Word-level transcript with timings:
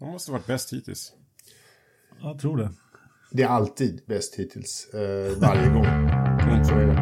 De 0.00 0.08
måste 0.08 0.32
varit 0.32 0.46
bäst 0.46 0.72
hittills. 0.72 1.12
Jag 2.20 2.38
tror 2.38 2.56
det. 2.56 2.70
Det 3.30 3.42
är 3.42 3.48
alltid 3.48 4.02
bäst 4.06 4.34
hittills. 4.34 4.94
Eh, 4.94 5.38
varje 5.38 5.68
gång. 5.68 5.84
Mm. 5.86 6.64
Så 6.64 6.72
är 6.72 6.86
det. 6.86 6.92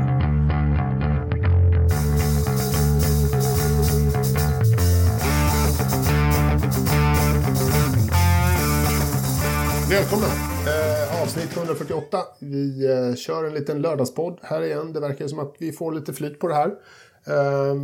Välkomna! 9.91 10.27
Eh, 10.67 11.23
avsnitt 11.23 11.57
148. 11.57 12.19
Vi 12.41 12.87
eh, 12.87 13.15
kör 13.15 13.45
en 13.45 13.55
liten 13.55 13.83
lördagspodd 13.83 14.39
här 14.43 14.63
igen. 14.63 14.93
Det 14.93 15.01
verkar 15.01 15.29
som 15.29 15.39
att 15.39 15.55
vi 15.59 15.73
får 15.73 15.93
lite 15.93 16.13
flyt 16.13 16.39
på 16.39 16.49
det 16.49 16.55
här. 16.55 16.69
Eh, 17.27 17.75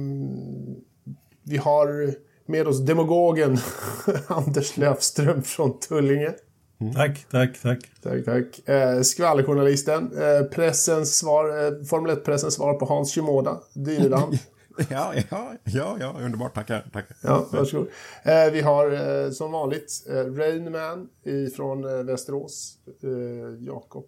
vi 1.43 1.57
har 1.57 2.15
med 2.47 2.67
oss 2.67 2.81
demogogen 2.81 3.59
Anders 4.27 4.77
Löfström 4.77 5.43
från 5.43 5.79
Tullinge. 5.79 6.35
Mm. 6.81 6.95
Tack, 6.95 7.27
tack, 7.31 7.59
tack. 7.63 7.91
Tack, 8.03 8.25
tack. 8.25 8.69
Eh, 8.69 9.01
skvallerjournalisten. 9.03 10.19
Eh, 10.19 10.47
pressens 10.47 11.19
svar, 11.19 11.67
eh, 11.67 11.85
Formel 11.85 12.17
1-pressens 12.17 12.55
svar 12.55 12.75
på 12.75 12.85
Hans 12.85 13.15
Shimoda. 13.15 13.61
Dyrland. 13.75 14.39
ja, 14.91 15.15
ja, 15.31 15.53
ja, 15.65 15.97
ja, 16.01 16.17
underbart. 16.21 16.55
Tackar, 16.55 16.87
tackar. 16.93 17.17
Ja, 17.21 17.47
varsågod. 17.53 17.89
Eh, 18.23 18.53
vi 18.53 18.61
har 18.61 18.91
eh, 19.25 19.31
som 19.31 19.53
vanligt 19.53 20.07
eh, 20.09 20.15
Rainman 20.15 21.09
från 21.57 21.85
eh, 21.85 22.05
Västerås. 22.05 22.79
Eh, 23.03 23.65
Jakob. 23.67 24.07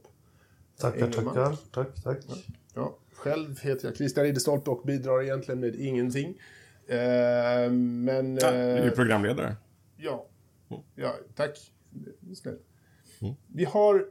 Tackar, 0.80 1.10
tackar. 1.10 1.56
Tack, 1.74 2.02
tack. 2.04 2.18
Ja. 2.28 2.34
ja. 2.74 2.96
Själv 3.16 3.60
heter 3.60 3.88
jag 3.88 3.96
Christian 3.96 4.24
Ridderstolpe 4.24 4.70
och 4.70 4.82
bidrar 4.84 5.22
egentligen 5.22 5.60
med 5.60 5.74
ingenting. 5.74 6.34
Eh, 6.88 7.70
men... 7.70 8.36
Ja, 8.36 8.50
du 8.50 8.56
är 8.56 8.90
programledare. 8.90 9.56
Ja. 9.96 10.26
ja 10.94 11.14
tack. 11.34 11.72
Snällt. 12.34 12.66
Mm. 13.20 13.34
Vi 13.46 13.64
har 13.64 14.06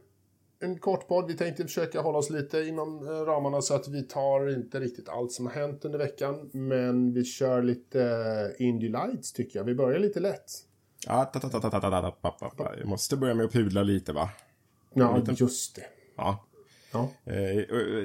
en 0.60 0.78
kort 0.78 1.08
podd. 1.08 1.26
Vi 1.26 1.36
tänkte 1.36 1.62
försöka 1.62 2.00
hålla 2.00 2.18
oss 2.18 2.30
lite 2.30 2.60
inom 2.60 3.04
ramarna 3.04 3.62
så 3.62 3.74
att 3.74 3.88
vi 3.88 4.02
tar 4.02 4.54
inte 4.54 4.80
riktigt 4.80 5.08
allt 5.08 5.32
som 5.32 5.46
har 5.46 5.52
hänt 5.52 5.84
under 5.84 5.98
veckan. 5.98 6.50
Men 6.52 7.12
vi 7.12 7.24
kör 7.24 7.62
lite 7.62 8.54
Indie 8.58 8.90
Lights 8.90 9.32
tycker 9.32 9.58
jag. 9.58 9.64
Vi 9.64 9.74
börjar 9.74 9.98
lite 9.98 10.20
lätt. 10.20 10.50
Ja, 11.06 11.30
jag 12.78 12.88
måste 12.88 13.16
börja 13.16 13.34
med 13.34 13.46
att 13.46 13.52
pudla 13.52 13.82
lite 13.82 14.12
va? 14.12 14.30
Ja, 14.94 15.22
just 15.38 15.76
det. 15.76 15.86
Ja. 16.16 16.45
Ja. 16.96 17.10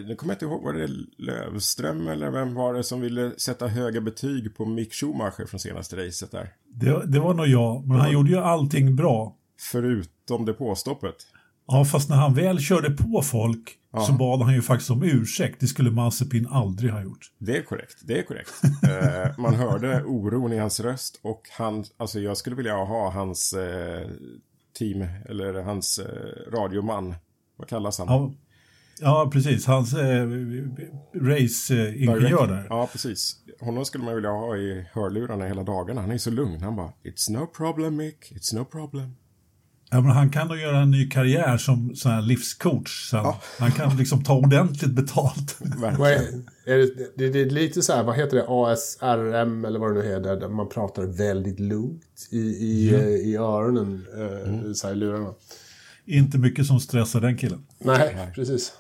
nu 0.08 0.16
kommer 0.18 0.34
jag 0.34 0.36
inte 0.36 0.46
ihåg, 0.46 0.64
var 0.64 0.74
det 0.74 0.88
Lövström 1.18 2.08
eller 2.08 2.32
vem 2.32 2.54
var 2.54 2.74
det 2.74 2.84
som 2.84 3.02
ville 3.02 3.32
sätta 3.40 3.68
höga 3.68 4.02
betyg 4.02 4.56
på 4.56 4.66
Mick 4.66 4.94
Schumacher 4.94 5.46
från 5.46 5.60
senaste 5.60 6.08
racet 6.08 6.32
där? 6.32 6.50
Det, 6.74 7.06
det 7.06 7.20
var 7.20 7.34
nog 7.34 7.48
jag, 7.48 7.88
men 7.88 8.00
han 8.00 8.12
gjorde 8.12 8.32
ju 8.32 8.38
allting 8.38 8.96
bra. 8.96 9.36
Förutom 9.72 10.46
det 10.46 10.54
påstoppet. 10.54 11.16
Ja, 11.68 11.86
fast 11.86 12.10
när 12.10 12.16
han 12.16 12.34
väl 12.34 12.60
körde 12.60 12.90
på 12.92 13.22
folk 13.22 13.78
ja. 13.94 14.00
så 14.00 14.14
bad 14.14 14.42
han 14.42 14.54
ju 14.54 14.62
faktiskt 14.62 14.92
om 14.92 15.04
ursäkt. 15.04 15.60
Det 15.60 15.68
skulle 15.68 15.92
Mazepin 15.92 16.48
aldrig 16.48 16.92
ha 16.92 17.02
gjort. 17.02 17.32
Det 17.38 17.58
är 17.58 17.62
korrekt. 17.64 17.98
Det 18.02 18.20
är 18.20 18.24
korrekt. 18.24 18.52
eh, 18.64 19.40
man 19.40 19.56
hörde 19.56 20.04
oron 20.04 20.54
i 20.54 20.58
hans 20.58 20.80
röst 20.80 21.20
och 21.24 21.42
han, 21.52 21.86
alltså 21.98 22.20
jag 22.20 22.38
skulle 22.38 22.56
vilja 22.56 22.76
ha 22.76 23.12
hans 23.12 23.54
eh, 23.54 24.08
team, 24.80 25.08
eller 25.26 25.62
hans 25.62 26.00
eh, 26.00 26.52
radioman. 26.52 27.16
Vad 27.58 27.68
kallas 27.68 28.00
han? 28.00 28.08
Ja, 28.08 28.34
ja 29.02 29.30
precis. 29.34 29.66
Hans 29.66 29.94
eh, 29.94 30.28
race-ingenjör 31.16 32.48
där. 32.48 32.68
Ja, 32.70 32.90
precis. 32.92 33.36
Honom 33.60 33.86
skulle 33.86 34.04
man 34.04 34.16
vilja 34.16 34.30
ha 34.30 34.58
i 34.58 34.86
hörlurarna 34.94 35.46
hela 35.46 35.64
dagarna. 35.64 36.02
Han 36.02 36.12
är 36.12 36.18
så 36.18 36.30
lugn. 36.30 36.62
Han 36.62 36.76
bara, 36.76 36.94
it's 37.04 37.32
no 37.32 37.48
problem 37.48 37.96
Mick, 37.96 38.32
it's 38.32 38.56
no 38.56 38.66
problem. 38.66 39.16
Ja, 39.94 40.02
men 40.02 40.12
han 40.12 40.30
kan 40.30 40.48
nog 40.48 40.58
göra 40.58 40.78
en 40.78 40.92
ny 40.92 41.10
karriär 41.10 41.58
som 41.58 41.96
sån 41.96 42.12
här 42.12 42.22
livscoach 42.22 43.10
sen. 43.10 43.20
Ja. 43.20 43.42
Han 43.60 43.72
kan 43.72 43.98
liksom 43.98 44.24
ta 44.24 44.38
ordentligt 44.38 44.92
betalt. 44.92 45.58
är, 45.84 46.06
är 46.66 46.78
det, 46.78 47.18
det, 47.18 47.30
det, 47.30 47.42
är 47.42 47.50
lite 47.50 47.82
så 47.82 47.94
här, 47.94 48.04
vad 48.04 48.16
heter 48.16 48.38
det, 48.38 48.46
ASRM 48.48 49.66
eller 49.66 49.80
vad 49.80 49.96
det 49.96 50.02
nu 50.02 50.08
heter, 50.08 50.36
där 50.36 50.50
man 50.50 50.70
pratar 50.70 51.04
väldigt 51.04 51.60
lugnt 51.60 52.28
i, 52.32 52.40
i, 52.40 52.96
mm. 52.96 53.08
i 53.08 53.36
öronen, 53.36 54.06
eh, 54.18 54.50
mm. 54.50 54.76
så 54.76 54.88
här, 54.88 54.94
i 54.94 54.98
lurarna. 54.98 55.34
Inte 56.06 56.38
mycket 56.38 56.66
som 56.66 56.80
stressar 56.80 57.22
den 57.22 57.38
killen. 57.38 57.66
Nej, 57.80 58.14
Nej. 58.16 58.32
precis. 58.36 58.74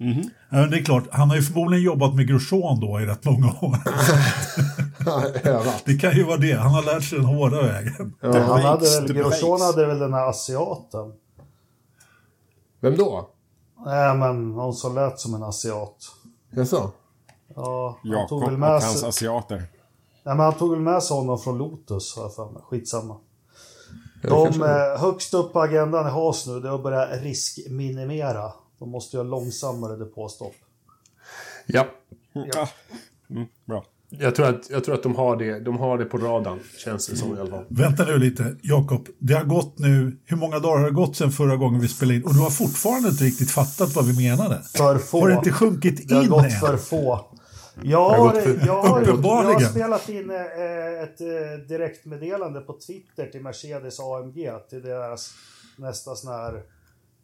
Mm 0.00 0.30
ja, 0.50 0.66
det 0.66 0.76
är 0.76 0.84
klart, 0.84 1.04
han 1.10 1.28
har 1.28 1.36
ju 1.36 1.42
förmodligen 1.42 1.84
jobbat 1.84 2.14
med 2.14 2.28
Grosjean 2.28 2.80
då 2.80 3.00
i 3.00 3.06
rätt 3.06 3.24
många 3.24 3.46
år. 3.46 3.76
det 5.84 5.98
kan 5.98 6.16
ju 6.16 6.24
vara 6.24 6.36
det, 6.36 6.52
han 6.52 6.70
har 6.70 6.82
lärt 6.82 7.04
sig 7.04 7.18
den 7.18 7.26
hårda 7.26 7.62
vägen. 7.62 8.14
Ja, 8.20 8.38
han 8.38 8.60
hade 8.60 9.00
väl, 9.00 9.12
Grosjean 9.12 9.60
hade 9.60 9.86
väl 9.86 9.98
den 9.98 10.12
här 10.12 10.28
asiaten. 10.28 11.12
Vem 12.80 12.96
då? 12.96 13.28
Nej 13.86 14.16
men 14.16 14.52
någon 14.52 14.74
som 14.74 14.94
lät 14.94 15.20
som 15.20 15.34
en 15.34 15.42
asiat. 15.42 15.96
Jaså? 16.50 16.90
Ja, 17.54 17.98
han 18.02 18.10
Jakob 18.10 18.28
tog 18.28 18.44
väl 18.44 18.58
med 18.58 18.74
och 18.74 18.82
hans 18.82 19.04
asiater. 19.04 19.56
Nej 20.24 20.36
men 20.36 20.40
han 20.40 20.54
tog 20.54 20.70
väl 20.70 20.80
med 20.80 21.02
sig 21.02 21.16
honom 21.16 21.38
från 21.38 21.58
Lotus, 21.58 22.16
har 22.16 22.22
jag 22.22 22.34
för 22.34 22.50
mig. 22.50 22.62
Skitsamma. 22.62 23.16
De 24.22 24.62
eh, 24.62 25.00
högst 25.00 25.34
upp 25.34 25.52
på 25.52 25.60
agendan 25.60 26.06
i 26.06 26.10
Haas 26.10 26.46
nu, 26.46 26.60
det 26.60 26.68
är 26.68 26.74
att 26.74 26.82
börja 26.82 27.06
riskminimera. 27.06 28.52
De 28.80 28.90
måste 28.90 29.16
ha 29.16 29.24
långsammare 29.24 29.96
depåstopp. 29.96 30.54
Ja. 31.66 31.86
ja. 32.32 32.68
Mm, 33.30 33.46
bra. 33.64 33.84
Jag 34.12 34.34
tror, 34.34 34.46
att, 34.46 34.70
jag 34.70 34.84
tror 34.84 34.94
att 34.94 35.02
de 35.02 35.14
har 35.14 35.36
det, 35.36 35.60
de 35.60 35.78
har 35.78 35.98
det 35.98 36.04
på 36.04 36.18
radarn, 36.18 36.58
känns 36.84 37.06
det 37.06 37.16
som 37.16 37.36
i 37.36 37.40
alla 37.40 37.50
fall. 37.50 37.64
Vänta 37.68 38.04
nu 38.04 38.18
lite, 38.18 38.56
Jakob. 38.62 39.08
Det 39.18 39.34
har 39.34 39.44
gått 39.44 39.78
nu, 39.78 40.16
hur 40.26 40.36
många 40.36 40.58
dagar 40.58 40.78
har 40.78 40.86
det 40.86 40.94
gått 40.94 41.16
sedan 41.16 41.32
förra 41.32 41.56
gången 41.56 41.80
vi 41.80 41.88
spelade 41.88 42.16
in? 42.16 42.24
Och 42.24 42.34
du 42.34 42.40
har 42.40 42.50
fortfarande 42.50 43.08
inte 43.08 43.24
riktigt 43.24 43.50
fattat 43.50 43.94
vad 43.94 44.06
vi 44.06 44.28
menade. 44.28 44.62
För 44.76 44.98
få. 44.98 45.20
Har 45.20 45.28
det 45.28 45.34
inte 45.34 45.52
sjunkit 45.52 46.00
in 46.00 46.06
Det 46.08 46.14
har 46.14 46.26
gått 46.26 46.44
än? 46.44 46.50
för 46.50 46.76
få. 46.76 47.26
Jag 47.82 48.10
har, 48.10 48.34
jag, 48.66 48.82
har, 48.82 49.02
jag 49.06 49.16
har 49.16 49.60
spelat 49.60 50.08
in 50.08 50.30
eh, 50.30 51.02
ett 51.02 51.20
eh, 51.20 51.66
direktmeddelande 51.68 52.60
på 52.60 52.78
Twitter 52.86 53.26
till 53.26 53.42
Mercedes 53.42 54.00
AMG, 54.00 54.50
till 54.70 54.82
deras 54.82 55.34
nästa 55.76 56.14
sån 56.14 56.32
här 56.32 56.62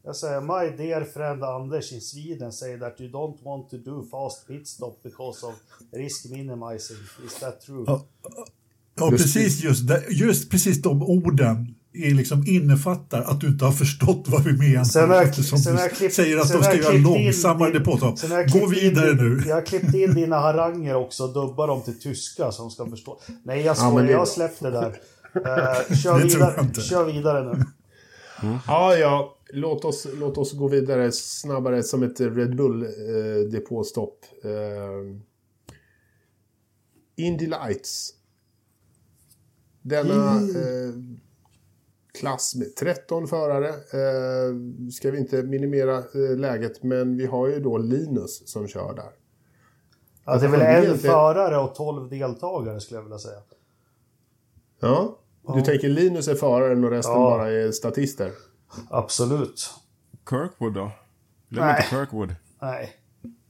jag 0.07 0.17
säger, 0.17 0.41
my 0.41 0.77
dear 0.77 1.05
friend 1.05 1.45
Anders 1.45 1.93
in 1.93 2.01
Sweden 2.01 2.53
say 2.53 2.79
that 2.79 3.01
you 3.01 3.11
don't 3.11 3.45
want 3.45 3.71
to 3.71 3.77
do 3.77 4.05
fast 4.11 4.49
pit 4.49 4.69
stop 4.69 5.03
because 5.03 5.47
of 5.47 5.55
risk 5.93 6.25
minimizing. 6.31 6.97
Is 7.27 7.35
that 7.41 7.61
true? 7.61 7.85
Ja, 7.87 8.07
ja 8.99 9.11
precis 9.11 9.65
just, 9.65 9.89
det, 9.89 10.05
just 10.11 10.51
precis 10.51 10.83
de 10.83 11.03
orden 11.03 11.75
är 11.93 12.15
liksom 12.15 12.47
innefattar 12.47 13.23
att 13.23 13.41
du 13.41 13.47
inte 13.47 13.65
har 13.65 13.73
förstått 13.73 14.25
vad 14.27 14.45
vi 14.45 14.53
menar. 14.53 14.85
Sen 14.85 15.11
har, 15.11 15.25
som 15.25 15.59
sen 15.59 15.77
du 15.77 15.89
klippt, 15.89 16.15
säger 16.15 16.39
att 16.39 16.53
de 16.53 16.63
ska 16.63 16.75
göra 16.75 16.93
långsammare 16.93 17.71
depåstopp. 17.73 18.21
Gå 18.53 18.67
vidare 18.67 19.11
in, 19.11 19.17
nu. 19.17 19.43
Jag 19.49 19.55
har 19.55 19.67
klippt 19.67 19.95
in 19.95 20.15
dina 20.15 20.39
haranger 20.39 20.95
också 20.95 21.25
och 21.25 21.33
dubbar 21.33 21.67
dem 21.67 21.83
till 21.83 22.01
tyska 22.01 22.53
som 22.53 22.71
ska 22.71 22.87
förstå. 22.87 23.21
Nej, 23.43 23.61
jag 23.61 23.77
skojar, 23.77 24.05
ja, 24.05 24.11
jag 24.11 24.19
har 24.19 24.27
släppt 24.27 24.61
det 24.61 24.71
där. 24.71 25.01
Uh, 25.37 25.97
kör, 25.97 26.19
vidare, 26.19 26.83
kör 26.83 27.05
vidare 27.05 27.45
nu. 27.45 27.65
Mm. 28.43 28.59
Ja, 28.67 28.97
ja 28.97 29.36
låt 29.51 29.85
oss, 29.85 30.07
låt 30.15 30.39
oss 30.39 30.53
gå 30.53 30.69
vidare 30.69 31.13
snabbare 31.13 31.83
som 31.83 32.03
ett 32.03 32.21
Red 32.21 32.57
Bull-depåstopp. 32.57 34.25
Eh, 34.45 34.51
eh, 34.51 35.17
Indy 37.17 37.47
Lights. 37.47 38.13
Denna 39.83 40.31
mm. 40.31 40.57
eh, 40.57 40.95
klass 42.19 42.55
med 42.55 42.77
13 42.77 43.29
förare. 43.29 43.69
Eh, 43.69 44.57
ska 44.93 45.11
vi 45.11 45.19
inte 45.19 45.43
minimera 45.43 45.99
eh, 45.99 46.37
läget, 46.37 46.83
men 46.83 47.17
vi 47.17 47.27
har 47.27 47.49
ju 47.49 47.61
då 47.61 47.79
Linus 47.79 48.49
som 48.49 48.69
kör 48.69 48.95
där. 48.95 49.11
Ja, 50.25 50.39
det 50.39 50.47
är 50.47 50.51
väl 50.51 50.89
en 50.91 50.99
förare 50.99 51.59
och 51.59 51.75
12 51.75 52.09
deltagare 52.09 52.81
skulle 52.81 52.99
jag 52.99 53.03
vilja 53.03 53.19
säga. 53.19 53.43
Ja, 54.81 55.19
du 55.47 55.59
ja. 55.59 55.65
tänker 55.65 55.89
Linus 55.89 56.29
är 56.29 56.35
föraren 56.35 56.85
och 56.85 56.91
resten 56.91 57.15
ja. 57.15 57.31
bara 57.31 57.51
är 57.51 57.73
statister? 57.73 58.33
Absolut. 58.91 59.71
Kirkwood 60.31 60.75
då? 60.75 60.91
Glöm 61.49 61.69
inte 61.69 61.83
Kirkwood. 61.83 62.35
Nej. 62.63 62.97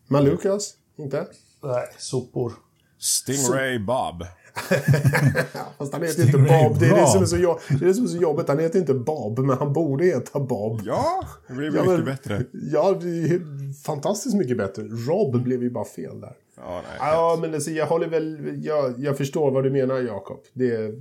Men 0.09 0.25
Lucas? 0.25 0.75
Inte? 0.97 1.27
Nej, 1.63 1.89
sopor. 1.99 2.53
Stingray 2.99 3.79
Bob. 3.79 4.25
Fast 5.79 5.93
han 5.93 6.03
heter 6.03 6.23
inte 6.23 6.39
Bob. 6.39 6.79
Det 6.81 6.87
är 6.87 7.01
det, 7.01 7.07
som 7.07 7.23
är 7.23 7.27
så 7.27 7.37
det 7.69 7.85
är 7.85 7.87
det 7.87 7.95
som 7.95 8.05
är 8.05 8.09
så 8.09 8.17
jobbigt. 8.17 8.49
Han 8.49 8.59
heter 8.59 8.79
inte 8.79 8.95
Bob, 8.95 9.39
men 9.39 9.59
han 9.59 9.73
borde 9.73 10.05
heta 10.05 10.41
Bob. 10.41 10.81
Ja, 10.85 11.25
det 11.49 11.55
blev 11.55 11.75
ja, 11.75 11.83
mycket 11.83 11.97
men, 11.97 12.05
bättre. 12.05 12.45
Ja, 12.53 12.99
det 13.01 13.09
är 13.09 13.41
fantastiskt 13.83 14.37
mycket 14.37 14.57
bättre. 14.57 14.83
Rob 14.83 15.43
blev 15.43 15.63
ju 15.63 15.71
bara 15.71 15.85
fel 15.85 16.21
där. 16.21 16.37
Ja, 16.57 16.83
nej, 16.89 16.99
ja 16.99 17.39
men 17.41 17.55
alltså, 17.55 17.71
jag 17.71 17.87
håller 17.87 18.09
väl... 18.09 18.59
Jag, 18.65 18.95
jag 18.99 19.17
förstår 19.17 19.51
vad 19.51 19.65
du 19.65 19.71
menar, 19.71 20.01
Jakob. 20.01 20.39
Det, 20.53 20.95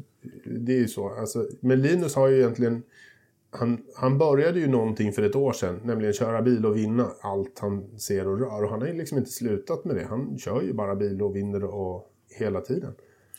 det 0.45 0.73
är 0.73 0.79
ju 0.79 0.87
så. 0.87 1.09
Alltså, 1.09 1.47
men 1.59 1.81
Linus 1.81 2.15
har 2.15 2.27
ju 2.27 2.37
egentligen 2.37 2.83
han, 3.59 3.81
han 3.95 4.17
började 4.17 4.59
ju 4.59 4.67
någonting 4.67 5.13
för 5.13 5.23
ett 5.23 5.35
år 5.35 5.53
sedan, 5.53 5.79
nämligen 5.83 6.13
köra 6.13 6.41
bil 6.41 6.65
och 6.65 6.77
vinna 6.77 7.07
allt 7.21 7.59
han 7.59 7.99
ser 7.99 8.27
och 8.27 8.39
rör. 8.39 8.63
Och 8.63 8.69
han 8.69 8.81
har 8.81 8.87
ju 8.87 8.93
liksom 8.93 9.17
inte 9.17 9.31
slutat 9.31 9.85
med 9.85 9.95
det. 9.95 10.05
Han 10.05 10.37
kör 10.37 10.61
ju 10.61 10.73
bara 10.73 10.95
bil 10.95 11.21
och 11.21 11.35
vinner 11.35 11.63
och 11.63 12.11
hela 12.39 12.61
tiden. 12.61 12.93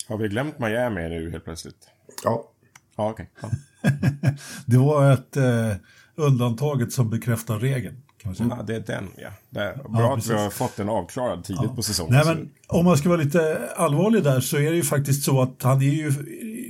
Har 0.09 0.19
vi 0.19 0.29
glömt 0.29 0.59
Miami 0.59 1.09
nu 1.09 1.31
helt 1.31 1.45
plötsligt? 1.45 1.89
Ja. 2.25 2.53
Ja, 2.97 3.11
okej. 3.11 3.31
Okay. 3.37 3.51
Ja. 3.83 3.91
det 4.67 4.79
var 4.79 5.13
ett 5.13 5.37
eh, 5.37 5.77
undantaget 6.15 6.93
som 6.93 7.11
bekräftar 7.11 7.59
regeln. 7.59 8.03
Ja, 8.39 8.63
det 8.67 8.75
är 8.75 8.81
den, 8.81 9.09
ja. 9.17 9.29
Det 9.51 9.61
är 9.61 9.75
bra 9.75 10.01
ja, 10.01 10.17
att 10.17 10.31
vi 10.31 10.35
har 10.35 10.51
fått 10.51 10.77
den 10.77 10.89
avklarad 10.89 11.45
tidigt 11.45 11.63
ja. 11.65 11.75
på 11.77 11.83
säsongen. 11.83 12.13
Nej, 12.15 12.25
men, 12.27 12.49
om 12.69 12.85
man 12.85 12.99
ska 12.99 13.09
vara 13.09 13.21
lite 13.23 13.59
allvarlig 13.77 14.23
där 14.23 14.41
så 14.41 14.57
är 14.57 14.71
det 14.71 14.77
ju 14.77 14.83
faktiskt 14.83 15.25
så 15.25 15.43
att 15.43 15.63
han 15.63 15.83
är 15.83 15.87
ju 15.87 16.13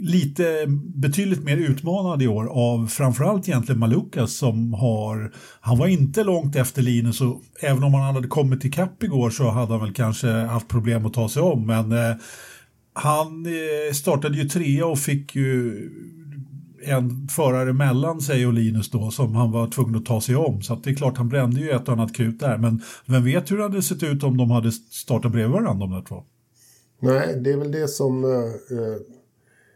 lite 0.01 0.65
betydligt 0.95 1.45
mer 1.45 1.57
utmanad 1.57 2.23
i 2.23 2.29
år 2.29 2.47
av 2.47 2.87
framförallt 2.87 3.49
egentligen 3.49 3.79
Malukas 3.79 4.37
som 4.37 4.75
har, 4.75 5.33
han 5.61 5.79
var 5.79 5.87
inte 5.87 6.25
långt 6.25 6.57
efter 6.57 6.83
Linus 6.83 7.21
och 7.21 7.43
även 7.61 7.85
om 7.85 7.95
han 7.95 8.15
hade 8.15 8.29
kommit 8.29 8.61
till 8.61 8.73
kapp 8.73 9.03
igår 9.03 9.31
så 9.31 9.51
hade 9.51 9.73
han 9.73 9.81
väl 9.81 9.95
kanske 9.95 10.29
haft 10.29 10.69
problem 10.69 11.07
att 11.07 11.15
ta 11.15 11.29
sig 11.29 11.43
om 11.43 11.67
men 11.67 11.93
eh, 11.93 12.17
han 12.93 13.47
eh, 13.47 13.93
startade 13.95 14.39
ju 14.39 14.49
trea 14.49 14.87
och 14.87 14.99
fick 14.99 15.37
ju 15.37 15.91
en 16.87 17.29
förare 17.29 17.73
mellan 17.73 18.21
sig 18.21 18.47
och 18.47 18.53
Linus 18.53 18.91
då 18.91 19.11
som 19.11 19.35
han 19.35 19.53
var 19.53 19.67
tvungen 19.71 19.97
att 19.97 20.05
ta 20.05 20.21
sig 20.21 20.37
om. 20.37 20.63
Så 20.63 20.75
det 20.75 20.91
är 20.91 20.95
klart 20.95 21.17
han 21.17 21.29
brände 21.29 21.61
ju 21.61 21.71
ett 21.71 21.89
och 21.89 21.95
annat 21.95 22.15
krut 22.15 22.41
där. 22.41 22.59
Men 22.59 22.83
vem 23.07 23.25
vet 23.25 23.51
hur 23.51 23.57
det 23.57 23.63
hade 23.63 23.83
sett 23.83 24.03
ut 24.03 24.23
om 24.23 24.37
de 24.37 24.51
hade 24.51 24.73
startat 24.73 25.33
bredvid 25.33 25.53
varandra 25.53 25.87
de 25.87 25.95
där 25.95 26.03
två? 26.03 26.25
Nej, 27.01 27.41
det 27.41 27.53
är 27.53 27.57
väl 27.57 27.73
det 27.73 27.89
som... 27.89 28.25
Eh, 28.25 28.31
eh 28.31 29.01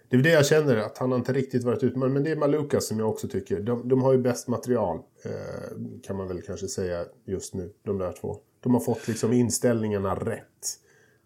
det 0.09 0.17
är 0.17 0.23
det 0.23 0.31
jag 0.31 0.47
känner, 0.47 0.77
att 0.77 0.99
han 0.99 1.11
har 1.11 1.19
inte 1.19 1.33
riktigt 1.33 1.65
varit 1.65 1.83
ute. 1.83 1.99
Men 1.99 2.25
det 2.25 2.31
är 2.31 2.37
Maluka 2.37 2.81
som 2.81 2.99
jag 2.99 3.09
också 3.09 3.29
tycker. 3.29 3.61
De, 3.61 3.89
de 3.89 4.03
har 4.03 4.13
ju 4.13 4.19
bäst 4.19 4.49
material, 4.49 4.99
eh, 5.25 5.33
kan 6.07 6.17
man 6.17 6.29
väl 6.29 6.43
kanske 6.43 6.69
säga 6.69 7.05
just 7.25 7.55
nu, 7.55 7.73
de 7.85 7.99
där 7.99 8.13
två. 8.21 8.37
De 8.61 8.75
har 8.75 8.81
fått 8.81 9.09
liksom 9.09 9.33
inställningarna 9.33 10.15
rätt 10.15 10.79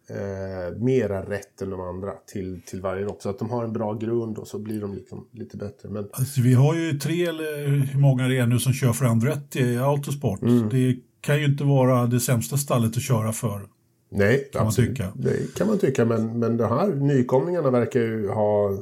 eh, 0.09 0.79
mera 0.79 1.23
rätt 1.31 1.62
än 1.62 1.71
de 1.71 1.81
andra 1.81 2.12
till, 2.33 2.62
till 2.67 2.81
varje 2.81 3.05
lopp. 3.05 3.23
Så 3.23 3.31
att 3.31 3.39
de 3.39 3.51
har 3.51 3.65
en 3.65 3.73
bra 3.73 3.95
grund 3.95 4.39
och 4.39 4.49
så 4.49 4.59
blir 4.59 4.81
de 4.81 4.95
liksom 4.95 5.27
lite 5.33 5.56
bättre. 5.56 5.89
Men... 5.89 6.09
Alltså, 6.12 6.41
vi 6.41 6.55
har 6.55 6.75
ju 6.75 6.99
tre 6.99 7.27
eller 7.27 7.69
hur 7.69 8.01
många 8.01 8.29
det 8.29 8.39
är 8.39 8.47
nu 8.47 8.59
som 8.59 8.73
kör 8.73 8.93
för 8.93 9.05
Andretti 9.05 9.61
i 9.61 9.79
Autosport. 9.79 10.43
Mm. 10.43 10.69
Det 10.69 10.97
kan 11.21 11.39
ju 11.39 11.45
inte 11.45 11.65
vara 11.65 12.06
det 12.06 12.21
sämsta 12.21 12.56
stallet 12.56 12.97
att 12.97 13.03
köra 13.03 13.33
för. 13.33 13.69
Nej, 14.11 14.49
kan 14.53 14.67
absolut. 14.67 14.89
man 14.89 15.12
tycka. 15.12 15.12
Det 15.31 15.55
kan 15.55 15.67
man 15.67 15.79
tycka, 15.79 16.05
men, 16.05 16.39
men 16.39 16.57
de 16.57 16.65
här 16.65 16.95
nykomlingarna 16.95 17.71
verkar 17.71 18.00
ju 18.00 18.29
ha, 18.29 18.79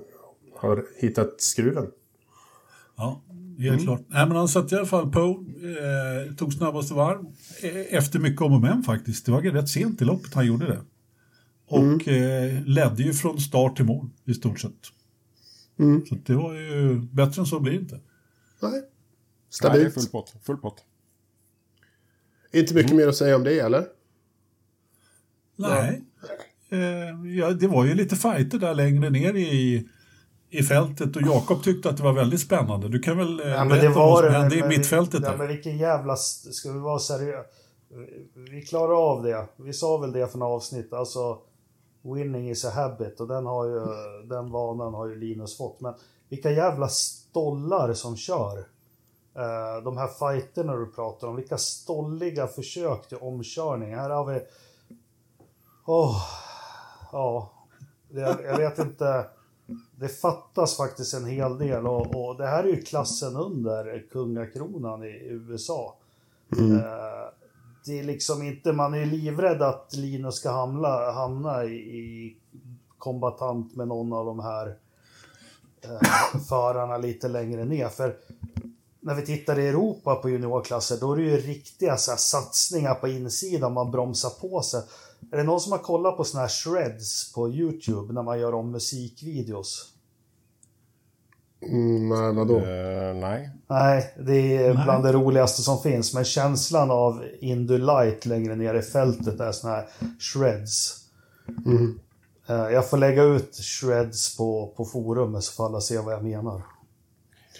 ha 0.60 0.76
hittat 1.00 1.40
skruven. 1.40 1.86
Ja, 2.96 3.22
helt 3.58 3.72
mm. 3.72 3.84
klart. 3.84 4.00
Nej, 4.08 4.26
men 4.26 4.36
han 4.36 4.48
satt 4.48 4.72
i 4.72 4.74
alla 4.74 4.86
fall 4.86 5.10
på, 5.10 5.20
eh, 5.20 6.34
tog 6.34 6.52
snabbaste 6.52 6.94
varv. 6.94 7.18
Eh, 7.62 7.96
efter 7.98 8.18
mycket 8.18 8.42
om 8.42 8.52
och 8.52 8.60
men 8.60 8.82
faktiskt. 8.82 9.26
Det 9.26 9.32
var 9.32 9.40
rätt 9.40 9.68
sent 9.68 10.02
i 10.02 10.04
loppet 10.04 10.34
han 10.34 10.46
gjorde 10.46 10.66
det. 10.66 10.80
Och 11.72 12.08
mm. 12.08 12.56
eh, 12.56 12.62
ledde 12.66 13.02
ju 13.02 13.12
från 13.12 13.40
start 13.40 13.76
till 13.76 13.84
mål 13.84 14.08
i 14.24 14.34
stort 14.34 14.60
sett. 14.60 14.72
Mm. 15.78 16.06
Så 16.06 16.14
det 16.14 16.34
var 16.34 16.54
ju 16.54 17.00
bättre 17.00 17.42
än 17.42 17.46
så 17.46 17.60
blir 17.60 17.72
det 17.72 17.78
inte. 17.78 18.00
Nej. 18.60 18.82
Stabilt. 19.50 19.82
Nej, 19.82 19.92
full 19.92 20.06
pott. 20.06 20.34
Full 20.42 20.56
pott. 20.56 20.84
Inte 22.52 22.74
mycket 22.74 22.90
mm. 22.90 23.02
mer 23.02 23.08
att 23.08 23.16
säga 23.16 23.36
om 23.36 23.44
det, 23.44 23.58
eller? 23.60 23.86
Nej. 25.56 26.02
Ja. 26.68 26.76
Eh, 26.76 27.36
ja, 27.38 27.50
det 27.50 27.66
var 27.66 27.84
ju 27.84 27.94
lite 27.94 28.16
fighter 28.16 28.58
där 28.58 28.74
längre 28.74 29.10
ner 29.10 29.34
i, 29.34 29.88
i 30.50 30.62
fältet 30.62 31.16
och 31.16 31.22
Jakob 31.22 31.62
tyckte 31.62 31.90
att 31.90 31.96
det 31.96 32.02
var 32.02 32.12
väldigt 32.12 32.40
spännande. 32.40 32.88
Du 32.88 32.98
kan 32.98 33.18
väl 33.18 33.40
eh, 33.40 33.48
ja, 33.48 33.64
berätta 33.64 33.88
vad 33.88 34.24
som 34.24 34.34
hände 34.34 34.56
i 34.56 34.68
mittfältet? 34.68 35.22
Ja, 35.24 35.36
men 35.36 35.48
vilken 35.48 35.78
jävla... 35.78 36.16
Ska 36.16 36.72
vi 36.72 36.78
vara 36.78 36.98
seriösa? 36.98 37.48
Vi 38.34 38.62
klarar 38.62 39.12
av 39.12 39.22
det. 39.22 39.46
Vi 39.56 39.72
sa 39.72 39.98
väl 39.98 40.12
det 40.12 40.28
för 40.28 40.38
några 40.38 40.52
avsnitt. 40.52 40.92
Alltså, 40.92 41.38
Winning 42.02 42.50
is 42.50 42.64
a 42.64 42.70
habit 42.70 43.20
och 43.20 43.28
den, 43.28 43.46
har 43.46 43.66
ju, 43.66 43.80
den 44.24 44.50
vanan 44.50 44.94
har 44.94 45.08
ju 45.08 45.14
Linus 45.16 45.56
fått. 45.56 45.80
Men 45.80 45.94
vilka 46.28 46.50
jävla 46.50 46.88
stollar 46.88 47.92
som 47.92 48.16
kör. 48.16 48.58
Uh, 49.36 49.84
de 49.84 49.96
här 49.96 50.08
fighterna 50.08 50.76
du 50.76 50.86
pratar 50.86 51.28
om, 51.28 51.36
vilka 51.36 51.58
stolliga 51.58 52.46
försök 52.46 53.08
till 53.08 53.18
omkörning. 53.18 53.94
Här 53.94 54.10
har 54.10 54.24
vi... 54.24 54.40
Oh, 55.86 56.16
ja, 57.12 57.52
jag, 58.08 58.44
jag 58.44 58.56
vet 58.56 58.78
inte. 58.78 59.26
Det 59.96 60.08
fattas 60.08 60.76
faktiskt 60.76 61.14
en 61.14 61.26
hel 61.26 61.58
del 61.58 61.86
och, 61.86 62.26
och, 62.26 62.36
det 62.36 62.46
här 62.46 62.64
är 62.64 62.68
ju 62.68 62.82
klassen 62.82 63.36
under 63.36 64.06
kungakronan 64.12 65.04
i 65.04 65.26
USA. 65.30 65.96
Mm. 66.58 66.72
Uh, 66.72 66.82
det 67.84 67.98
är 67.98 68.02
liksom 68.02 68.42
inte, 68.42 68.72
man 68.72 68.94
är 68.94 69.06
livrädd 69.06 69.62
att 69.62 69.94
Linus 69.94 70.34
ska 70.34 70.50
hamna, 70.50 71.12
hamna 71.12 71.64
i, 71.64 71.74
i 71.74 72.36
kombatant 72.98 73.76
med 73.76 73.88
någon 73.88 74.12
av 74.12 74.26
de 74.26 74.40
här 74.40 74.76
eh, 75.80 76.40
förarna 76.48 76.98
lite 76.98 77.28
längre 77.28 77.64
ner. 77.64 77.88
För 77.88 78.16
när 79.00 79.14
vi 79.14 79.26
tittar 79.26 79.58
i 79.58 79.68
Europa 79.68 80.14
på 80.14 80.30
juniorklasser, 80.30 80.96
då 81.00 81.12
är 81.12 81.16
det 81.16 81.22
ju 81.22 81.36
riktiga 81.36 81.96
så 81.96 82.10
här, 82.10 82.18
satsningar 82.18 82.94
på 82.94 83.08
insidan, 83.08 83.72
man 83.72 83.90
bromsar 83.90 84.30
på 84.30 84.62
sig. 84.62 84.82
Är 85.30 85.36
det 85.36 85.42
någon 85.42 85.60
som 85.60 85.72
har 85.72 85.78
kollat 85.78 86.16
på 86.16 86.24
såna 86.24 86.40
här 86.40 86.48
shreds 86.48 87.32
på 87.32 87.48
YouTube 87.48 88.12
när 88.12 88.22
man 88.22 88.40
gör 88.40 88.54
om 88.54 88.70
musikvideos? 88.70 89.91
Mm, 91.62 92.08
nej, 92.08 92.32
vadå? 92.32 92.58
Uh, 92.58 93.14
nej. 93.14 93.50
Nej, 93.68 94.14
det 94.18 94.56
är 94.56 94.74
nej. 94.74 94.84
bland 94.84 95.04
det 95.04 95.12
roligaste 95.12 95.62
som 95.62 95.82
finns. 95.82 96.14
Men 96.14 96.24
känslan 96.24 96.90
av 96.90 97.24
Indy 97.40 97.78
Light 97.78 98.26
längre 98.26 98.56
ner 98.56 98.74
i 98.74 98.82
fältet 98.82 99.40
är 99.40 99.52
såna 99.52 99.74
här 99.74 99.86
shreds. 100.18 100.98
Mm. 101.66 102.00
Uh, 102.50 102.72
jag 102.72 102.90
får 102.90 102.96
lägga 102.96 103.22
ut 103.22 103.56
shreds 103.56 104.36
på, 104.36 104.74
på 104.76 104.84
forumet 104.84 105.44
så 105.44 105.52
får 105.52 105.66
alla 105.66 105.80
se 105.80 105.98
vad 105.98 106.14
jag 106.14 106.24
menar. 106.24 106.62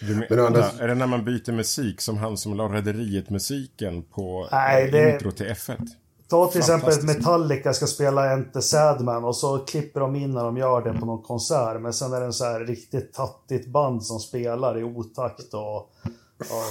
Men, 0.01 0.25
men 0.29 0.39
andra... 0.39 0.69
Är 0.79 0.87
det 0.87 0.95
när 0.95 1.07
man 1.07 1.25
byter 1.25 1.51
musik 1.51 2.01
som 2.01 2.17
han 2.17 2.37
som 2.37 2.53
la 2.53 2.67
Rederiet-musiken 2.67 4.03
på 4.03 4.47
Nej, 4.51 4.91
det... 4.91 5.13
intro 5.13 5.31
till 5.31 5.45
F1? 5.45 5.87
Ta 6.27 6.47
till 6.47 6.59
exempel 6.59 6.89
att 6.89 7.03
Metallica 7.03 7.73
ska 7.73 7.87
spela 7.87 8.31
Enter 8.31 8.61
Sadman 8.61 9.23
och 9.23 9.35
så 9.35 9.57
klipper 9.59 9.99
de 9.99 10.15
in 10.15 10.31
när 10.31 10.43
de 10.43 10.57
gör 10.57 10.81
det 10.81 10.99
på 10.99 11.05
någon 11.05 11.21
konsert. 11.21 11.81
Men 11.81 11.93
sen 11.93 12.13
är 12.13 12.19
det 12.19 12.25
en 12.25 12.33
så 12.33 12.45
här 12.45 12.59
riktigt 12.59 13.13
tattigt 13.13 13.67
band 13.67 14.05
som 14.05 14.19
spelar 14.19 14.77
i 14.77 14.83
otakt 14.83 15.53
och, 15.53 15.75
och 15.75 15.89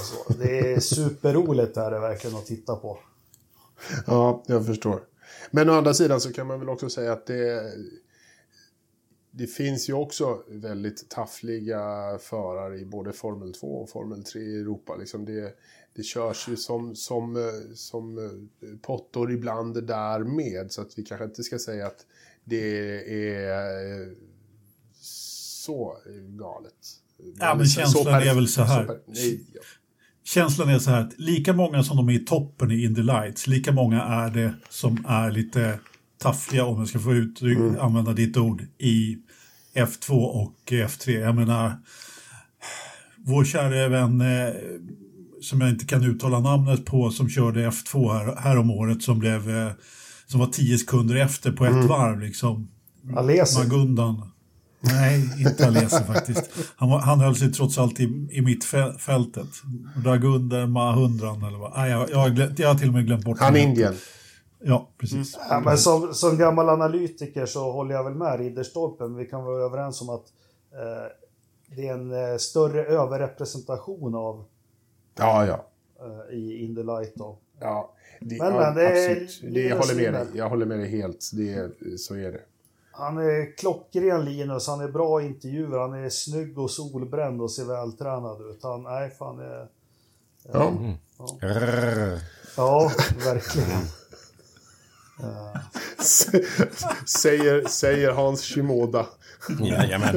så. 0.03 0.33
Det 0.33 0.73
är 0.73 0.79
superroligt 0.79 1.77
är 1.77 1.91
det 1.91 1.99
verkligen 1.99 2.37
att 2.37 2.45
titta 2.45 2.75
på. 2.75 2.97
Ja, 4.07 4.43
jag 4.45 4.65
förstår. 4.65 4.99
Men 5.51 5.69
å 5.69 5.73
andra 5.73 5.93
sidan 5.93 6.21
så 6.21 6.33
kan 6.33 6.47
man 6.47 6.59
väl 6.59 6.69
också 6.69 6.89
säga 6.89 7.13
att 7.13 7.27
det 7.27 7.73
det 9.35 9.47
finns 9.47 9.89
ju 9.89 9.93
också 9.93 10.43
väldigt 10.47 11.09
taffliga 11.09 11.81
förare 12.21 12.79
i 12.79 12.85
både 12.85 13.13
Formel 13.13 13.53
2 13.53 13.67
och 13.67 13.89
Formel 13.89 14.23
3 14.23 14.41
i 14.41 14.59
Europa. 14.59 14.95
Liksom 14.95 15.25
det, 15.25 15.55
det 15.95 16.03
körs 16.03 16.47
ju 16.47 16.55
som, 16.55 16.95
som, 16.95 17.51
som 17.75 18.17
eh, 18.17 18.77
pottor 18.81 19.31
ibland 19.31 19.87
där 19.87 20.19
med. 20.19 20.71
Så 20.71 20.81
att 20.81 20.97
vi 20.97 21.03
kanske 21.03 21.25
inte 21.25 21.43
ska 21.43 21.59
säga 21.59 21.87
att 21.87 22.05
det 22.43 22.89
är 23.29 24.01
eh, 24.01 24.07
så 25.01 25.97
galet. 26.39 26.73
Ja, 27.39 27.55
men 27.55 27.65
känslan 27.65 28.21
är 28.21 28.35
väl 28.35 28.47
så 28.47 28.61
här. 28.61 28.99
Nej, 29.05 29.45
ja. 29.53 29.61
Känslan 30.23 30.69
är 30.69 30.79
så 30.79 30.89
här 30.89 31.01
att 31.01 31.19
lika 31.19 31.53
många 31.53 31.83
som 31.83 31.97
de 31.97 32.09
är 32.09 32.13
i 32.13 32.25
toppen 32.25 32.71
i 32.71 32.83
Indy 32.83 33.01
Lights, 33.01 33.47
lika 33.47 33.71
många 33.71 34.03
är 34.03 34.29
det 34.29 34.53
som 34.69 35.05
är 35.07 35.31
lite 35.31 35.79
taffliga, 36.23 36.65
om 36.65 36.79
jag 36.79 36.87
ska 36.87 36.99
få 36.99 37.13
ut, 37.13 37.41
mm. 37.41 37.79
använda 37.79 38.13
ditt 38.13 38.37
ord, 38.37 38.63
i 38.77 39.17
F2 39.75 40.11
och 40.11 40.55
F3. 40.65 41.19
Jag 41.19 41.35
menar, 41.35 41.73
vår 43.17 43.45
kära 43.45 43.87
vän 43.87 44.23
som 45.41 45.61
jag 45.61 45.69
inte 45.69 45.85
kan 45.85 46.03
uttala 46.03 46.39
namnet 46.39 46.85
på 46.85 47.11
som 47.11 47.29
körde 47.29 47.69
F2 47.69 48.13
här, 48.13 48.35
här 48.35 48.57
om 48.57 48.71
året 48.71 49.03
som 49.03 49.19
blev 49.19 49.49
eh, 49.49 49.71
som 50.27 50.39
var 50.39 50.47
tio 50.47 50.77
sekunder 50.77 51.15
efter 51.15 51.51
på 51.51 51.65
ett 51.65 51.71
mm. 51.71 51.87
varv 51.87 52.19
liksom. 52.19 52.67
Alesi? 53.15 53.59
Magundan. 53.59 54.29
Nej, 54.81 55.29
inte 55.39 55.67
Alesi 55.67 56.03
faktiskt. 56.07 56.49
Han, 56.75 56.89
var, 56.89 56.99
han 56.99 57.19
höll 57.19 57.35
sig 57.35 57.51
trots 57.51 57.77
allt 57.77 57.99
i, 57.99 58.27
i 58.31 58.41
mittfältet. 58.41 59.47
Dragunder, 60.03 60.65
Mahundran 60.67 61.43
eller 61.43 61.57
vad. 61.57 61.73
Nej, 61.77 61.91
jag, 61.91 62.09
jag, 62.09 62.53
jag 62.59 62.67
har 62.67 62.75
till 62.75 62.87
och 62.87 62.93
med 62.93 63.05
glömt 63.05 63.25
bort 63.25 63.39
Han 63.39 63.55
är 63.55 63.59
Indien. 63.59 63.93
Ja, 64.65 64.89
precis. 64.97 65.35
Mm. 65.35 65.47
Ja, 65.49 65.59
men 65.59 65.77
som, 65.77 66.13
som 66.13 66.37
gammal 66.37 66.69
analytiker 66.69 67.45
så 67.45 67.71
håller 67.71 67.95
jag 67.95 68.03
väl 68.03 68.13
med 68.13 68.39
Ridderstolpen. 68.39 69.15
Vi 69.15 69.25
kan 69.25 69.43
vara 69.43 69.65
överens 69.65 70.01
om 70.01 70.09
att 70.09 70.25
eh, 70.71 71.11
det 71.75 71.87
är 71.87 71.93
en 71.93 72.11
eh, 72.11 72.37
större 72.37 72.85
överrepresentation 72.85 74.15
av 74.15 74.45
Ja, 75.15 75.45
ja. 75.45 75.65
Eh, 76.05 76.35
I 76.37 76.63
In 76.65 76.75
the 76.75 76.83
Light 76.83 77.15
då. 77.15 77.37
Ja, 77.59 77.93
det, 78.19 78.37
men, 78.37 78.53
ja, 78.53 78.59
men 78.59 78.75
det 78.75 78.87
absolut. 78.87 79.53
Det, 79.53 79.61
jag, 79.61 79.77
håller 79.77 79.95
med 79.95 80.13
dig. 80.13 80.27
jag 80.33 80.49
håller 80.49 80.65
med 80.65 80.79
dig 80.79 80.89
helt. 80.89 81.31
Det, 81.33 81.71
så 81.99 82.15
är 82.15 82.31
det. 82.31 82.41
Han 82.91 83.17
är 83.17 83.57
klockren 83.57 84.25
Linus, 84.25 84.67
han 84.67 84.81
är 84.81 84.87
bra 84.87 85.21
intervjuer, 85.21 85.79
han 85.79 85.93
är 85.93 86.09
snygg 86.09 86.59
och 86.59 86.71
solbränd 86.71 87.41
och 87.41 87.51
ser 87.51 87.65
vältränad 87.65 88.41
ut. 88.41 88.63
Han, 88.63 88.83
nej 88.83 89.09
fan 89.09 89.39
är... 89.39 89.61
Eh, 89.61 89.67
ja. 90.53 90.69
Mm. 90.69 90.93
ja. 91.17 91.37
ja. 92.57 92.91
verkligen. 93.25 93.79
Säger, 97.05 97.67
säger 97.67 98.11
Hans 98.11 98.41
Shimoda. 98.41 99.05
Jajamän. 99.59 100.15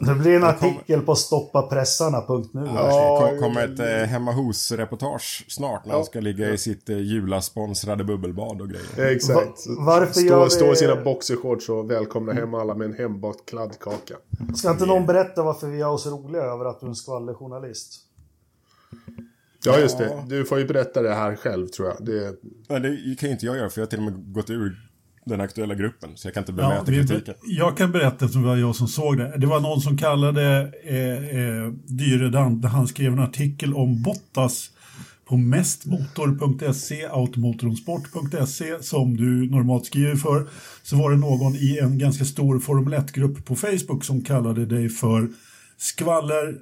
Det 0.00 0.14
blir 0.14 0.36
en 0.36 0.44
artikel 0.44 1.00
på 1.00 1.14
stoppapressarna.nu. 1.14 2.68
Ja, 2.74 3.30
det 3.32 3.38
kommer 3.38 3.64
ett 3.68 3.80
eh, 3.80 4.08
hemma 4.08 4.32
hos-reportage 4.32 5.44
snart 5.48 5.86
när 5.86 5.94
han 5.94 6.04
ska 6.04 6.20
ligga 6.20 6.50
i 6.50 6.58
sitt 6.58 6.88
eh, 6.88 6.96
julasponsrade 6.98 8.04
bubbelbad 8.04 8.60
och 8.60 8.68
grejer. 8.68 9.14
Exakt. 9.16 9.66
Va- 9.66 9.74
varför 9.78 10.12
stå, 10.12 10.20
gör 10.20 10.44
vi- 10.44 10.50
stå 10.50 10.72
i 10.72 10.76
sina 10.76 10.96
boxershorts 11.04 11.68
och 11.68 11.90
välkomna 11.90 12.32
hem 12.32 12.54
alla 12.54 12.74
med 12.74 12.84
en 12.84 12.94
hembakt 12.94 13.46
kladdkaka. 13.48 14.14
Ska 14.56 14.70
inte 14.70 14.86
någon 14.86 15.06
berätta 15.06 15.42
varför 15.42 15.66
vi 15.66 15.78
gör 15.78 15.88
oss 15.90 16.06
roliga 16.06 16.42
över 16.42 16.64
att 16.64 16.80
du 16.80 16.86
är 16.86 16.90
en 16.90 16.94
skvallerjournalist? 16.96 17.92
Ja, 19.64 19.78
just 19.78 19.98
det. 19.98 20.24
Du 20.28 20.44
får 20.44 20.58
ju 20.58 20.64
berätta 20.66 21.02
det 21.02 21.14
här 21.14 21.36
själv, 21.36 21.66
tror 21.66 21.88
jag. 21.88 22.06
Det... 22.06 22.34
Nej, 22.68 22.80
det 22.80 23.14
kan 23.18 23.28
ju 23.28 23.32
inte 23.32 23.46
jag 23.46 23.56
göra 23.56 23.70
för 23.70 23.80
jag 23.80 23.86
har 23.86 23.90
till 23.90 23.98
och 23.98 24.04
med 24.04 24.32
gått 24.32 24.50
ur 24.50 24.88
den 25.24 25.40
aktuella 25.40 25.74
gruppen. 25.74 26.10
Så 26.14 26.26
jag 26.26 26.34
kan 26.34 26.40
inte 26.42 26.52
Ja, 26.52 26.56
bemöta 26.68 26.90
vi, 26.90 26.96
kritiken. 26.96 27.34
jag 27.42 27.76
kan 27.76 27.92
berätta 27.92 28.24
eftersom 28.24 28.42
det 28.42 28.48
var 28.48 28.56
jag 28.56 28.76
som 28.76 28.88
såg 28.88 29.16
det. 29.18 29.34
Det 29.38 29.46
var 29.46 29.60
någon 29.60 29.80
som 29.80 29.98
kallade 29.98 30.72
eh, 30.84 31.38
eh, 31.38 31.72
Dyredand, 31.86 32.62
där 32.62 32.68
han 32.68 32.88
skrev 32.88 33.12
en 33.12 33.18
artikel 33.18 33.74
om 33.74 34.02
Bottas 34.02 34.70
på 35.24 35.36
mestmotor.se, 35.36 37.06
automotorsport.se 37.06 38.82
som 38.82 39.16
du 39.16 39.50
normalt 39.50 39.86
skriver 39.86 40.16
för. 40.16 40.48
Så 40.82 40.96
var 40.96 41.10
det 41.10 41.16
någon 41.16 41.54
i 41.56 41.78
en 41.82 41.98
ganska 41.98 42.24
stor 42.24 42.58
Formel 42.58 42.94
1-grupp 42.94 43.44
på 43.44 43.56
Facebook 43.56 44.04
som 44.04 44.24
kallade 44.24 44.66
dig 44.66 44.88
för 44.88 45.28
skvaller, 45.76 46.54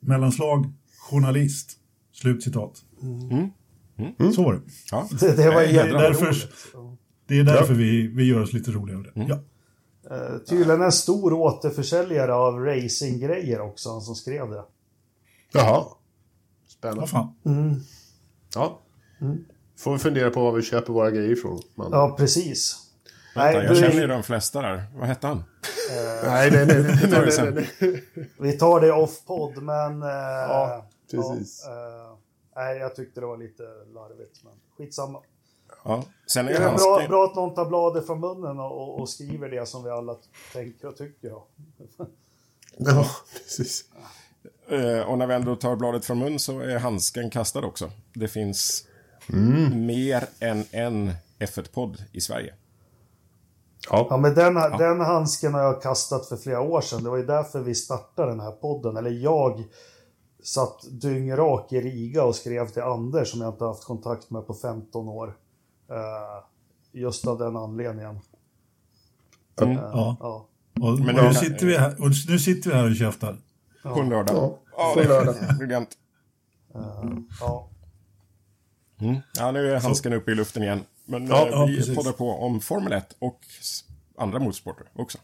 mellanslag, 0.00 0.72
journalist. 1.10 1.77
Slutcitat. 2.20 2.72
Så 4.34 4.42
var 4.42 4.52
det. 4.54 4.60
Ja. 4.90 5.08
Det, 5.20 5.32
det 5.36 5.46
var 5.48 5.54
Nej, 5.54 5.72
Det 5.72 5.80
är 5.80 5.92
därför, 5.92 6.34
det 7.26 7.38
är 7.38 7.44
därför 7.44 7.74
vi, 7.74 8.06
vi 8.06 8.24
gör 8.24 8.42
oss 8.42 8.52
lite 8.52 8.70
roliga 8.70 8.96
över 8.98 9.12
det. 9.14 9.26
Ja. 9.28 9.38
Eh, 10.16 10.38
Tydligen 10.38 10.82
en 10.82 10.92
stor 10.92 11.32
återförsäljare 11.32 12.34
av 12.34 12.60
racinggrejer 12.64 13.60
också, 13.60 13.90
han 13.90 14.00
som 14.00 14.14
skrev 14.14 14.50
det. 14.50 14.62
Jaha. 15.52 15.72
Vad 15.84 15.92
Spännande. 16.68 17.06
fan. 17.06 17.28
Ja. 18.54 18.80
Får 19.78 19.92
vi 19.92 19.98
fundera 19.98 20.30
på 20.30 20.42
var 20.44 20.52
vi 20.52 20.62
köper 20.62 20.92
våra 20.92 21.10
grejer 21.10 21.30
ifrån. 21.32 21.60
Man. 21.74 21.88
Ja, 21.92 22.14
precis. 22.18 22.76
Vänta, 23.34 23.58
Nej, 23.58 23.66
jag 23.66 23.74
du- 23.76 23.80
känner 23.80 24.00
ju 24.00 24.06
de 24.06 24.22
flesta 24.22 24.62
där. 24.62 24.84
Vad 24.96 25.06
hette 25.08 25.26
han? 25.26 25.44
Nej, 26.24 26.50
nej, 26.50 26.66
nej. 26.66 26.82
nej, 26.82 27.08
nej, 27.10 27.32
sen. 27.32 27.54
nej, 27.54 27.68
nej. 27.80 28.04
Vi 28.40 28.52
tar 28.52 28.80
det 28.80 28.92
off-podd, 28.92 29.62
men... 29.62 30.02
eh, 30.02 30.08
Ja, 30.48 30.88
precis. 31.10 31.64
ja, 31.66 32.04
eh, 32.04 32.16
nej, 32.56 32.78
jag 32.78 32.96
tyckte 32.96 33.20
det 33.20 33.26
var 33.26 33.36
lite 33.36 33.62
larvigt, 33.94 34.44
men 34.44 34.52
skitsamma. 34.76 35.20
Ja. 35.84 36.04
Sen 36.26 36.48
är 36.48 36.52
Det 36.52 36.56
är 36.58 36.76
bra, 36.76 37.06
bra 37.08 37.24
att 37.24 37.36
någon 37.36 37.54
tar 37.54 37.64
bladet 37.64 38.06
från 38.06 38.20
munnen 38.20 38.60
och, 38.60 39.00
och, 39.00 39.08
skriver 39.08 39.48
det 39.48 39.68
som 39.68 39.84
vi 39.84 39.90
alla 39.90 40.16
tänker 40.52 40.88
och 40.88 40.96
tycker. 40.96 41.28
Ja. 41.28 41.46
Ja, 42.80 43.06
precis. 43.34 43.84
Eh, 44.68 45.00
och 45.00 45.18
när 45.18 45.26
vi 45.26 45.34
ändå 45.34 45.56
tar 45.56 45.76
bladet 45.76 46.04
från 46.04 46.18
mun 46.18 46.38
så 46.38 46.60
är 46.60 46.78
handsken 46.78 47.30
kastad 47.30 47.66
också. 47.66 47.90
Det 48.12 48.28
finns 48.28 48.86
mer 49.72 50.28
än 50.40 50.64
en 50.70 51.12
F1-podd 51.38 52.04
i 52.12 52.20
Sverige. 52.20 52.54
Ja, 53.90 54.06
Ja. 54.10 54.16
men 54.16 54.34
den, 54.34 54.54
den 54.54 55.00
handsken 55.00 55.54
har 55.54 55.60
jag 55.62 55.82
kastat 55.82 56.26
för 56.26 56.36
flera 56.36 56.60
år 56.60 56.80
sedan. 56.80 57.04
Det 57.04 57.10
var 57.10 57.16
ju 57.16 57.26
därför 57.26 57.60
vi 57.60 57.74
startade 57.74 58.30
den 58.30 58.40
här 58.40 58.52
podden. 58.52 58.96
Eller 58.96 59.10
jag 59.10 59.64
satt 60.42 61.00
dyngrak 61.00 61.72
i 61.72 61.80
Riga 61.80 62.24
och 62.24 62.34
skrev 62.36 62.68
till 62.68 62.82
Anders 62.82 63.30
som 63.30 63.40
jag 63.40 63.54
inte 63.54 63.64
haft 63.64 63.84
kontakt 63.84 64.30
med 64.30 64.46
på 64.46 64.54
15 64.54 65.08
år. 65.08 65.36
Eh, 65.90 66.44
just 66.92 67.26
av 67.26 67.38
den 67.38 67.56
anledningen. 67.56 68.18
Mm. 69.60 69.74
Ja. 69.76 70.16
Ja. 70.20 70.48
Och, 70.82 70.98
Men 71.00 71.18
och 71.18 71.24
nu, 71.24 71.34
sitter 71.34 71.66
vi 71.66 71.76
här, 71.76 72.02
och 72.02 72.10
nu 72.28 72.38
sitter 72.38 72.70
vi 72.70 72.76
här 72.76 72.90
och 72.90 72.96
käftar. 72.96 73.36
På 73.82 74.00
en 74.00 74.08
lördag. 74.08 74.36
Ja, 74.36 74.58
Ja, 74.76 74.92
på 74.94 75.00
det 75.00 75.08
lördag. 75.08 75.34
briljant. 75.58 75.88
Eh, 76.74 77.04
ja. 77.40 77.68
Mm. 79.00 79.16
Ja, 79.38 79.50
nu 79.52 79.72
är 79.72 79.80
handsken 79.80 80.12
uppe 80.12 80.30
i 80.30 80.34
luften 80.34 80.62
igen. 80.62 80.80
Men 81.04 81.26
Ja, 81.26 81.46
eh, 81.46 81.50
ja, 81.52 81.66
vi 81.66 81.76
precis. 81.76 81.96
poddar 81.96 82.12
på 82.12 82.30
om 82.30 82.60
Formel 82.60 82.92
1 82.92 83.16
och 83.18 83.40
andra 84.16 84.38
motorsporter 84.38 84.86
också. 84.94 85.18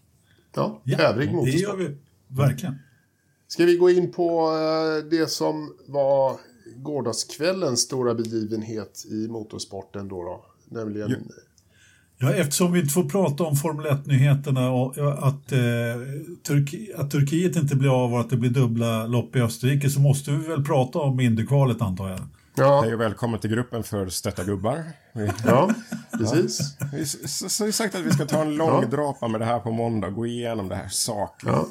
Ja, 0.55 0.81
Ja, 0.85 0.99
övrig 0.99 1.29
det 1.29 1.35
gör 1.35 1.73
motorsport. 1.73 1.79
vi 1.79 1.97
verkligen. 2.29 2.79
Ska 3.55 3.65
vi 3.65 3.77
gå 3.77 3.91
in 3.91 4.13
på 4.13 4.51
eh, 4.53 5.09
det 5.11 5.31
som 5.31 5.73
var 5.87 6.37
gårdagskvällens 6.77 7.81
stora 7.81 8.15
begivenhet 8.15 9.05
i 9.11 9.29
motorsporten 9.29 10.09
då? 10.09 10.23
då? 10.23 10.45
Nämligen... 10.69 11.09
Jo. 11.11 11.17
Ja, 12.19 12.33
eftersom 12.33 12.73
vi 12.73 12.81
inte 12.81 12.93
får 12.93 13.09
prata 13.09 13.45
om 13.45 13.57
Formel 13.57 13.87
1-nyheterna 13.87 14.71
och 14.71 14.95
ja, 14.97 15.13
att, 15.13 15.53
eh, 15.53 15.59
Turki 16.47 16.93
att 16.97 17.11
Turkiet 17.11 17.57
inte 17.57 17.77
blir 17.77 18.05
av 18.05 18.15
och 18.15 18.21
att 18.21 18.31
det 18.31 18.37
blir 18.37 18.51
dubbla 18.51 19.07
lopp 19.07 19.37
i 19.37 19.41
Österrike 19.41 19.91
så 19.91 20.01
måste 20.01 20.31
vi 20.31 20.37
väl 20.49 20.65
prata 20.65 20.99
om 20.99 21.21
Indiekvalet 21.21 21.81
antar 21.83 22.09
jag. 22.11 22.21
Ja, 22.57 22.81
Hej 22.85 22.95
och 22.95 23.01
välkommen 23.01 23.41
till 23.41 23.51
gruppen 23.51 23.83
för 23.83 24.09
Stötta 24.09 24.45
gubbar. 24.45 24.85
Vi 25.15 25.31
ja, 25.47 25.71
precis. 26.19 26.61
vi 26.93 27.03
s- 27.03 27.43
s- 27.43 27.59
har 27.61 27.67
ju 27.67 27.73
sagt 27.73 27.95
att 27.95 28.01
vi 28.03 28.11
ska 28.11 28.27
ta 28.27 28.43
en 28.43 28.55
lång 28.57 28.91
drapa 28.91 29.29
med 29.29 29.41
det 29.41 29.45
här 29.45 29.59
på 29.59 29.71
måndag 29.71 30.07
och 30.09 30.15
gå 30.15 30.27
igenom 30.27 30.69
det 30.69 30.75
här 30.75 30.89
sakligt. 30.89 31.55
Ja. 31.55 31.67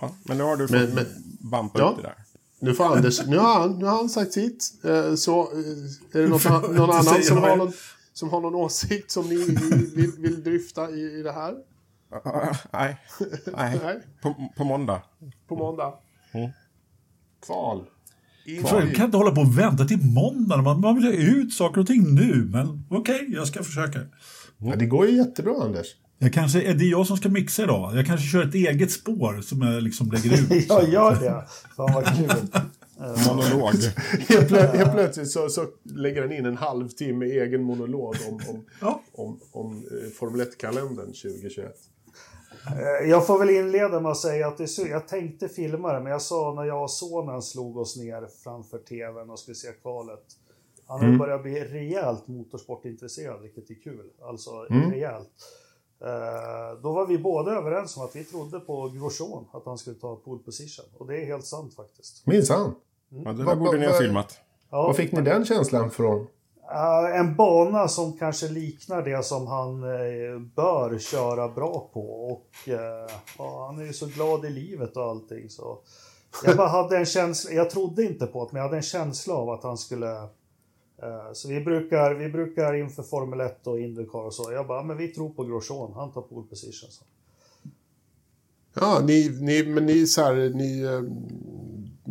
Ja. 0.00 0.10
men 0.24 0.38
nu 0.38 0.44
har 0.44 0.56
du 0.56 0.68
fått 0.68 0.76
Men- 0.76 0.94
men- 0.94 1.25
bampa 1.50 1.78
Ja. 1.78 1.88
upp 1.90 1.96
det 1.96 2.02
där. 2.02 2.14
Nu 2.60 2.74
får 2.74 2.96
Anders, 2.96 3.26
nu 3.26 3.38
har 3.38 3.60
han, 3.60 3.78
nu 3.78 3.84
har 3.84 3.96
han 3.96 4.08
sagt 4.08 4.32
sitt. 4.32 4.72
Eh, 4.84 5.14
Så 5.14 5.40
eh, 5.40 5.58
är 6.12 6.22
det 6.22 6.28
något, 6.28 6.44
någon 6.76 6.90
annan 6.90 7.22
som 7.22 7.38
har 7.38 7.48
jag- 7.48 7.58
någon, 7.58 7.72
som 8.12 8.30
har 8.30 8.40
någon 8.40 8.54
åsikt 8.54 9.10
som 9.10 9.28
ni 9.28 9.36
vill, 9.96 10.12
vill 10.18 10.42
dryfta 10.44 10.90
i, 10.90 11.18
i 11.18 11.22
det 11.22 11.32
här? 11.32 11.54
Nej, 12.72 12.96
nej. 13.52 13.80
Nej. 13.84 14.00
På, 14.22 14.34
på 14.56 14.64
måndag. 14.64 15.02
På 15.48 15.56
måndag? 15.56 15.94
Mm. 16.32 16.50
Kval. 17.46 17.84
För, 18.66 18.90
i- 18.90 18.94
kan 18.94 19.04
inte 19.04 19.16
hålla 19.16 19.30
på 19.30 19.40
och 19.40 19.58
vänta 19.58 19.84
till 19.84 19.98
måndag. 20.04 20.56
Man, 20.62 20.80
man 20.80 20.94
vill 20.94 21.04
ha 21.04 21.12
ut 21.12 21.52
saker 21.54 21.80
och 21.80 21.86
ting 21.86 22.14
nu. 22.14 22.48
Men 22.52 22.84
okej, 22.90 23.26
jag 23.28 23.48
ska 23.48 23.62
försöka. 23.62 24.00
Ja, 24.58 24.76
det 24.76 24.86
går 24.86 25.06
ju 25.06 25.16
jättebra 25.16 25.54
Anders. 25.64 25.86
Jag 26.18 26.32
kanske, 26.32 26.62
är 26.62 26.74
det 26.74 26.84
jag 26.84 27.06
som 27.06 27.16
ska 27.16 27.28
mixa 27.28 27.62
idag? 27.62 27.96
Jag 27.96 28.06
kanske 28.06 28.26
kör 28.26 28.48
ett 28.48 28.54
eget 28.54 28.90
spår 28.90 29.40
som 29.40 29.62
jag 29.62 29.82
liksom 29.82 30.10
lägger 30.10 30.32
ut. 30.56 30.66
Jag 30.68 30.88
gör 30.88 31.14
det. 31.14 31.44
Fan 31.76 31.92
vad 31.94 32.04
kul. 32.16 32.48
Monolog. 33.26 33.72
Helt, 34.28 34.48
plö 34.48 34.66
helt 34.66 34.92
plötsligt 34.92 35.30
så, 35.30 35.48
så 35.48 35.66
lägger 35.82 36.22
han 36.22 36.32
in 36.32 36.46
en 36.46 36.56
halvtimme 36.56 37.26
egen 37.26 37.62
monolog 37.62 38.14
om, 38.28 38.34
om, 38.48 38.64
Ja. 38.80 39.02
om, 39.12 39.40
om 39.52 39.76
eh, 39.76 40.10
Formel 40.10 40.40
1-kalendern 40.46 41.06
2021. 41.06 41.72
Eh, 42.66 43.08
Jag 43.10 43.26
får 43.26 43.38
väl 43.38 43.50
inleda 43.50 44.00
med 44.00 44.10
att 44.12 44.18
säga 44.18 44.48
att 44.48 44.58
det 44.58 44.64
är 44.78 44.88
jag 44.88 45.08
tänkte 45.08 45.48
filma 45.48 45.92
det, 45.92 46.00
men 46.00 46.12
jag 46.12 46.22
sa 46.22 46.54
när 46.54 46.64
jag 46.64 46.82
och 46.82 46.90
sonen 46.90 47.42
slog 47.42 47.76
oss 47.76 47.96
ner 47.96 48.26
framför 48.44 48.78
tvn 48.78 49.30
och 49.30 49.38
skulle 49.38 49.54
se 49.54 49.68
kvalet. 49.82 50.24
Han 50.86 51.00
har 51.10 51.18
börjat 51.18 51.42
bli 51.42 51.60
rejält 51.64 52.28
motorsportintresserad, 52.28 53.42
vilket 53.42 53.70
är 53.70 53.74
kul. 53.82 54.06
Alltså 54.22 54.50
rejält. 54.62 55.30
Eh, 56.00 56.80
då 56.82 56.92
var 56.92 57.06
vi 57.06 57.18
båda 57.18 57.52
överens 57.52 57.96
om 57.96 58.02
att 58.04 58.16
vi 58.16 58.24
trodde 58.24 58.60
på 58.60 58.88
Grosjean, 58.88 59.44
att 59.52 59.62
han 59.66 59.78
skulle 59.78 59.96
ta 59.96 60.16
pole 60.16 60.42
position. 60.44 60.84
Och 60.98 61.06
det 61.06 61.22
är 61.22 61.26
helt 61.26 61.46
sant 61.46 61.74
faktiskt. 61.74 62.26
Minsann. 62.26 62.74
Ja, 63.08 63.32
det 63.32 63.38
där 63.38 63.44
Vad- 63.44 63.58
borde 63.58 63.78
ni 63.78 63.84
ha 63.86 63.92
vad- 63.92 64.02
filmat. 64.02 64.40
Ja, 64.70 64.82
Var 64.82 64.94
fick 64.94 65.12
ni 65.12 65.20
den 65.22 65.44
känslan 65.44 65.90
från? 65.90 66.26
Eh, 66.70 67.20
en 67.20 67.36
bana 67.36 67.88
som 67.88 68.12
kanske 68.18 68.48
liknar 68.48 69.02
det 69.02 69.24
som 69.24 69.46
han 69.46 69.82
eh, 69.82 70.38
bör 70.56 70.98
köra 70.98 71.48
bra 71.48 71.90
på. 71.92 72.00
Och 72.32 72.46
ja, 73.38 73.66
han 73.66 73.78
är 73.80 73.84
ju 73.84 73.92
så 73.92 74.06
glad 74.06 74.44
i 74.44 74.50
livet 74.50 74.96
och 74.96 75.02
allting. 75.04 75.50
Så 75.50 75.78
jag 76.44 76.56
bara 76.56 76.68
hade 76.68 76.96
en 76.96 77.06
känsla, 77.06 77.50
jag 77.52 77.70
trodde 77.70 78.02
inte 78.04 78.26
på 78.26 78.44
det, 78.44 78.50
men 78.52 78.60
jag 78.62 78.68
hade 78.68 78.76
en 78.76 78.82
känsla 78.82 79.34
av 79.34 79.50
att 79.50 79.62
han 79.62 79.78
skulle... 79.78 80.28
eh, 81.02 81.32
så 81.32 81.48
vi 81.48 81.60
brukar, 81.60 82.14
vi 82.14 82.28
brukar 82.28 82.74
inför 82.74 83.02
Formel 83.02 83.40
1 83.40 83.66
och 83.66 83.80
Indycar 83.80 84.18
och 84.26 84.34
så, 84.34 84.52
jag 84.52 84.66
bara, 84.66 84.82
men 84.82 84.96
vi 84.96 85.08
tror 85.08 85.30
på 85.30 85.44
Grosjean, 85.44 85.92
han 85.94 86.12
tar 86.12 86.22
pole 86.22 86.46
position. 86.48 86.90
Så. 86.90 87.04
Ja, 88.80 89.00
ni, 89.04 89.38
ni, 89.40 89.66
men 89.66 89.86
ni, 89.86 90.06
så 90.06 90.22
här, 90.22 90.34
ni 90.54 90.82
eh, 90.82 91.02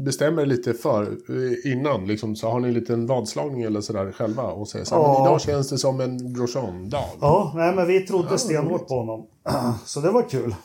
bestämmer 0.04 0.46
lite 0.46 0.74
för 0.74 1.04
eh, 1.30 1.72
innan. 1.72 2.08
Liksom, 2.08 2.36
så 2.36 2.50
har 2.50 2.60
ni 2.60 2.68
en 2.68 2.74
liten 2.74 3.08
vadslagning 3.08 3.62
eller 3.62 3.82
sådär 3.82 4.12
själva 4.12 4.44
och 4.44 4.68
säger 4.68 4.86
så 4.86 4.96
här, 4.96 5.02
Ja. 5.02 5.14
men 5.14 5.22
idag 5.28 5.42
känns 5.42 5.70
det 5.70 5.78
som 5.78 6.00
en 6.02 6.34
Grosjean-dag. 6.34 7.10
Ja, 7.22 7.52
nej 7.56 7.76
men 7.76 7.88
vi 7.88 8.00
trodde 8.00 8.38
stenhårt 8.38 8.88
på 8.88 8.94
honom. 8.96 9.28
så 9.86 10.00
det 10.02 10.12
var 10.12 10.30
kul. 10.30 10.56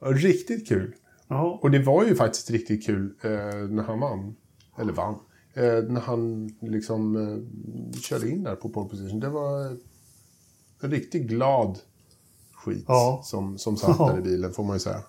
Ja, 0.00 0.06
Riktigt 0.06 0.68
kul. 0.68 0.94
Ja, 1.28 1.58
Och 1.62 1.70
det 1.70 1.78
var 1.82 2.04
ju 2.04 2.14
faktiskt 2.14 2.50
riktigt 2.50 2.86
kul 2.86 3.14
eh, 3.22 3.30
när 3.70 3.82
han 3.82 4.00
vann. 4.00 4.36
Eller 4.78 4.92
vann. 4.92 5.14
Eh, 5.56 5.82
när 5.82 6.00
han 6.00 6.50
liksom 6.60 7.16
eh, 7.16 7.38
körde 8.00 8.28
in 8.30 8.42
där 8.42 8.56
på 8.56 8.68
pole 8.68 8.88
position. 8.88 9.20
Det 9.20 9.28
var 9.28 9.76
en 10.80 10.90
riktigt 10.90 11.22
glad 11.22 11.78
skit 12.52 12.84
Ja. 12.88 13.20
som, 13.24 13.58
som 13.58 13.76
satt 13.76 13.98
där 13.98 14.18
i 14.18 14.22
bilen 14.22 14.52
får 14.52 14.64
man 14.64 14.76
ju 14.76 14.80
säga. 14.80 15.02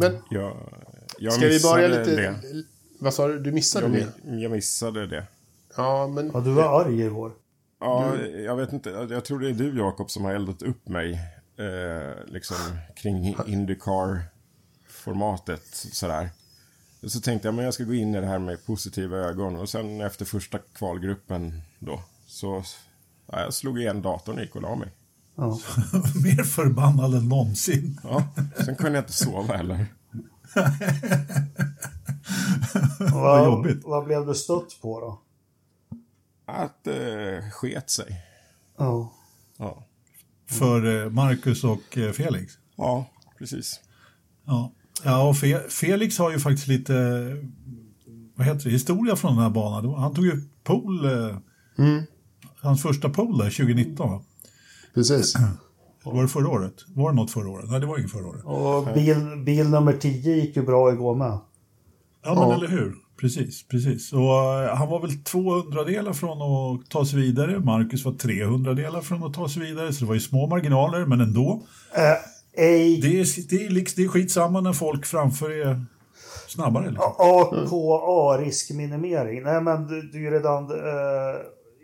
Men 0.00 0.16
Jag, 0.30 0.56
jag 1.18 1.32
ska 1.32 1.46
vi 1.46 1.60
börja 1.62 1.88
lite... 1.88 2.16
det. 2.16 2.40
Vad 3.00 3.14
sa 3.14 3.28
du? 3.28 3.38
Du 3.40 3.52
missade 3.52 3.98
Jag, 3.98 4.06
det? 4.24 4.40
jag 4.40 4.52
missade 4.52 5.06
det. 5.06 5.26
Ja, 5.76 6.06
men... 6.06 6.30
ja 6.34 6.40
du 6.40 6.50
var 6.52 6.80
arg 6.80 7.00
igår. 7.02 7.32
Ja, 7.80 8.16
jag 8.26 8.56
vet 8.56 8.72
inte. 8.72 8.90
Jag 9.10 9.24
tror 9.24 9.40
det 9.40 9.48
är 9.48 9.52
du 9.52 9.78
Jakob 9.78 10.10
som 10.10 10.24
har 10.24 10.32
eldat 10.34 10.62
upp 10.62 10.88
mig 10.88 11.12
eh, 11.58 12.12
liksom 12.26 12.56
kring 12.96 13.36
Indycar-formatet 13.46 15.64
sådär. 15.72 16.28
Så 17.06 17.20
tänkte 17.20 17.48
jag 17.48 17.54
men 17.54 17.64
jag 17.64 17.74
ska 17.74 17.84
gå 17.84 17.94
in 17.94 18.14
i 18.14 18.20
det 18.20 18.26
här 18.26 18.38
med 18.38 18.66
positiva 18.66 19.16
ögon 19.16 19.56
och 19.56 19.68
sen 19.68 20.00
efter 20.00 20.24
första 20.24 20.58
kvalgruppen 20.58 21.62
då 21.78 22.00
så 22.26 22.64
ja, 23.26 23.40
jag 23.40 23.54
slog 23.54 23.80
igen 23.80 24.02
datorn 24.02 24.36
och 24.36 24.42
gick 24.42 24.56
och 24.56 24.62
la 24.62 24.76
mig. 24.76 24.92
Ja. 25.36 25.50
Mer 26.24 26.42
förbannad 26.42 27.14
än 27.14 27.28
någonsin. 27.28 28.00
ja, 28.02 28.28
sen 28.64 28.76
kunde 28.76 28.98
jag 28.98 29.02
inte 29.02 29.12
sova 29.12 29.56
heller. 29.56 29.86
vad, 33.12 33.44
jobbigt. 33.44 33.84
Vad 33.84 34.04
blev 34.04 34.26
du 34.26 34.34
stött 34.34 34.78
på 34.82 35.00
då? 35.00 35.20
Att 36.46 36.84
det 36.84 37.36
eh, 37.36 37.50
sket 37.50 37.90
sig. 37.90 38.22
Ja. 38.76 39.12
ja. 39.56 39.84
För 40.46 41.04
eh, 41.04 41.10
Marcus 41.10 41.64
och 41.64 41.98
eh, 41.98 42.12
Felix? 42.12 42.58
Ja, 42.76 43.06
precis. 43.38 43.80
Ja, 44.44 44.72
ja 45.04 45.28
och 45.28 45.36
Fe 45.36 45.60
Felix 45.68 46.18
har 46.18 46.30
ju 46.30 46.38
faktiskt 46.38 46.68
lite 46.68 46.92
vad 48.36 48.46
heter 48.46 48.64
det, 48.64 48.70
historia 48.70 49.16
från 49.16 49.34
den 49.34 49.42
här 49.42 49.50
banan. 49.50 49.94
Han 49.94 50.14
tog 50.14 50.24
ju 50.24 50.40
pole, 50.64 51.28
eh, 51.28 51.36
mm. 51.78 52.02
hans 52.60 52.82
första 52.82 53.08
pole 53.08 53.44
där 53.44 53.50
2019. 53.50 54.24
Precis. 54.94 55.34
Var 56.04 56.22
det 56.22 56.28
förra 56.28 56.48
året? 56.48 56.74
Var 56.88 57.10
det 57.10 57.16
något 57.16 57.30
förra 57.30 57.48
året? 57.48 57.70
Nej, 57.70 57.80
det 57.80 57.86
var 57.86 57.98
inget 57.98 58.10
förra 58.10 58.26
året. 58.26 58.44
Och 58.44 58.94
bil, 58.94 59.16
bil 59.44 59.68
nummer 59.68 59.92
10 59.92 60.36
gick 60.36 60.56
ju 60.56 60.62
bra 60.62 60.92
igår 60.92 61.14
med. 61.14 61.38
Ja, 62.24 62.34
men 62.34 62.58
eller 62.58 62.68
hur. 62.68 62.94
Precis, 63.20 63.68
precis. 63.68 64.12
Och 64.12 64.20
uh, 64.20 64.74
han 64.74 64.88
var 64.88 65.00
väl 65.00 65.22
200 65.24 65.84
delar 65.84 66.12
från 66.12 66.42
att 66.42 66.90
ta 66.90 67.06
sig 67.06 67.20
vidare. 67.20 67.60
Marcus 67.60 68.04
var 68.04 68.12
300 68.12 68.74
delar 68.74 69.00
från 69.00 69.24
att 69.24 69.34
ta 69.34 69.48
sig 69.48 69.62
vidare. 69.62 69.92
Så 69.92 70.00
det 70.00 70.06
var 70.06 70.14
ju 70.14 70.20
små 70.20 70.46
marginaler, 70.46 71.06
men 71.06 71.20
ändå. 71.20 71.62
Uh, 71.98 72.33
ej. 72.56 73.00
Det, 73.00 73.20
är, 73.20 73.48
det, 73.48 73.66
är, 73.66 73.70
liksom, 73.70 74.02
det 74.02 74.06
är 74.06 74.08
skitsamma 74.08 74.60
när 74.60 74.72
folk 74.72 75.06
framför 75.06 75.50
är 75.50 75.84
snabbare. 76.48 76.90
Liksom. 76.90 77.12
AKA, 77.18 78.42
riskminimering. 78.42 79.42
Nej, 79.42 79.60
men 79.60 79.86
du, 79.86 80.02
du 80.02 80.26
är 80.26 80.30
redan... 80.30 80.72
Uh, 80.72 80.80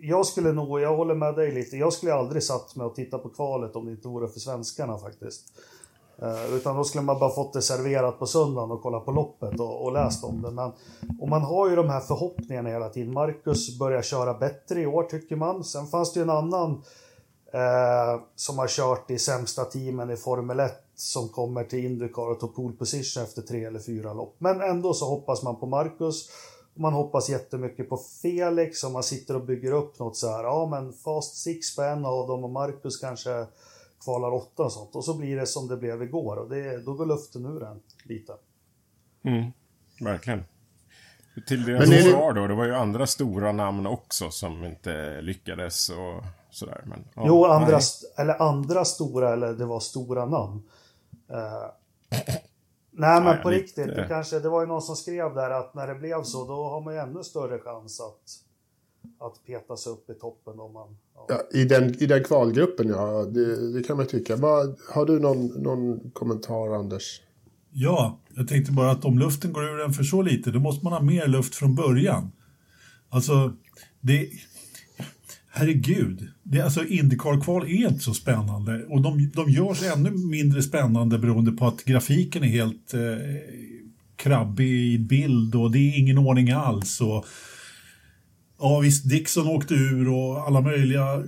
jag 0.03 0.27
skulle 0.27 0.53
nog, 0.53 0.81
jag 0.81 0.97
håller 0.97 1.15
med 1.15 1.35
dig 1.35 1.53
lite, 1.53 1.77
jag 1.77 1.93
skulle 1.93 2.15
aldrig 2.15 2.43
satt 2.43 2.77
mig 2.77 2.87
och 2.87 2.95
titta 2.95 3.19
på 3.19 3.29
kvalet 3.29 3.77
om 3.77 3.87
det 3.87 3.93
inte 3.93 4.09
vore 4.09 4.29
för 4.29 4.41
svenskarna 4.41 4.99
faktiskt. 4.99 5.43
Uh, 6.23 6.55
utan 6.55 6.77
då 6.77 6.85
skulle 6.85 7.05
man 7.05 7.19
bara 7.19 7.31
fått 7.31 7.53
det 7.53 7.63
serverat 7.63 8.19
på 8.19 8.27
söndagen 8.27 8.71
och 8.71 8.83
kolla 8.83 9.01
på 9.01 9.13
loppet 9.13 9.61
och, 9.61 9.85
och 9.85 9.93
läst 9.93 10.25
om 10.25 10.43
det. 10.43 10.51
Men, 10.51 10.73
och 11.21 11.29
man 11.29 11.43
har 11.43 11.71
ju 11.71 11.77
de 11.77 11.89
här 11.89 12.01
förhoppningarna 12.01 12.69
hela 12.69 12.89
tiden. 12.89 13.13
Marcus 13.13 13.79
börjar 13.79 14.03
köra 14.03 14.35
bättre 14.35 14.81
i 14.81 14.87
år 14.87 15.03
tycker 15.03 15.37
man. 15.37 15.65
Sen 15.65 15.87
fanns 15.87 16.13
det 16.13 16.21
ju 16.21 16.25
en 16.25 16.31
annan 16.31 16.83
uh, 17.55 18.23
som 18.37 18.59
har 18.59 18.69
kört 18.69 19.11
i 19.11 19.19
sämsta 19.19 19.65
teamen 19.65 20.11
i 20.11 20.17
Formel 20.17 20.61
1 20.61 20.73
som 20.95 21.29
kommer 21.29 21.65
till 21.65 21.85
Indycar 21.85 22.31
och 22.31 22.41
tar 22.41 22.49
pole 22.49 22.77
position 22.77 23.23
efter 23.23 23.43
tre 23.43 23.65
eller 23.65 23.81
fyra 23.81 24.13
lopp. 24.13 24.37
Men 24.39 24.61
ändå 24.61 24.95
så 24.95 25.09
hoppas 25.09 25.43
man 25.43 25.57
på 25.57 25.67
Marcus. 25.67 26.31
Man 26.75 26.93
hoppas 26.93 27.29
jättemycket 27.29 27.89
på 27.89 27.97
Felix 28.23 28.85
och 28.85 28.91
man 28.91 29.03
sitter 29.03 29.37
och 29.37 29.45
bygger 29.45 29.73
upp 29.73 29.99
något 29.99 30.17
så 30.17 30.29
här. 30.29 30.45
Ja, 30.45 30.69
men 30.71 30.93
Fast 30.93 31.37
Six 31.37 31.77
på 31.77 31.83
en 31.83 32.05
av 32.05 32.29
dem 32.29 32.45
och 32.45 32.51
Marcus 32.51 33.01
kanske 33.01 33.47
kvalar 34.05 34.33
åtta 34.33 34.63
och 34.63 34.73
sånt. 34.73 34.97
Och 34.97 35.05
så 35.05 35.15
blir 35.15 35.37
det 35.37 35.47
som 35.47 35.69
det 35.69 35.77
blev 35.77 36.03
igår 36.03 36.37
och 36.37 36.49
det, 36.49 36.79
då 36.79 36.95
går 36.95 37.07
luften 37.07 37.47
ur 37.47 37.63
en 37.63 37.81
lite. 38.05 38.33
Mm, 39.25 39.53
verkligen. 40.01 40.45
Till 41.47 41.65
deras 41.65 41.91
försvar 41.91 42.33
då, 42.33 42.47
det 42.47 42.55
var 42.55 42.65
ju 42.65 42.75
andra 42.75 43.07
stora 43.07 43.53
namn 43.53 43.87
också 43.87 44.31
som 44.31 44.65
inte 44.65 45.21
lyckades 45.21 45.91
och 45.91 46.25
sådär. 46.51 46.85
Men, 46.87 47.05
ja, 47.15 47.25
jo, 47.27 47.45
andra, 47.45 47.79
eller 48.17 48.43
andra 48.43 48.85
stora, 48.85 49.33
eller 49.33 49.53
det 49.53 49.67
var 49.67 49.81
stora 49.81 50.27
namn. 50.27 50.63
Uh, 51.31 51.37
nej, 52.91 53.21
men 53.21 53.25
nej, 53.25 53.43
på 53.43 53.51
riktigt, 53.51 53.87
det, 53.87 54.07
kanske, 54.09 54.39
det 54.39 54.49
var 54.49 54.61
ju 54.61 54.67
någon 54.67 54.83
som 54.83 54.97
skrev 54.97 55.35
där 55.35 55.51
att 55.51 55.75
när 55.75 55.87
det 55.87 55.95
blev 55.95 56.23
så, 56.23 56.47
då 56.47 56.65
har 56.65 56.81
man 56.81 56.95
ju 56.95 57.01
ännu 57.01 57.25
större 57.25 57.59
chans 57.59 58.01
att 58.01 58.51
att 59.19 59.45
peta 59.47 59.77
sig 59.77 59.93
upp 59.93 60.11
i 60.11 60.15
toppen 60.15 60.61
om 60.61 60.73
man... 60.73 60.97
Ja. 61.15 61.27
ja 61.29 61.59
i, 61.59 61.65
den, 61.65 62.03
I 62.03 62.07
den 62.07 62.25
kvalgruppen, 62.25 62.89
ja. 62.89 63.25
Det, 63.25 63.73
det 63.73 63.83
kan 63.83 63.97
man 63.97 64.07
tycka. 64.07 64.37
Bara, 64.37 64.75
har 64.95 65.07
du 65.07 65.21
någon, 65.21 65.47
någon 65.47 66.11
kommentar, 66.11 66.75
Anders? 66.75 67.21
Ja, 67.73 68.21
jag 68.35 68.49
tänkte 68.49 68.73
bara 68.73 68.91
att 68.91 69.05
om 69.05 69.19
luften 69.19 69.53
går 69.53 69.65
ur 69.65 69.79
den 69.79 69.93
för 69.93 70.05
så 70.05 70.23
lite, 70.23 70.51
då 70.51 70.61
måste 70.61 70.85
man 70.85 70.93
ha 70.93 71.03
mer 71.03 71.27
luft 71.27 71.55
från 71.55 71.75
början. 71.75 72.33
Alltså, 73.09 73.53
det... 74.01 74.31
Herregud, 75.53 76.29
det, 76.43 76.61
alltså 76.61 76.85
Indycar-kval 76.85 77.65
är 77.65 77.89
inte 77.89 78.01
så 78.01 78.15
spännande 78.15 78.85
och 78.85 79.01
de, 79.01 79.31
de 79.35 79.51
görs 79.51 79.83
ännu 79.83 80.11
mindre 80.11 80.63
spännande 80.63 81.19
beroende 81.19 81.53
på 81.53 81.67
att 81.67 81.85
grafiken 81.85 82.45
är 82.45 82.49
helt 82.49 82.95
eh, 82.95 83.01
krabbig 84.17 84.95
i 84.95 84.99
bild 84.99 85.55
och 85.55 85.71
det 85.71 85.79
är 85.79 85.99
ingen 85.99 86.19
ordning 86.19 86.51
alls. 86.51 87.01
Och, 87.01 87.27
Ja 88.63 88.79
visst, 88.79 89.09
Dixon 89.09 89.49
åkte 89.49 89.75
ur 89.75 90.09
och 90.09 90.47
alla 90.47 90.61
möjliga... 90.61 91.23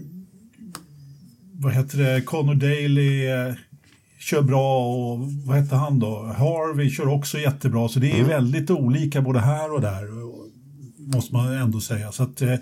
Vad 1.53 1.73
heter 1.73 1.99
det? 1.99 2.21
Connor 2.21 2.55
Daly 2.55 3.27
eh, 3.27 3.55
kör 4.19 4.43
bra 4.43 4.87
och 4.87 5.33
vad 5.47 5.57
heter 5.57 5.77
han 5.77 5.99
då? 5.99 6.23
Harvey 6.23 6.91
kör 6.91 7.09
också 7.09 7.39
jättebra. 7.39 7.89
Så 7.89 7.99
det 7.99 8.11
är 8.11 8.15
mm. 8.15 8.29
väldigt 8.29 8.71
olika 8.71 9.23
både 9.23 9.41
här 9.41 9.73
och 9.73 9.81
där. 9.81 10.22
Måste 11.07 11.35
man 11.35 11.53
ändå 11.53 11.81
säga. 11.81 12.13
Så 12.13 12.23
att, 12.23 12.43
eh, 12.43 12.55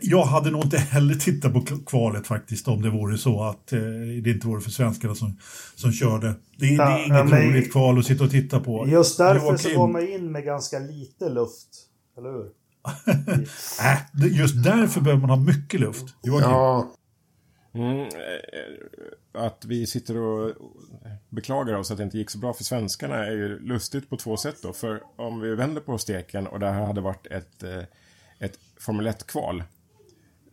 jag 0.00 0.24
hade 0.24 0.50
nog 0.50 0.64
inte 0.64 0.78
heller 0.78 1.14
tittat 1.14 1.52
på 1.52 1.60
kvalet 1.86 2.26
faktiskt 2.26 2.68
om 2.68 2.82
det 2.82 2.90
vore 2.90 3.18
så 3.18 3.42
att 3.42 3.72
eh, 3.72 3.78
det 4.22 4.30
inte 4.30 4.46
vore 4.46 4.60
för 4.60 4.70
svenskarna 4.70 5.14
som, 5.14 5.38
som 5.74 5.92
körde. 5.92 6.34
Det, 6.58 6.66
ja, 6.66 6.84
det 6.84 6.92
är 6.92 7.06
inget 7.06 7.30
men, 7.30 7.48
roligt 7.48 7.72
kval 7.72 7.98
att 7.98 8.06
sitta 8.06 8.24
och 8.24 8.30
titta 8.30 8.60
på. 8.60 8.86
Just 8.88 9.18
därför 9.18 9.56
så 9.56 9.76
går 9.76 9.88
man 9.88 10.08
in 10.08 10.32
med 10.32 10.44
ganska 10.44 10.78
lite 10.78 11.28
luft. 11.28 11.68
Eller 12.18 12.30
hur? 12.30 12.46
äh, 14.26 14.38
just 14.38 14.64
därför 14.64 15.00
behöver 15.00 15.26
man 15.26 15.30
ha 15.30 15.46
mycket 15.46 15.80
luft. 15.80 16.14
Ja. 16.22 16.92
Mm, 17.74 18.00
eh, 18.00 18.06
att 19.36 19.64
vi 19.64 19.86
sitter 19.86 20.16
och 20.16 20.54
beklagar 21.28 21.74
oss 21.74 21.90
att 21.90 21.96
det 21.96 22.04
inte 22.04 22.18
gick 22.18 22.30
så 22.30 22.38
bra 22.38 22.52
för 22.52 22.64
svenskarna 22.64 23.26
är 23.26 23.30
ju 23.30 23.58
lustigt 23.58 24.10
på 24.10 24.16
två 24.16 24.36
sätt 24.36 24.56
då. 24.62 24.72
För 24.72 25.02
om 25.16 25.40
vi 25.40 25.54
vänder 25.54 25.80
på 25.80 25.98
steken 25.98 26.46
och 26.46 26.60
det 26.60 26.70
här 26.70 26.86
hade 26.86 27.00
varit 27.00 27.26
ett, 27.26 27.62
eh, 27.62 27.82
ett 28.38 28.58
Formel 28.80 29.06
1-kval. 29.06 29.62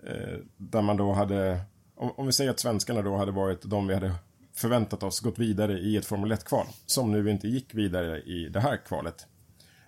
Eh, 0.07 0.37
där 0.57 0.81
man 0.81 0.97
då 0.97 1.13
hade, 1.13 1.59
om 1.95 2.25
vi 2.25 2.31
säger 2.31 2.51
att 2.51 2.59
svenskarna 2.59 3.01
då 3.01 3.17
hade 3.17 3.31
varit 3.31 3.61
de 3.61 3.87
vi 3.87 3.93
hade 3.93 4.11
förväntat 4.53 5.03
oss 5.03 5.19
gått 5.19 5.39
vidare 5.39 5.79
i 5.79 5.97
ett 5.97 6.05
Formel 6.05 6.31
1-kval. 6.31 6.65
Som 6.85 7.11
nu 7.11 7.31
inte 7.31 7.47
gick 7.47 7.75
vidare 7.75 8.21
i 8.21 8.49
det 8.49 8.59
här 8.59 8.77
kvalet. 8.77 9.27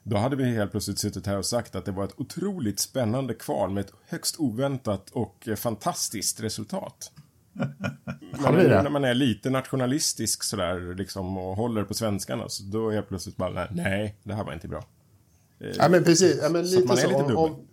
Då 0.04 0.18
hade 0.18 0.36
vi 0.36 0.44
helt 0.44 0.72
plötsligt 0.72 1.00
suttit 1.00 1.28
här 1.28 1.38
och 1.38 1.46
sagt 1.46 1.76
att 1.76 1.86
det 1.86 1.92
var 1.92 2.04
ett 2.04 2.20
otroligt 2.20 2.80
spännande 2.80 3.34
kval 3.34 3.72
med 3.72 3.86
ett 3.86 3.94
högst 4.08 4.40
oväntat 4.40 5.10
och 5.10 5.48
eh, 5.48 5.56
fantastiskt 5.56 6.40
resultat. 6.40 7.12
Men 8.40 8.54
när 8.68 8.90
man 8.90 9.04
är 9.04 9.14
lite 9.14 9.50
nationalistisk 9.50 10.44
sådär 10.44 10.96
liksom 10.96 11.38
och 11.38 11.56
håller 11.56 11.84
på 11.84 11.94
svenskarna 11.94 12.50
så 12.50 12.64
då 12.64 12.90
är 12.90 12.96
jag 12.96 13.08
plötsligt 13.08 13.38
bara 13.38 13.68
nej, 13.72 14.16
det 14.24 14.34
här 14.34 14.44
var 14.44 14.54
inte 14.54 14.68
bra. 14.68 14.86
Ja 15.58 15.90
men 15.90 16.04
precis, 16.04 16.40
ja, 16.42 16.50
men 16.50 16.66
lite 16.66 16.88
så. 16.88 16.96
så. 16.96 17.08
Lite 17.08 17.24
om, 17.24 17.38
om, 17.38 17.68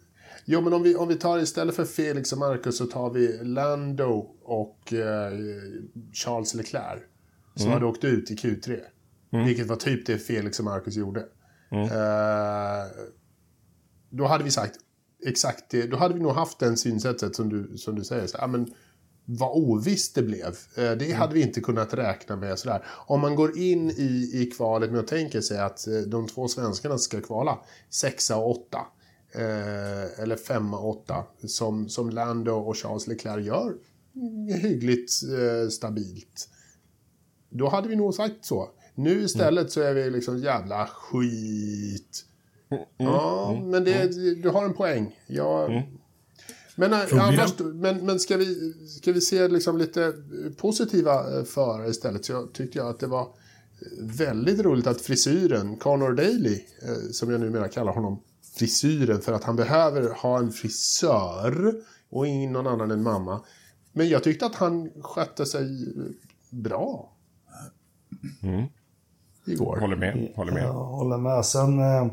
jo 0.45 0.61
men 0.61 0.73
om 0.73 0.83
vi, 0.83 0.97
om 0.97 1.09
vi 1.09 1.15
tar 1.15 1.39
istället 1.39 1.77
för 1.77 1.85
Felix 1.85 2.33
och 2.33 2.39
Marcus 2.39 2.79
så 2.79 2.87
tar 2.87 3.11
vi 3.11 3.39
Lando 3.43 4.31
och 4.43 4.93
eh, 4.93 5.33
Charles 6.13 6.55
Leclerc. 6.55 7.03
Som 7.55 7.67
mm. 7.67 7.75
hade 7.75 7.87
åkt 7.87 8.05
ut 8.05 8.31
i 8.31 8.35
Q3. 8.35 8.81
Mm. 9.33 9.47
Vilket 9.47 9.67
var 9.67 9.77
typ 9.77 10.07
det 10.07 10.19
Felix 10.19 10.59
och 10.59 10.65
Marcus 10.65 10.97
gjorde. 10.97 11.27
Mm. 11.71 11.85
Eh, 11.85 12.87
då 14.11 14.27
hade 14.27 14.45
vi 14.45 14.51
sagt 14.51 14.77
exakt 15.27 15.71
det. 15.71 15.87
Då 15.87 15.97
hade 15.97 16.15
vi 16.15 16.21
nog 16.21 16.33
haft 16.33 16.59
den 16.59 16.77
synsättet 16.77 17.37
som 17.37 17.49
du, 17.49 17.79
som 17.79 17.95
du 17.95 18.05
säger. 18.05 18.27
Så, 18.27 18.37
ja, 18.41 18.47
men, 18.47 18.75
vad 19.25 19.51
ovisst 19.51 20.15
det 20.15 20.23
blev. 20.23 20.47
Eh, 20.47 20.57
det 20.75 21.05
mm. 21.05 21.13
hade 21.13 21.35
vi 21.35 21.43
inte 21.43 21.61
kunnat 21.61 21.95
räkna 21.95 22.37
med. 22.37 22.59
Sådär. 22.59 22.85
Om 23.07 23.21
man 23.21 23.35
går 23.35 23.59
in 23.59 23.91
i, 23.91 24.31
i 24.35 24.51
kvalet 24.57 24.91
med 24.91 25.01
att 25.01 25.07
tänka 25.07 25.43
sig 25.43 25.59
att 25.59 25.87
eh, 25.87 25.95
de 25.95 26.27
två 26.27 26.49
svenskarna 26.49 26.99
ska 26.99 27.21
kvala 27.21 27.59
sexa 27.91 28.37
och 28.37 28.51
åtta. 28.51 28.87
Eh, 29.35 30.23
eller 30.23 30.37
femma 30.37 30.79
och 30.79 30.89
åtta. 30.89 31.25
Som, 31.47 31.89
som 31.89 32.11
Lando 32.11 32.53
och 32.53 32.77
Charles 32.77 33.07
Leclerc 33.07 33.47
gör 33.47 33.75
hyggligt 34.61 35.13
eh, 35.23 35.69
stabilt. 35.69 36.49
Då 37.51 37.69
hade 37.69 37.89
vi 37.89 37.97
nog 37.97 38.15
sagt 38.15 38.45
så. 38.45 38.69
Nu 38.95 39.23
istället 39.23 39.71
så 39.71 39.81
är 39.81 39.95
vi 39.95 40.11
liksom 40.11 40.39
jävla 40.39 40.87
skit. 40.87 42.25
Mm, 42.71 42.85
ja, 42.97 43.53
mm, 43.53 43.71
men 43.71 43.85
det, 43.85 44.03
mm. 44.03 44.43
du 44.43 44.49
har 44.49 44.65
en 44.65 44.75
poäng. 44.75 45.17
Jag, 45.27 45.71
mm. 45.71 45.83
Men, 46.77 46.93
eh, 46.93 46.99
ja, 47.11 47.33
först, 47.39 47.61
men, 47.61 48.07
men 48.07 48.21
ska, 48.21 48.37
vi, 48.37 48.75
ska 48.89 49.13
vi 49.13 49.21
se 49.21 49.49
liksom 49.49 49.79
lite 49.79 50.13
positiva 50.57 51.39
eh, 51.39 51.45
förare 51.45 51.89
istället? 51.89 52.25
Så 52.25 52.33
jag 52.33 52.53
tyckte 52.53 52.79
jag 52.79 52.89
att 52.89 53.01
det 53.01 53.07
var 53.07 53.29
väldigt 54.01 54.61
roligt 54.61 54.87
att 54.87 55.01
frisyren, 55.01 55.77
Conor 55.77 56.13
Daly, 56.13 56.55
eh, 56.83 57.11
som 57.13 57.31
jag 57.31 57.41
numera 57.41 57.69
kallar 57.69 57.93
honom, 57.93 58.23
frisyren 58.59 59.21
för 59.21 59.33
att 59.33 59.45
han 59.45 59.57
behöver 59.57 60.11
ha 60.11 60.39
en 60.39 60.53
frisör 60.53 61.75
och 62.11 62.27
ingen 62.27 62.57
annan 62.57 62.91
än 62.91 63.03
mamma. 63.03 63.41
Men 63.93 64.09
jag 64.09 64.23
tyckte 64.23 64.47
att 64.47 64.55
han 64.55 64.91
skötte 65.03 65.47
sig 65.47 65.95
bra. 66.51 67.13
Mm. 68.43 68.67
Igår. 69.47 69.77
Håller 69.77 69.97
med. 69.97 70.33
Håller 70.37 70.53
med. 70.53 70.63
Jag 70.63 70.73
håller 70.73 71.19
med. 71.19 71.45
Sen, 71.45 71.79
eh, 71.79 72.13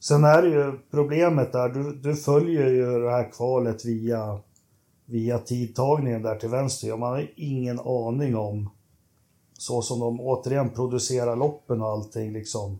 sen 0.00 0.24
är 0.24 0.42
det 0.42 0.48
ju 0.48 0.78
problemet 0.90 1.52
där. 1.52 1.68
Du, 1.68 1.92
du 1.92 2.16
följer 2.16 2.68
ju 2.68 3.00
det 3.00 3.10
här 3.10 3.30
kvalet 3.32 3.84
via, 3.84 4.38
via 5.06 5.38
tidtagningen 5.38 6.22
där 6.22 6.36
till 6.36 6.48
vänster. 6.48 6.96
Man 6.96 7.10
har 7.12 7.30
ingen 7.36 7.80
aning 7.80 8.36
om 8.36 8.70
så 9.58 9.82
som 9.82 10.00
de 10.00 10.20
återigen 10.20 10.70
producerar 10.70 11.36
loppen 11.36 11.82
och 11.82 11.88
allting 11.88 12.32
liksom. 12.32 12.78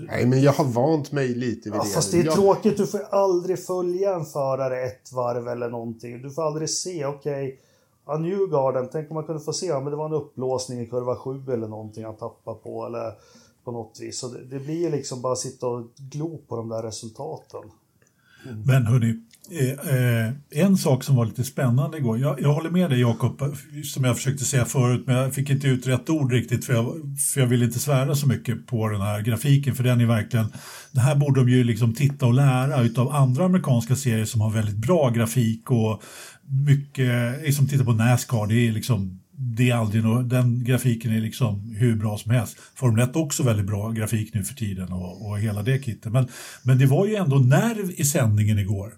Nej, 0.00 0.26
men 0.26 0.40
jag 0.40 0.52
har 0.52 0.64
vant 0.64 1.12
mig 1.12 1.28
lite 1.28 1.70
vid 1.70 1.78
Ja, 1.78 1.84
det. 1.84 1.90
fast 1.90 2.12
det 2.12 2.20
är 2.20 2.24
jag... 2.24 2.34
tråkigt, 2.34 2.76
du 2.76 2.86
får 2.86 3.00
aldrig 3.10 3.64
följa 3.66 4.14
en 4.14 4.24
förare 4.24 4.82
ett 4.82 5.12
varv 5.12 5.48
eller 5.48 5.68
någonting. 5.68 6.22
Du 6.22 6.30
får 6.30 6.42
aldrig 6.42 6.70
se, 6.70 7.06
okej, 7.06 7.46
okay, 7.46 7.58
ja, 8.06 8.18
Newgarden, 8.18 8.88
tänk 8.92 9.10
om 9.10 9.14
man 9.14 9.24
kunde 9.24 9.42
få 9.42 9.52
se, 9.52 9.72
men 9.72 9.84
det 9.84 9.96
var 9.96 10.06
en 10.06 10.12
upplåsning 10.12 10.80
i 10.80 10.86
kurva 10.86 11.16
7 11.16 11.52
eller 11.52 11.68
någonting 11.68 12.04
han 12.04 12.16
tappade 12.16 12.58
på 12.58 12.86
eller 12.86 13.12
på 13.68 13.72
något 13.72 13.98
vis. 14.00 14.18
Så 14.18 14.28
det, 14.28 14.44
det 14.44 14.60
blir 14.60 14.90
liksom 14.90 15.22
bara 15.22 15.32
att 15.32 15.38
sitta 15.38 15.66
och 15.66 15.90
glo 15.96 16.38
på 16.48 16.56
de 16.56 16.68
där 16.68 16.82
resultaten. 16.82 17.60
Mm. 18.46 18.62
Men 18.62 18.86
hörni, 18.86 19.14
eh, 19.50 19.94
eh, 19.94 20.32
en 20.50 20.76
sak 20.76 21.04
som 21.04 21.16
var 21.16 21.26
lite 21.26 21.44
spännande 21.44 21.98
igår. 21.98 22.18
Jag, 22.18 22.40
jag 22.40 22.52
håller 22.52 22.70
med 22.70 22.90
dig 22.90 23.00
Jakob, 23.00 23.56
som 23.84 24.04
jag 24.04 24.16
försökte 24.16 24.44
säga 24.44 24.64
förut, 24.64 25.02
men 25.06 25.16
jag 25.16 25.34
fick 25.34 25.50
inte 25.50 25.68
ut 25.68 25.86
rätt 25.86 26.10
ord 26.10 26.32
riktigt 26.32 26.64
för 26.64 26.72
jag, 26.72 26.94
för 27.32 27.40
jag 27.40 27.48
vill 27.48 27.62
inte 27.62 27.78
svära 27.78 28.14
så 28.14 28.28
mycket 28.28 28.66
på 28.66 28.88
den 28.88 29.00
här 29.00 29.20
grafiken, 29.20 29.74
för 29.74 29.84
den 29.84 30.00
är 30.00 30.06
verkligen, 30.06 30.46
det 30.92 31.00
här 31.00 31.16
borde 31.16 31.40
de 31.40 31.50
ju 31.50 31.64
liksom 31.64 31.94
titta 31.94 32.26
och 32.26 32.34
lära 32.34 32.82
utav 32.82 33.08
andra 33.08 33.44
amerikanska 33.44 33.96
serier 33.96 34.24
som 34.24 34.40
har 34.40 34.50
väldigt 34.50 34.76
bra 34.76 35.10
grafik 35.10 35.70
och 35.70 36.02
mycket, 36.66 37.42
liksom 37.42 37.52
som 37.52 37.68
tittar 37.68 37.84
på 37.84 37.92
Nascar, 37.92 38.46
det 38.46 38.68
är 38.68 38.72
liksom 38.72 39.20
det 39.40 39.70
är 39.70 39.74
aldrig 39.74 40.04
något, 40.04 40.30
den 40.30 40.64
grafiken 40.64 41.12
är 41.12 41.20
liksom 41.20 41.74
hur 41.78 41.96
bra 41.96 42.18
som 42.18 42.32
helst. 42.32 42.56
Formel 42.74 43.08
1 43.08 43.16
också 43.16 43.42
väldigt 43.42 43.66
bra 43.66 43.90
grafik 43.90 44.34
nu 44.34 44.44
för 44.44 44.54
tiden 44.54 44.92
och, 44.92 45.28
och 45.28 45.38
hela 45.38 45.62
det 45.62 45.84
kittet. 45.84 46.12
Men, 46.12 46.28
men 46.62 46.78
det 46.78 46.86
var 46.86 47.06
ju 47.06 47.14
ändå 47.14 47.38
nerv 47.38 47.90
i 47.90 48.04
sändningen 48.04 48.58
igår. 48.58 48.92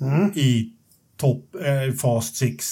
Mm. 0.00 0.32
I 0.34 0.72
topp, 1.16 1.54
eh, 1.54 1.94
Fast 1.94 2.36
6, 2.36 2.66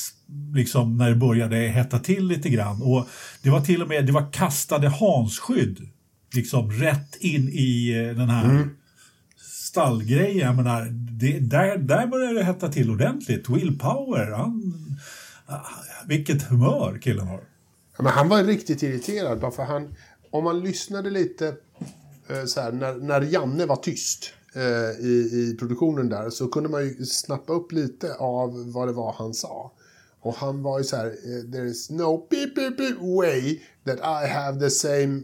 liksom 0.54 0.96
när 0.96 1.11
det 1.11 1.16
började 1.16 1.57
hetta 1.57 1.98
till 1.98 2.26
lite 2.26 2.48
grann. 2.48 2.83
Och 2.83 3.09
det 3.42 3.50
var 3.50 3.61
till 3.61 3.83
och 3.83 3.88
med, 3.88 4.07
det 4.07 4.12
var 4.12 4.33
kastade 4.33 4.88
hansskydd. 4.88 5.78
Liksom 6.35 6.70
rätt 6.70 7.16
in 7.20 7.48
i 7.48 7.90
eh, 7.90 8.16
den 8.16 8.28
här 8.28 8.44
mm. 8.44 8.70
stallgrejen. 9.66 10.46
Jag 10.46 10.57
menar, 10.57 10.87
det, 10.90 11.38
där, 11.38 11.78
där 11.78 12.07
började 12.07 12.38
det 12.38 12.44
hetta 12.44 12.68
till 12.68 12.90
ordentligt. 12.90 13.48
Will 13.48 13.78
Power, 13.78 14.31
han 14.31 14.74
Ah, 15.50 15.64
vilket 16.06 16.42
humör 16.42 16.98
killen 17.02 17.26
har. 17.26 17.40
Ja, 17.96 18.02
men 18.02 18.12
han 18.12 18.28
var 18.28 18.44
riktigt 18.44 18.82
irriterad. 18.82 19.40
Bara 19.40 19.50
för 19.50 19.62
han, 19.62 19.94
om 20.30 20.44
man 20.44 20.61
lyssnade 20.61 21.11
lite 21.11 21.46
eh, 22.28 22.44
så 22.44 22.61
här, 22.61 22.72
när, 22.72 22.94
när 22.94 23.20
Janne 23.20 23.66
var 23.66 23.76
tyst 23.76 24.32
eh, 24.54 25.06
i, 25.06 25.30
i 25.32 25.56
produktionen 25.58 26.08
där 26.08 26.30
så 26.30 26.48
kunde 26.48 26.68
man 26.68 26.84
ju 26.84 27.04
snappa 27.04 27.52
upp 27.52 27.72
lite 27.72 28.14
av 28.14 28.72
vad 28.72 28.88
det 28.88 28.92
var 28.92 29.12
han 29.12 29.34
sa. 29.34 29.72
Och 30.20 30.34
han 30.34 30.62
var 30.62 30.78
ju 30.78 30.84
så 30.84 30.96
här, 30.96 31.06
eh, 31.06 31.52
there 31.52 31.68
is 31.68 31.90
no 31.90 32.26
beep, 32.30 32.54
beep, 32.54 32.76
beep 32.76 32.96
way 33.00 33.61
that 33.84 33.98
I 33.98 34.28
have 34.28 34.61
the 34.61 34.70
same 34.70 35.22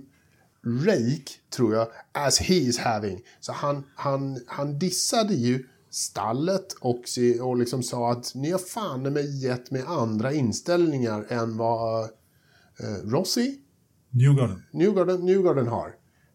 rake, 0.64 1.32
tror 1.50 1.74
jag, 1.74 1.88
as 2.12 2.38
he 2.38 2.54
is 2.54 2.78
having. 2.78 3.22
Så 3.40 3.52
han, 3.52 3.84
han, 3.94 4.40
han 4.46 4.78
dissade 4.78 5.34
ju 5.34 5.66
stallet 5.94 6.72
och, 6.72 7.04
och 7.40 7.56
liksom 7.56 7.82
sa 7.82 8.12
att 8.12 8.34
ni 8.34 8.50
har 8.50 8.58
fan 8.58 9.02
mig 9.02 9.44
gett 9.44 9.70
mig 9.70 9.82
andra 9.86 10.32
inställningar 10.32 11.26
än 11.28 11.56
vad 11.56 12.04
eh, 12.80 13.04
Rossi 13.04 13.60
Newgarden. 14.10 14.62
Newgarden, 14.72 15.26
Newgarden 15.26 15.66
har. 15.66 15.94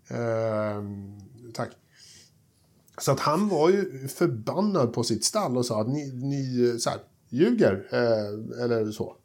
Eh, 0.09 0.83
tack. 1.53 1.69
Så 3.01 3.11
att 3.11 3.19
han 3.19 3.49
var 3.49 3.69
ju 3.69 4.07
förbannad 4.07 4.93
på 4.93 5.03
sitt 5.03 5.25
stall 5.25 5.57
och 5.57 5.65
sa 5.65 5.81
att 5.81 5.87
ni, 5.87 6.11
ni 6.13 6.75
så 6.79 6.89
här, 6.89 6.99
ljuger. 7.29 7.87
Eh, 7.91 8.63
eller 8.63 8.91
så. 8.91 9.15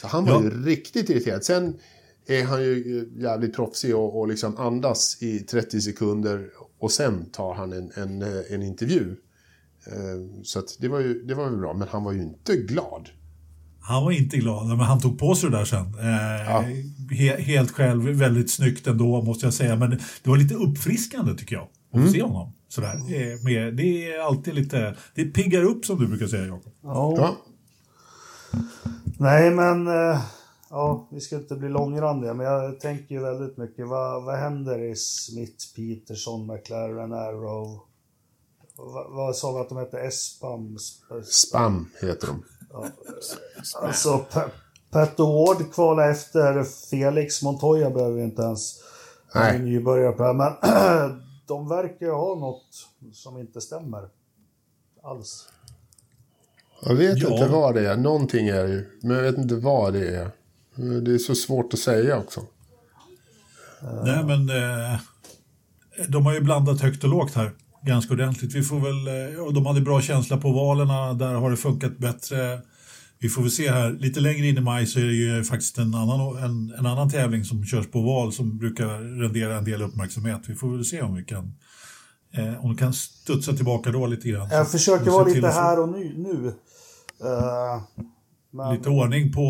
Så 0.00 0.06
han 0.06 0.24
var 0.24 0.32
ja. 0.32 0.42
ju 0.42 0.64
riktigt 0.64 1.10
irriterad. 1.10 1.44
Sen 1.44 1.78
är 2.26 2.44
han 2.44 2.62
ju 2.62 3.08
jävligt 3.16 3.54
proffsig 3.54 3.96
och, 3.96 4.20
och 4.20 4.28
liksom 4.28 4.56
andas 4.56 5.22
i 5.22 5.38
30 5.38 5.80
sekunder 5.80 6.50
och 6.78 6.92
sen 6.92 7.30
tar 7.30 7.54
han 7.54 7.72
en, 7.72 7.90
en, 7.94 8.22
en 8.50 8.62
intervju. 8.62 9.16
Eh, 9.86 10.42
så 10.42 10.62
det 10.78 10.88
var 10.88 11.00
ju 11.00 11.22
det 11.22 11.34
var 11.34 11.50
ju 11.50 11.56
bra, 11.56 11.74
men 11.74 11.88
han 11.88 12.04
var 12.04 12.12
ju 12.12 12.22
inte 12.22 12.56
glad. 12.56 13.08
Han 13.80 14.04
var 14.04 14.12
inte 14.12 14.36
glad, 14.36 14.66
men 14.66 14.78
han 14.80 15.00
tog 15.00 15.18
på 15.18 15.34
sig 15.34 15.50
det 15.50 15.56
där 15.56 15.64
sen. 15.64 15.94
Eh, 15.98 16.50
ja. 16.50 16.64
he, 17.10 17.42
helt 17.42 17.70
själv, 17.70 18.02
väldigt 18.02 18.50
snyggt 18.50 18.86
ändå 18.86 19.22
måste 19.22 19.46
jag 19.46 19.54
säga. 19.54 19.76
Men 19.76 19.90
det 19.90 20.30
var 20.30 20.36
lite 20.36 20.54
uppfriskande 20.54 21.34
tycker 21.34 21.56
jag, 21.56 21.68
att 21.92 21.94
mm. 21.94 22.12
se 22.12 22.22
honom. 22.22 22.52
Sådär. 22.68 22.94
Eh, 22.94 23.44
med, 23.44 23.76
det 23.76 24.12
är 24.12 24.20
alltid 24.20 24.54
lite, 24.54 24.96
det 25.14 25.24
piggar 25.24 25.62
upp 25.62 25.84
som 25.84 25.98
du 25.98 26.06
brukar 26.06 26.26
säga 26.26 26.46
Jakob. 26.46 26.72
Ja. 26.82 27.14
ja. 27.16 27.36
Nej 29.18 29.50
men, 29.50 29.86
ja, 30.70 31.08
vi 31.12 31.20
ska 31.20 31.36
inte 31.36 31.54
bli 31.54 31.68
långrandiga, 31.68 32.34
men 32.34 32.46
jag 32.46 32.80
tänker 32.80 33.14
ju 33.14 33.20
väldigt 33.20 33.56
mycket, 33.56 33.88
vad, 33.88 34.24
vad 34.24 34.38
händer 34.38 34.78
i 34.78 34.96
Smith, 34.96 35.64
Peterson, 35.76 36.46
McLaren, 36.46 37.12
Arrow? 37.12 37.91
Vad, 38.76 39.36
sa 39.36 39.52
vi 39.52 39.60
att 39.60 39.68
de 39.68 39.78
hette? 39.78 40.00
Espam? 40.00 40.78
Spam 41.24 41.90
heter 42.00 42.26
de. 42.26 42.44
Ja. 42.72 42.86
Alltså, 43.82 44.18
P 44.18 44.40
Pat 44.90 45.18
Ward 45.18 45.72
kvalade 45.74 46.10
efter 46.10 46.64
Felix 46.90 47.42
Montoya 47.42 47.90
behöver 47.90 48.16
vi 48.16 48.22
inte 48.22 48.42
ens 48.42 48.82
nybörjare 49.60 50.12
på 50.12 50.22
det 50.22 50.34
Men 50.34 50.52
de 51.46 51.68
verkar 51.68 52.06
ju 52.06 52.12
ha 52.12 52.34
något 52.34 52.88
som 53.12 53.38
inte 53.38 53.60
stämmer 53.60 54.08
alls. 55.02 55.48
Jag 56.82 56.94
vet 56.94 57.18
ja. 57.18 57.32
inte 57.32 57.48
vad 57.48 57.74
det 57.74 57.88
är. 57.88 57.96
Någonting 57.96 58.48
är 58.48 58.64
det 58.64 58.70
ju. 58.70 58.98
Men 59.02 59.16
jag 59.16 59.22
vet 59.22 59.38
inte 59.38 59.54
vad 59.54 59.92
det 59.92 60.16
är. 60.16 60.30
Det 61.00 61.14
är 61.14 61.18
så 61.18 61.34
svårt 61.34 61.74
att 61.74 61.80
säga 61.80 62.18
också. 62.18 62.40
Nej, 64.04 64.24
men 64.24 64.50
eh, 64.50 65.00
de 66.08 66.26
har 66.26 66.34
ju 66.34 66.40
blandat 66.40 66.80
högt 66.80 67.04
och 67.04 67.10
lågt 67.10 67.34
här 67.34 67.52
ganska 67.82 68.12
ordentligt. 68.12 68.54
Vi 68.54 68.62
får 68.62 68.80
väl, 68.80 69.08
och 69.38 69.46
eh, 69.46 69.52
de 69.52 69.66
hade 69.66 69.80
bra 69.80 70.00
känsla 70.00 70.36
på 70.36 70.52
valerna, 70.52 71.14
där 71.14 71.34
har 71.34 71.50
det 71.50 71.56
funkat 71.56 71.98
bättre. 71.98 72.60
Vi 73.18 73.28
får 73.28 73.42
väl 73.42 73.50
se 73.50 73.70
här, 73.70 73.90
lite 73.90 74.20
längre 74.20 74.46
in 74.46 74.58
i 74.58 74.60
maj 74.60 74.86
så 74.86 75.00
är 75.00 75.04
det 75.04 75.12
ju 75.12 75.44
faktiskt 75.44 75.78
en 75.78 75.94
annan, 75.94 76.36
en, 76.36 76.74
en 76.78 76.86
annan 76.86 77.10
tävling 77.10 77.44
som 77.44 77.64
körs 77.64 77.86
på 77.86 78.00
val 78.00 78.32
som 78.32 78.58
brukar 78.58 79.20
rendera 79.20 79.58
en 79.58 79.64
del 79.64 79.82
uppmärksamhet. 79.82 80.40
Vi 80.46 80.54
får 80.54 80.70
väl 80.70 80.84
se 80.84 81.02
om 81.02 81.14
vi 81.14 81.24
kan 81.24 81.54
eh, 82.32 82.64
om 82.64 82.68
de 82.68 82.76
kan 82.76 82.92
studsa 82.92 83.52
tillbaka 83.52 83.90
då 83.90 84.06
lite 84.06 84.28
grann. 84.28 84.48
Jag 84.50 84.70
försöker 84.70 85.10
vara 85.10 85.24
lite 85.24 85.48
här 85.48 85.80
och 85.80 85.88
nu. 85.88 86.14
nu. 86.16 86.46
Uh, 87.28 87.82
men... 88.50 88.74
Lite 88.74 88.88
ordning 88.88 89.32
på 89.32 89.46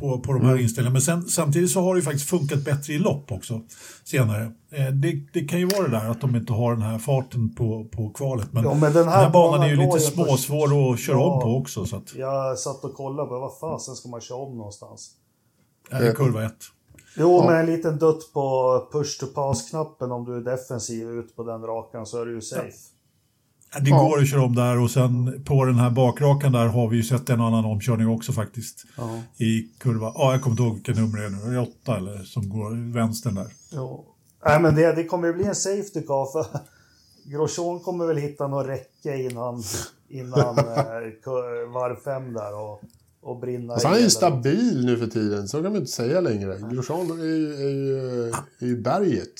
på, 0.00 0.20
på 0.20 0.32
de 0.32 0.42
här 0.42 0.52
mm. 0.52 0.62
inställningarna. 0.62 0.92
Men 0.92 1.02
sen, 1.02 1.22
samtidigt 1.28 1.70
så 1.70 1.80
har 1.80 1.94
det 1.94 1.98
ju 1.98 2.04
faktiskt 2.04 2.30
funkat 2.30 2.64
bättre 2.64 2.92
i 2.92 2.98
lopp 2.98 3.32
också 3.32 3.60
senare. 4.04 4.52
Eh, 4.70 4.86
det, 4.86 5.12
det, 5.32 5.40
kan 5.40 5.58
ju 5.58 5.66
vara 5.66 5.88
det 5.88 5.98
där 5.98 6.10
att 6.10 6.20
de 6.20 6.36
inte 6.36 6.52
har 6.52 6.72
den 6.72 6.82
här 6.82 6.98
farten 6.98 7.54
på, 7.54 7.84
på 7.84 8.10
kvalet. 8.10 8.52
Men, 8.52 8.64
ja, 8.64 8.74
men 8.74 8.92
den, 8.92 9.08
här 9.08 9.16
den 9.16 9.24
här 9.24 9.30
banan, 9.30 9.62
är 9.62 9.68
ju 9.68 9.76
lite 9.76 10.00
småsvår 10.00 10.92
att 10.92 11.00
köra 11.00 11.16
ja, 11.16 11.34
om 11.34 11.40
på 11.40 11.56
också. 11.56 11.86
Så 11.86 11.96
att... 11.96 12.14
Jag 12.14 12.58
satt 12.58 12.84
och 12.84 12.94
kollade 12.94 13.28
på 13.28 13.38
vad 13.38 13.58
fasen 13.58 13.94
ska 13.94 14.08
man 14.08 14.20
köra 14.20 14.38
om 14.38 14.56
någonstans? 14.56 15.10
Är 15.90 16.02
det 16.02 16.12
kurva 16.12 16.44
1. 16.44 16.52
Jo, 17.16 17.36
ja. 17.36 17.50
med 17.50 17.60
en 17.60 17.66
liten 17.66 17.98
dutt 17.98 18.32
på 18.32 18.88
push 18.92 19.20
to 19.20 19.26
pass-knappen 19.26 20.12
om 20.12 20.24
du 20.24 20.36
är 20.36 20.40
defensiv 20.40 21.10
ut 21.10 21.36
på 21.36 21.42
den 21.42 21.62
rakan 21.62 22.06
så 22.06 22.20
är 22.20 22.26
du 22.26 22.34
ju 22.34 22.40
safe. 22.40 22.72
Ja. 23.74 23.80
Det 23.80 23.90
går 23.90 24.18
att 24.18 24.28
köra 24.28 24.42
om 24.42 24.54
där 24.54 24.78
och 24.78 24.90
sen 24.90 25.42
på 25.44 25.64
den 25.64 25.74
här 25.74 25.90
bakrakan 25.90 26.52
där 26.52 26.66
har 26.66 26.88
vi 26.88 26.96
ju 26.96 27.02
sett 27.02 27.30
en 27.30 27.40
annan 27.40 27.64
omkörning 27.64 28.08
också 28.08 28.32
faktiskt. 28.32 28.84
Ja. 28.96 29.20
I 29.36 29.62
kurva, 29.78 30.12
ja 30.14 30.32
jag 30.32 30.42
kommer 30.42 30.52
inte 30.52 30.62
ihåg 30.62 30.74
vilket 30.74 30.96
nummer 30.96 31.18
det 31.18 31.24
är 31.24 31.30
nu, 31.30 31.36
är 31.36 31.50
det 31.50 31.60
åtta 31.60 31.96
eller 31.96 32.18
som 32.24 32.48
går 32.48 32.92
vänstern 32.92 33.34
där. 33.34 33.46
Ja. 33.72 34.04
Nej 34.44 34.60
men 34.60 34.74
det, 34.74 34.92
det 34.92 35.04
kommer 35.04 35.26
ju 35.28 35.34
bli 35.34 35.44
en 35.44 35.54
safety 35.54 36.02
car 36.02 36.32
för 36.32 36.46
Grosjean 37.24 37.80
kommer 37.80 38.06
väl 38.06 38.16
hitta 38.16 38.48
något 38.48 38.66
räcke 38.66 39.16
innan, 39.16 39.62
innan 40.08 40.58
eh, 40.58 40.64
varv 41.72 41.96
fem 42.04 42.32
där 42.32 42.54
och, 42.54 42.82
och 43.22 43.40
brinna. 43.40 43.72
Alltså, 43.72 43.88
han 43.88 43.96
är 43.96 44.00
ju 44.00 44.10
stabil 44.10 44.86
nu 44.86 44.96
för 44.96 45.06
tiden, 45.06 45.48
så 45.48 45.62
kan 45.62 45.72
man 45.72 45.80
inte 45.80 45.92
säga 45.92 46.20
längre. 46.20 46.58
Grosjean 46.72 47.10
är 47.10 47.24
ju, 47.24 47.54
är 47.54 47.70
ju, 47.70 48.28
är 48.60 48.66
ju 48.66 48.82
berget. 48.82 49.34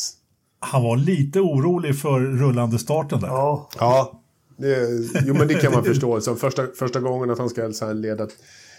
Han 0.58 0.82
var 0.82 0.96
lite 0.96 1.40
orolig 1.40 1.98
för 1.98 2.20
rullande 2.20 2.78
starten 2.78 3.20
där. 3.20 3.28
Ja. 3.28 3.68
ja. 3.78 4.19
Det, 4.60 4.88
jo, 5.26 5.34
men 5.34 5.48
det 5.48 5.54
kan 5.54 5.72
man 5.72 5.84
förstå. 5.90 6.20
Så 6.20 6.36
första, 6.36 6.66
första 6.74 7.00
gången 7.00 7.30
att 7.30 7.38
han 7.38 7.48
ska 7.48 7.72
så 7.72 7.86
här 7.86 7.94
leda... 7.94 8.28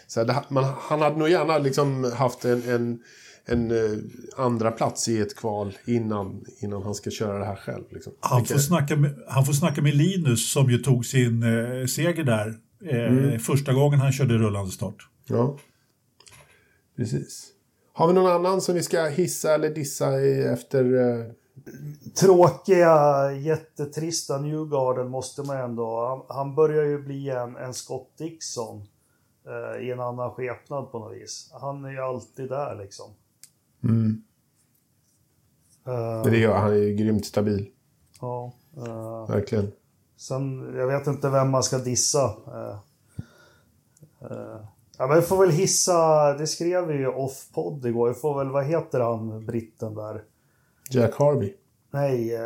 Så 0.08 0.20
här, 0.20 0.28
det, 0.28 0.44
man, 0.50 0.64
han 0.80 1.02
hade 1.02 1.18
nog 1.18 1.30
gärna 1.30 1.58
liksom 1.58 2.12
haft 2.16 2.46
en, 2.46 2.70
en, 2.70 3.00
en 3.46 3.72
uh, 3.72 3.98
andra 4.38 4.72
plats 4.72 5.08
i 5.08 5.20
ett 5.20 5.36
kval 5.36 5.78
innan, 5.86 6.46
innan 6.60 6.84
han 6.84 6.96
ska 6.96 7.10
köra 7.10 7.40
det 7.40 7.46
här 7.46 7.56
själv. 7.56 7.84
Liksom. 7.90 8.14
Han, 8.20 8.46
får 8.46 8.58
snacka 8.58 8.96
med, 8.96 9.16
han 9.28 9.46
får 9.46 9.54
snacka 9.54 9.82
med 9.82 9.96
Linus 9.96 10.52
som 10.52 10.70
ju 10.72 10.78
tog 10.78 11.06
sin 11.06 11.44
uh, 11.44 11.86
seger 11.86 12.24
där. 12.24 12.48
Uh, 12.94 13.18
mm. 13.18 13.40
Första 13.40 13.74
gången 13.74 14.00
han 14.00 14.12
körde 14.12 14.34
rullande 14.34 14.72
start. 14.72 15.08
Ja, 15.28 15.58
precis. 16.98 17.48
Har 17.94 18.08
vi 18.08 18.14
någon 18.14 18.32
annan 18.32 18.62
som 18.62 18.76
vi 18.76 18.84
ska 18.84 19.06
hissa 19.06 19.56
eller 19.56 19.70
dissa 19.70 20.22
i 20.22 20.44
efter... 20.44 20.94
Uh... 20.94 21.26
Tråkiga, 22.16 23.32
jättetrista 23.32 24.38
Newgarden 24.38 25.10
måste 25.10 25.44
man 25.44 25.58
ändå... 25.58 26.06
Han, 26.06 26.38
han 26.38 26.56
börjar 26.56 26.84
ju 26.84 27.04
bli 27.04 27.30
en, 27.30 27.56
en 27.56 27.74
Scott 27.74 28.18
Dixon 28.18 28.78
uh, 29.48 29.84
i 29.84 29.92
en 29.92 30.00
annan 30.00 30.32
skepnad 30.32 30.92
på 30.92 31.00
något 31.00 31.18
vis. 31.18 31.52
Han 31.54 31.86
är 31.86 31.90
ju 31.90 32.00
alltid 32.00 32.50
där 32.50 32.76
liksom. 32.76 33.12
Mm. 33.84 34.24
Uh, 35.88 36.24
det 36.24 36.38
gör 36.38 36.58
han 36.58 36.72
är 36.72 36.76
ju 36.76 36.96
grymt 36.96 37.26
stabil. 37.26 37.70
Ja. 38.22 38.54
Uh, 38.78 39.28
Verkligen. 39.28 39.72
Sen, 40.18 40.76
jag 40.76 40.88
vet 40.88 41.08
inte 41.08 41.30
vem 41.30 41.50
man 41.50 41.64
ska 41.64 41.78
dissa. 41.78 42.26
Uh, 42.48 42.78
Ja, 45.02 45.08
men 45.08 45.16
vi 45.16 45.22
får 45.22 45.38
väl 45.38 45.52
hissa, 45.52 46.34
det 46.34 46.48
skrev 46.48 46.88
vi 46.88 46.94
ju 46.94 47.08
off-podd 47.08 47.86
igår, 47.86 48.08
vi 48.08 48.14
får 48.14 48.38
väl, 48.38 48.50
vad 48.50 48.66
heter 48.66 49.00
han, 49.00 49.46
britten 49.46 49.96
där? 49.96 50.24
Jack 50.92 51.14
Harvey. 51.20 51.54
Nej. 51.92 52.36
Eh... 52.36 52.42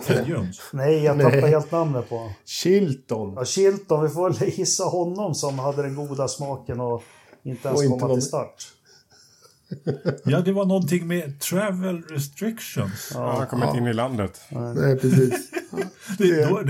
Nej, 0.72 1.04
jag 1.04 1.20
tappade 1.20 1.48
helt 1.48 1.72
namnet 1.72 2.08
på 2.08 2.32
Chilton. 2.44 3.32
Ja, 3.36 3.44
Chilton. 3.44 4.02
Vi 4.02 4.08
får 4.08 4.30
väl 4.30 4.50
hissa 4.50 4.84
honom 4.84 5.34
som 5.34 5.58
hade 5.58 5.82
den 5.82 5.94
goda 5.94 6.28
smaken 6.28 6.80
och 6.80 7.02
inte 7.42 7.68
ens 7.68 7.80
och 7.80 7.88
komma 7.88 8.12
inte 8.12 8.20
till 8.20 8.28
start. 8.28 8.66
ja, 10.24 10.40
det 10.40 10.52
var 10.52 10.64
någonting 10.64 11.06
med 11.06 11.40
travel 11.40 12.02
restrictions. 12.02 13.10
Ja, 13.14 13.36
han 13.38 13.46
kommit 13.46 13.68
ja. 13.72 13.78
in 13.78 13.86
i 13.86 13.92
landet. 13.92 14.40
Nej, 14.50 14.98
precis. 14.98 15.50
det, 16.18 16.48
då, 16.48 16.62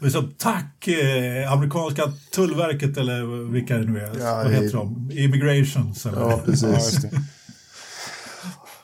det, 0.00 0.10
så, 0.10 0.22
tack 0.38 0.88
eh, 0.88 1.52
amerikanska 1.52 2.12
tullverket 2.32 2.96
eller 2.96 3.50
vilka 3.52 3.78
det 3.78 3.84
nu 3.84 4.00
är. 4.00 4.18
Ja, 4.18 4.42
Vad 4.44 4.52
heter 4.52 4.76
de? 4.76 5.10
Immigrations 5.12 6.06
eller? 6.06 6.20
Ja, 6.20 6.40
precis. 6.44 7.06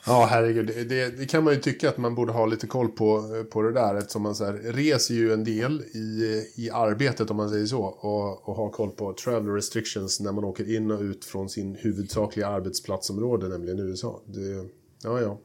Ja, 0.07 0.27
herregud. 0.29 0.67
Det, 0.67 1.17
det, 1.17 1.25
kan 1.25 1.43
man 1.43 1.53
ju 1.53 1.59
tycka 1.59 1.89
att 1.89 1.97
man 1.97 2.15
borde 2.15 2.31
ha 2.31 2.45
lite 2.45 2.67
koll 2.67 2.89
på, 2.89 3.23
på 3.51 3.61
det 3.61 3.71
där 3.71 3.95
eftersom 3.95 4.21
man 4.21 4.35
så 4.35 4.45
här, 4.45 4.53
reser 4.53 5.13
ju 5.13 5.33
en 5.33 5.43
del 5.43 5.81
i, 5.81 6.43
i 6.55 6.69
arbetet 6.69 7.31
om 7.31 7.37
man 7.37 7.49
säger 7.49 7.65
så 7.65 7.83
och, 7.83 8.49
och 8.49 8.55
har 8.55 8.69
koll 8.69 8.89
på 8.91 9.13
travel 9.13 9.53
restrictions 9.53 10.19
när 10.19 10.31
man 10.31 10.43
åker 10.43 10.75
in 10.75 10.91
och 10.91 11.01
ut 11.01 11.25
från 11.25 11.49
sin 11.49 11.75
huvudsakliga 11.75 12.47
arbetsplatsområde, 12.47 13.47
nämligen 13.47 13.79
USA. 13.79 14.21
Det, 14.25 14.69
ja, 15.03 15.21
ja. 15.21 15.39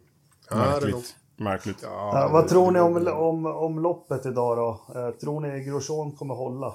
Märkligt. 0.51 1.17
Märkligt. 1.37 1.79
Ja, 1.83 2.11
ja, 2.15 2.29
vad 2.33 2.49
tror 2.49 2.71
ni 2.71 2.81
om, 2.81 3.07
om, 3.07 3.47
om 3.47 3.79
loppet 3.79 4.27
idag 4.27 4.57
då? 4.57 5.01
Eh, 5.01 5.11
tror 5.11 5.41
ni 5.41 5.65
Grosjean 5.65 6.13
kommer 6.13 6.35
hålla? 6.35 6.75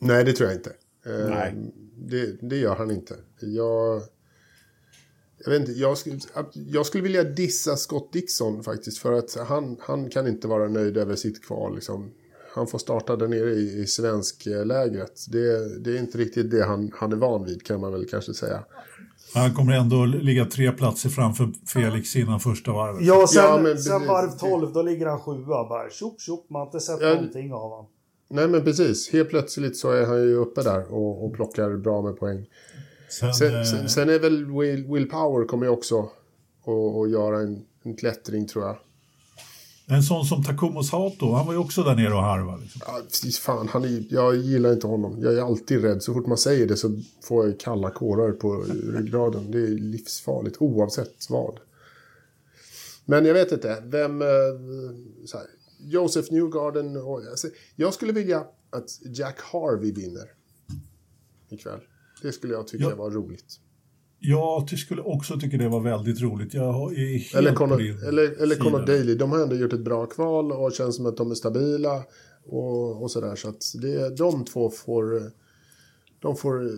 Nej, 0.00 0.24
det 0.24 0.32
tror 0.32 0.48
jag 0.48 0.58
inte. 0.58 0.72
Eh, 1.06 1.28
Nej. 1.30 1.54
Det, 1.96 2.48
det 2.48 2.56
gör 2.56 2.76
han 2.76 2.90
inte. 2.90 3.14
Jag 3.40 4.02
jag, 5.46 5.52
vet 5.52 5.68
inte, 5.68 5.80
jag, 5.80 5.98
skulle, 5.98 6.18
jag 6.54 6.86
skulle 6.86 7.02
vilja 7.02 7.24
dissa 7.24 7.76
Scott 7.76 8.12
Dixon 8.12 8.62
faktiskt. 8.62 8.98
För 8.98 9.12
att 9.12 9.36
han, 9.48 9.76
han 9.80 10.10
kan 10.10 10.26
inte 10.26 10.48
vara 10.48 10.68
nöjd 10.68 10.96
över 10.96 11.16
sitt 11.16 11.44
kval. 11.44 11.74
Liksom. 11.74 12.10
Han 12.54 12.66
får 12.66 12.78
starta 12.78 13.16
där 13.16 13.28
nere 13.28 13.50
i, 13.50 13.82
i 13.82 13.86
svensklägret. 13.86 15.26
Det, 15.28 15.78
det 15.84 15.90
är 15.90 15.98
inte 15.98 16.18
riktigt 16.18 16.50
det 16.50 16.64
han, 16.64 16.92
han 16.94 17.12
är 17.12 17.16
van 17.16 17.44
vid 17.44 17.66
kan 17.66 17.80
man 17.80 17.92
väl 17.92 18.08
kanske 18.08 18.34
säga. 18.34 18.64
Han 19.34 19.54
kommer 19.54 19.72
ändå 19.72 20.04
ligga 20.04 20.44
tre 20.44 20.72
platser 20.72 21.08
framför 21.08 21.52
Felix 21.66 22.16
innan 22.16 22.40
första 22.40 22.72
varvet. 22.72 23.02
Ja, 23.02 23.26
sen, 23.26 23.44
ja, 23.44 23.60
men, 23.62 23.78
sen 23.78 24.06
varv 24.06 24.30
12 24.30 24.72
då 24.72 24.82
ligger 24.82 25.06
han 25.06 25.20
sjua 25.20 25.68
bara. 25.68 25.90
Tjopp, 25.90 26.20
tjopp, 26.20 26.50
man 26.50 26.60
har 26.60 26.66
inte 26.66 26.80
sett 26.80 26.98
ja, 27.00 27.14
någonting 27.14 27.52
av 27.52 27.60
honom. 27.60 27.86
Nej 28.28 28.48
men 28.48 28.64
precis, 28.64 29.12
helt 29.12 29.28
plötsligt 29.28 29.76
så 29.76 29.90
är 29.90 30.06
han 30.06 30.16
ju 30.16 30.34
uppe 30.34 30.62
där 30.62 30.92
och, 30.92 31.24
och 31.24 31.34
plockar 31.34 31.76
bra 31.76 32.02
med 32.02 32.16
poäng. 32.16 32.46
Sen, 33.08 33.34
sen, 33.34 33.54
eh, 33.54 33.62
sen, 33.62 33.88
sen, 33.88 34.08
är 34.08 34.18
väl 34.18 34.44
Will, 34.44 34.86
Will 34.86 35.08
Power 35.08 35.46
kommer 35.46 35.66
ju 35.66 35.72
också 35.72 36.10
att 36.66 37.10
göra 37.10 37.40
en, 37.40 37.64
en 37.82 37.96
klättring 37.96 38.46
tror 38.46 38.64
jag. 38.64 38.76
En 39.88 40.02
sån 40.02 40.24
som 40.24 40.44
Takumo 40.44 40.82
Sato, 40.82 41.32
han 41.32 41.46
var 41.46 41.52
ju 41.52 41.58
också 41.58 41.82
där 41.82 41.94
nere 41.94 42.14
och 42.14 42.22
harvade. 42.22 42.62
Liksom. 42.62 42.80
Ja, 42.86 43.02
fan, 43.40 43.68
han 43.68 43.84
är, 43.84 44.04
jag 44.10 44.36
gillar 44.36 44.72
inte 44.72 44.86
honom. 44.86 45.22
Jag 45.22 45.34
är 45.34 45.42
alltid 45.42 45.82
rädd. 45.82 46.02
Så 46.02 46.14
fort 46.14 46.26
man 46.26 46.38
säger 46.38 46.66
det 46.66 46.76
så 46.76 47.00
får 47.22 47.46
jag 47.46 47.60
kalla 47.60 47.90
kårar 47.90 48.32
på 48.32 48.64
ryggraden. 48.92 49.50
Det 49.50 49.58
är 49.58 49.68
livsfarligt 49.68 50.56
oavsett 50.60 51.30
vad. 51.30 51.58
Men 53.04 53.24
jag 53.24 53.34
vet 53.34 53.52
inte. 53.52 53.82
Vem... 53.84 54.22
Eh, 54.22 54.28
så 55.26 55.36
här, 55.36 55.46
Joseph 55.78 56.32
Newgarden. 56.32 56.96
Och, 56.96 57.22
alltså, 57.30 57.48
jag 57.76 57.94
skulle 57.94 58.12
vilja 58.12 58.44
att 58.70 58.88
Jack 59.02 59.40
Harvey 59.40 59.92
vinner 59.92 60.32
ikväll. 61.48 61.80
Det 62.26 62.32
skulle 62.32 62.52
jag 62.52 62.66
tycka 62.68 62.84
ja. 62.84 62.94
var 62.94 63.10
roligt. 63.10 63.60
Jag 64.18 64.78
skulle 64.78 65.02
också 65.02 65.40
tycka 65.40 65.56
det 65.56 65.68
var 65.68 65.80
väldigt 65.80 66.20
roligt. 66.20 66.54
Jag 66.54 66.98
är 66.98 67.18
helt 67.18 67.34
eller 67.34 67.54
Conor, 67.54 67.80
eller, 67.80 68.42
eller 68.42 68.56
Conor 68.56 68.86
Daly. 68.86 69.14
De 69.14 69.32
har 69.32 69.42
ändå 69.42 69.56
gjort 69.56 69.72
ett 69.72 69.84
bra 69.84 70.06
kval 70.06 70.52
och 70.52 70.72
känns 70.72 70.96
som 70.96 71.06
att 71.06 71.16
de 71.16 71.30
är 71.30 71.34
stabila. 71.34 72.04
Och, 72.44 73.02
och 73.02 73.10
sådär. 73.10 73.36
Så 73.36 73.48
att 73.48 73.62
det, 73.82 74.16
de 74.16 74.44
två 74.44 74.70
får... 74.70 75.32
De 76.20 76.36
får... 76.36 76.70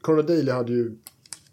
Conor 0.00 0.22
Daly 0.22 0.50
hade 0.50 0.72
ju 0.72 0.98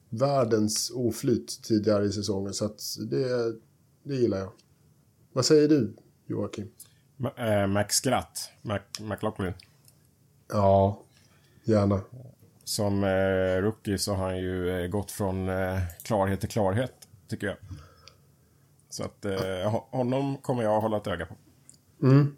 världens 0.10 0.92
oflyt 0.96 1.64
tidigare 1.64 2.06
i 2.06 2.12
säsongen. 2.12 2.54
Så 2.54 2.66
att 2.66 2.82
det, 3.10 3.56
det 4.04 4.16
gillar 4.16 4.38
jag. 4.38 4.52
Vad 5.34 5.46
säger 5.46 5.68
du, 5.70 5.96
Joakim? 6.28 6.68
Ma 7.18 7.32
äh, 7.38 7.68
Max 7.68 8.02
Gratt, 8.02 8.52
Mac 8.62 8.80
McLaughlin. 9.02 9.54
Ja, 10.48 11.04
gärna. 11.64 12.02
Som 12.64 13.04
eh, 13.04 13.62
rookie 13.62 13.98
så 13.98 14.14
har 14.14 14.26
han 14.26 14.38
ju 14.38 14.84
eh, 14.84 14.88
gått 14.88 15.12
från 15.12 15.50
eh, 15.50 15.80
klarhet 16.04 16.40
till 16.40 16.50
klarhet, 16.50 16.94
tycker 17.30 17.48
jag. 17.48 17.58
Så 18.90 19.04
att 19.04 19.26
eh, 19.26 19.82
honom 19.92 20.38
kommer 20.38 20.64
jag 20.64 20.76
att 20.76 20.82
hålla 20.82 20.98
ett 20.98 21.08
öga 21.08 21.26
på. 21.26 21.36
Mm. 22.06 22.36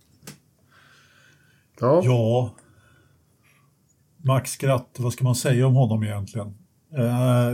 Ja. 1.80 2.02
ja. 2.04 2.56
Max 4.18 4.52
Skratt, 4.52 4.96
vad 4.98 5.14
ska 5.14 5.24
man 5.24 5.36
säga 5.36 5.68
om 5.68 5.76
honom 5.76 6.04
egentligen? 6.04 6.48
Eh, 6.98 7.52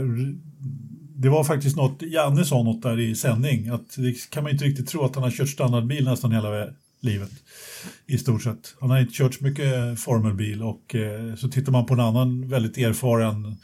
det 1.16 1.28
var 1.28 1.44
faktiskt 1.44 1.76
något, 1.76 2.02
Janne 2.02 2.44
sa 2.44 2.62
något 2.62 2.82
där 2.82 3.00
i 3.00 3.14
sändning, 3.14 3.68
att 3.68 3.96
det 3.96 4.30
kan 4.30 4.42
man 4.42 4.52
inte 4.52 4.64
riktigt 4.64 4.88
tro 4.88 5.04
att 5.04 5.14
han 5.14 5.24
har 5.24 5.30
kört 5.30 5.48
standardbil 5.48 6.04
nästan 6.04 6.32
hela 6.32 6.50
livet 7.02 7.30
i 8.06 8.18
stort 8.18 8.42
sett. 8.42 8.74
Han 8.80 8.90
har 8.90 9.00
inte 9.00 9.14
kört 9.14 9.34
så 9.34 9.44
mycket 9.44 10.00
formelbil 10.00 10.62
och 10.62 10.94
eh, 10.94 11.34
så 11.34 11.48
tittar 11.48 11.72
man 11.72 11.86
på 11.86 11.94
en 11.94 12.00
annan 12.00 12.48
väldigt 12.48 12.78
erfaren 12.78 13.56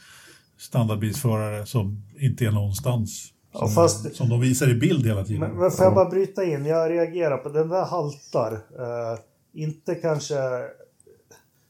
standardbilsförare 0.57 1.65
som 1.65 2.03
inte 2.19 2.45
är 2.45 2.51
någonstans. 2.51 3.33
Som, 3.51 3.61
ja, 3.61 3.67
fast, 3.67 4.15
som 4.15 4.29
de 4.29 4.39
visar 4.39 4.69
i 4.69 4.75
bild 4.75 5.05
hela 5.05 5.25
tiden. 5.25 5.39
Men, 5.39 5.59
men 5.59 5.71
får 5.71 5.85
jag 5.85 5.95
bara 5.95 6.09
bryta 6.09 6.43
in? 6.43 6.65
Jag 6.65 6.91
reagerar 6.91 7.37
på 7.37 7.49
den 7.49 7.69
där 7.69 7.85
haltar. 7.85 8.53
Eh, 8.53 9.19
inte 9.53 9.95
kanske 9.95 10.35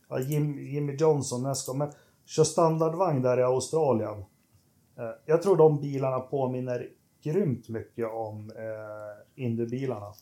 ja, 0.09 0.19
Jim, 0.19 0.59
Jimmy 0.59 0.95
Johnson 0.95 1.43
nästa 1.43 1.73
men 1.73 1.91
kör 2.25 2.43
standardvagn 2.43 3.21
där 3.21 3.39
i 3.39 3.43
Australien. 3.43 4.19
Eh, 4.97 5.11
jag 5.25 5.41
tror 5.41 5.57
de 5.57 5.81
bilarna 5.81 6.19
påminner 6.19 6.87
grymt 7.23 7.69
mycket 7.69 8.07
om 8.11 8.51
eh, 8.55 9.43
Indybilarna. 9.43 10.13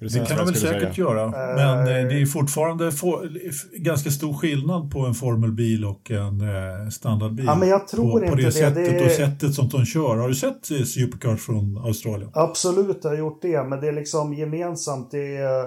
Det 0.00 0.26
kan 0.26 0.36
de 0.36 0.46
väl 0.46 0.54
säkert 0.54 0.94
säga. 0.94 1.08
göra, 1.08 1.30
men 1.30 1.78
eh, 1.78 2.08
det 2.08 2.20
är 2.20 2.26
fortfarande 2.26 2.92
for, 2.92 3.30
ganska 3.78 4.10
stor 4.10 4.34
skillnad 4.34 4.90
på 4.90 4.98
en 4.98 5.14
formelbil 5.14 5.84
och 5.84 6.10
en 6.10 6.40
eh, 6.40 6.88
standardbil. 6.90 7.46
Ja, 7.46 7.54
men 7.54 7.68
jag 7.68 7.88
tror 7.88 8.10
på, 8.10 8.18
inte 8.18 8.30
på 8.30 8.36
det. 8.36 8.52
Sättet 8.52 8.74
det 8.74 8.98
är... 8.98 9.04
och 9.04 9.10
sättet 9.10 9.54
som 9.54 9.68
de 9.68 9.84
kör. 9.84 10.16
Har 10.16 10.28
du 10.28 10.34
sett 10.34 10.70
eh, 10.70 10.82
Supercars 10.82 11.40
från 11.40 11.78
Australien? 11.78 12.30
Absolut, 12.34 12.98
jag 13.02 13.10
har 13.10 13.18
gjort 13.18 13.42
det, 13.42 13.62
men 13.62 13.80
det 13.80 13.88
är 13.88 13.92
liksom 13.92 14.34
gemensamt. 14.34 15.10
Det 15.10 15.36
är, 15.36 15.62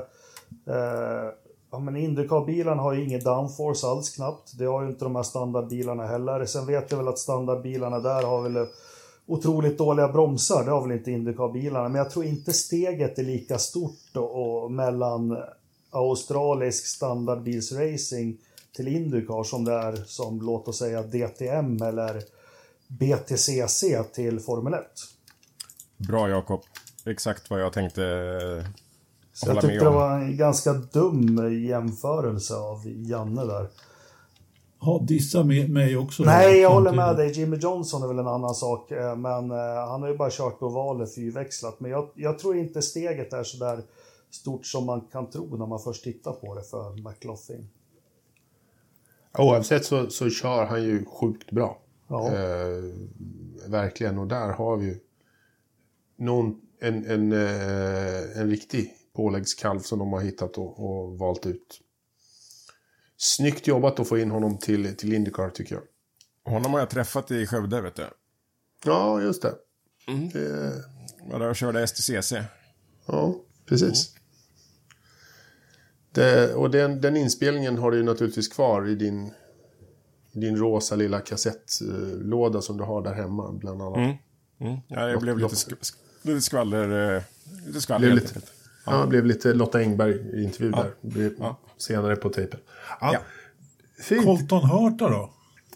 eh, 0.67 1.29
ja, 1.71 1.79
men 1.79 1.95
Indycar-bilarna 1.95 2.81
har 2.81 2.93
ju 2.93 3.03
inget 3.03 3.23
downforce 3.23 3.87
alls 3.87 4.15
knappt. 4.15 4.57
Det 4.57 4.65
har 4.65 4.83
ju 4.83 4.89
inte 4.89 5.05
de 5.05 5.15
här 5.15 5.23
standardbilarna 5.23 6.05
heller. 6.05 6.45
Sen 6.45 6.65
vet 6.65 6.91
jag 6.91 6.97
väl 6.97 7.07
att 7.07 7.19
standardbilarna 7.19 7.99
där 7.99 8.23
har 8.23 8.41
väl 8.41 8.67
otroligt 9.25 9.77
dåliga 9.77 10.07
bromsar, 10.07 10.65
det 10.65 10.71
har 10.71 10.87
väl 10.87 10.97
inte 10.97 11.11
Indycar-bilarna, 11.11 11.89
men 11.89 11.99
jag 11.99 12.09
tror 12.09 12.25
inte 12.25 12.53
steget 12.53 13.19
är 13.19 13.23
lika 13.23 13.57
stort 13.57 14.17
och, 14.17 14.71
mellan 14.71 15.37
australisk 15.91 16.85
standardbilsracing 16.87 18.37
till 18.75 18.87
Indycar 18.87 19.43
som 19.43 19.65
det 19.65 19.73
är 19.73 19.95
som, 19.95 20.41
låt 20.41 20.67
oss 20.67 20.79
säga, 20.79 21.01
DTM 21.01 21.81
eller 21.81 22.23
BTCC 22.87 23.83
till 24.13 24.39
Formel 24.39 24.73
1. 24.73 24.81
Bra 25.97 26.29
Jakob. 26.29 26.61
Exakt 27.05 27.49
vad 27.49 27.61
jag 27.61 27.73
tänkte 27.73 28.01
Så 29.33 29.49
jag 29.49 29.61
tyckte 29.61 29.85
det 29.85 29.89
var 29.89 30.19
en 30.19 30.37
ganska 30.37 30.73
dum 30.73 31.53
jämförelse 31.65 32.55
av 32.55 32.81
Janne 32.85 33.45
där 33.45 33.67
ha 34.85 34.99
dissa 34.99 35.43
mig 35.43 35.97
också. 35.97 36.23
Nej, 36.23 36.59
jag 36.59 36.69
håller 36.69 36.91
med 36.91 37.15
dig. 37.15 37.31
Jimmy 37.31 37.57
Johnson 37.57 38.03
är 38.03 38.07
väl 38.07 38.19
en 38.19 38.27
annan 38.27 38.55
sak. 38.55 38.91
Eh, 38.91 39.15
men 39.15 39.51
eh, 39.51 39.87
han 39.87 40.01
har 40.01 40.09
ju 40.09 40.17
bara 40.17 40.29
kört 40.31 40.61
ovaler 40.61 41.05
fyrväxlat. 41.05 41.79
Men 41.79 41.91
jag, 41.91 42.09
jag 42.15 42.39
tror 42.39 42.57
inte 42.57 42.81
steget 42.81 43.33
är 43.33 43.43
så 43.43 43.57
där 43.57 43.83
stort 44.31 44.65
som 44.65 44.85
man 44.85 45.01
kan 45.01 45.29
tro 45.29 45.57
när 45.57 45.65
man 45.65 45.79
först 45.79 46.03
tittar 46.03 46.31
på 46.31 46.55
det 46.55 46.63
för 46.63 47.09
McLaughlin. 47.09 47.69
Oavsett 49.37 49.85
så, 49.85 50.09
så 50.09 50.29
kör 50.29 50.65
han 50.65 50.83
ju 50.83 51.05
sjukt 51.05 51.51
bra. 51.51 51.77
Ja. 52.07 52.27
Eh, 52.27 52.83
verkligen, 53.67 54.17
och 54.17 54.27
där 54.27 54.49
har 54.49 54.77
vi 54.77 54.85
ju 54.85 54.99
någon, 56.15 56.61
en, 56.79 57.05
en, 57.05 57.31
eh, 57.31 58.39
en 58.41 58.49
riktig 58.49 58.93
påläggskalv 59.13 59.79
som 59.79 59.99
de 59.99 60.13
har 60.13 60.21
hittat 60.21 60.57
och, 60.57 60.79
och, 60.79 61.17
valt 61.17 61.45
ut. 61.45 61.79
Snyggt 63.23 63.67
jobbat 63.67 63.99
att 63.99 64.07
få 64.07 64.17
in 64.17 64.31
honom 64.31 64.57
till, 64.57 64.95
till 64.95 65.13
Indycar 65.13 65.49
tycker 65.49 65.75
jag. 65.75 65.83
Honom 66.53 66.73
har 66.73 66.79
jag 66.79 66.89
träffat 66.89 67.31
i 67.31 67.47
Skövde, 67.47 67.81
vet 67.81 67.95
du. 67.95 68.05
Ja, 68.85 69.21
just 69.21 69.41
det. 69.41 69.53
Mm. 70.07 70.29
det... 70.29 70.73
Var 71.31 71.39
där 71.39 71.49
och 71.49 71.55
körde 71.55 71.87
STCC. 71.87 72.33
Ja, 73.05 73.35
precis. 73.65 74.15
Mm. 74.15 74.23
Det, 76.11 76.53
och 76.53 76.71
den, 76.71 77.01
den, 77.01 77.17
inspelningen 77.17 77.77
har 77.77 77.91
du 77.91 77.97
ju 77.97 78.03
naturligtvis 78.03 78.47
kvar 78.47 78.87
i 78.87 78.95
din, 78.95 79.33
i 80.31 80.39
din 80.39 80.57
rosa 80.57 80.95
lilla 80.95 81.19
kassettlåda 81.19 82.61
som 82.61 82.77
du 82.77 82.83
har 82.83 83.01
där 83.01 83.13
hemma, 83.13 83.51
bland 83.51 83.81
annat. 83.81 83.97
Mm. 83.97 84.15
Mm. 84.59 84.79
Ja, 84.87 85.05
det 85.05 85.17
blev 85.17 85.39
lite, 85.39 85.55
sk 85.55 85.71
lite 86.21 86.41
skvaller. 86.41 87.15
Eh, 87.15 87.23
lite 87.65 87.81
skvaller 87.81 88.13
lite, 88.13 88.41
ja. 88.85 88.99
ja, 88.99 89.07
blev 89.07 89.25
lite 89.25 89.53
Lotta 89.53 89.79
Engberg-intervju 89.79 90.71
där. 90.71 90.93
Ja. 91.39 91.59
Senare 91.77 92.15
på 92.15 92.29
tejpen. 92.29 92.59
Ja. 93.01 93.21
Fint. 93.99 94.25
Colton 94.25 94.69
Hurta 94.69 95.09
då? 95.09 95.33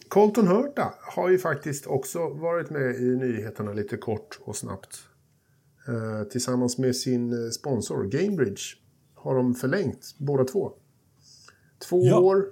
Colton 0.08 0.48
Hurta 0.48 0.94
har 1.16 1.30
ju 1.30 1.38
faktiskt 1.38 1.88
också 1.88 2.30
varit 2.30 2.70
med 2.70 2.96
i 2.96 3.16
nyheterna 3.16 3.74
lite 3.74 3.98
kort 3.98 4.40
och 4.42 4.56
snabbt. 4.56 5.00
Eh, 5.88 6.28
tillsammans 6.28 6.78
med 6.78 6.96
sin 6.96 7.46
eh, 7.46 7.50
sponsor 7.50 8.04
Gamebridge 8.04 8.62
har 9.16 9.36
de 9.36 9.56
förlängt 9.56 10.16
båda 10.18 10.44
två. 10.44 10.74
Två 11.90 12.06
ja. 12.06 12.20
år 12.20 12.46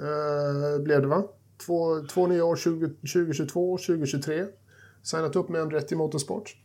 eh, 0.00 0.82
blev 0.82 1.00
det 1.00 1.06
va? 1.06 1.24
Två, 1.66 2.06
två 2.06 2.26
nya 2.26 2.44
år 2.44 2.56
20, 2.56 2.88
2022 2.88 3.72
och 3.72 3.80
2023. 3.80 4.46
Signat 5.02 5.36
upp 5.36 5.48
med 5.48 5.60
en 5.60 5.70
rätt 5.70 5.92
i 5.92 5.96
motorsport. 5.96 6.56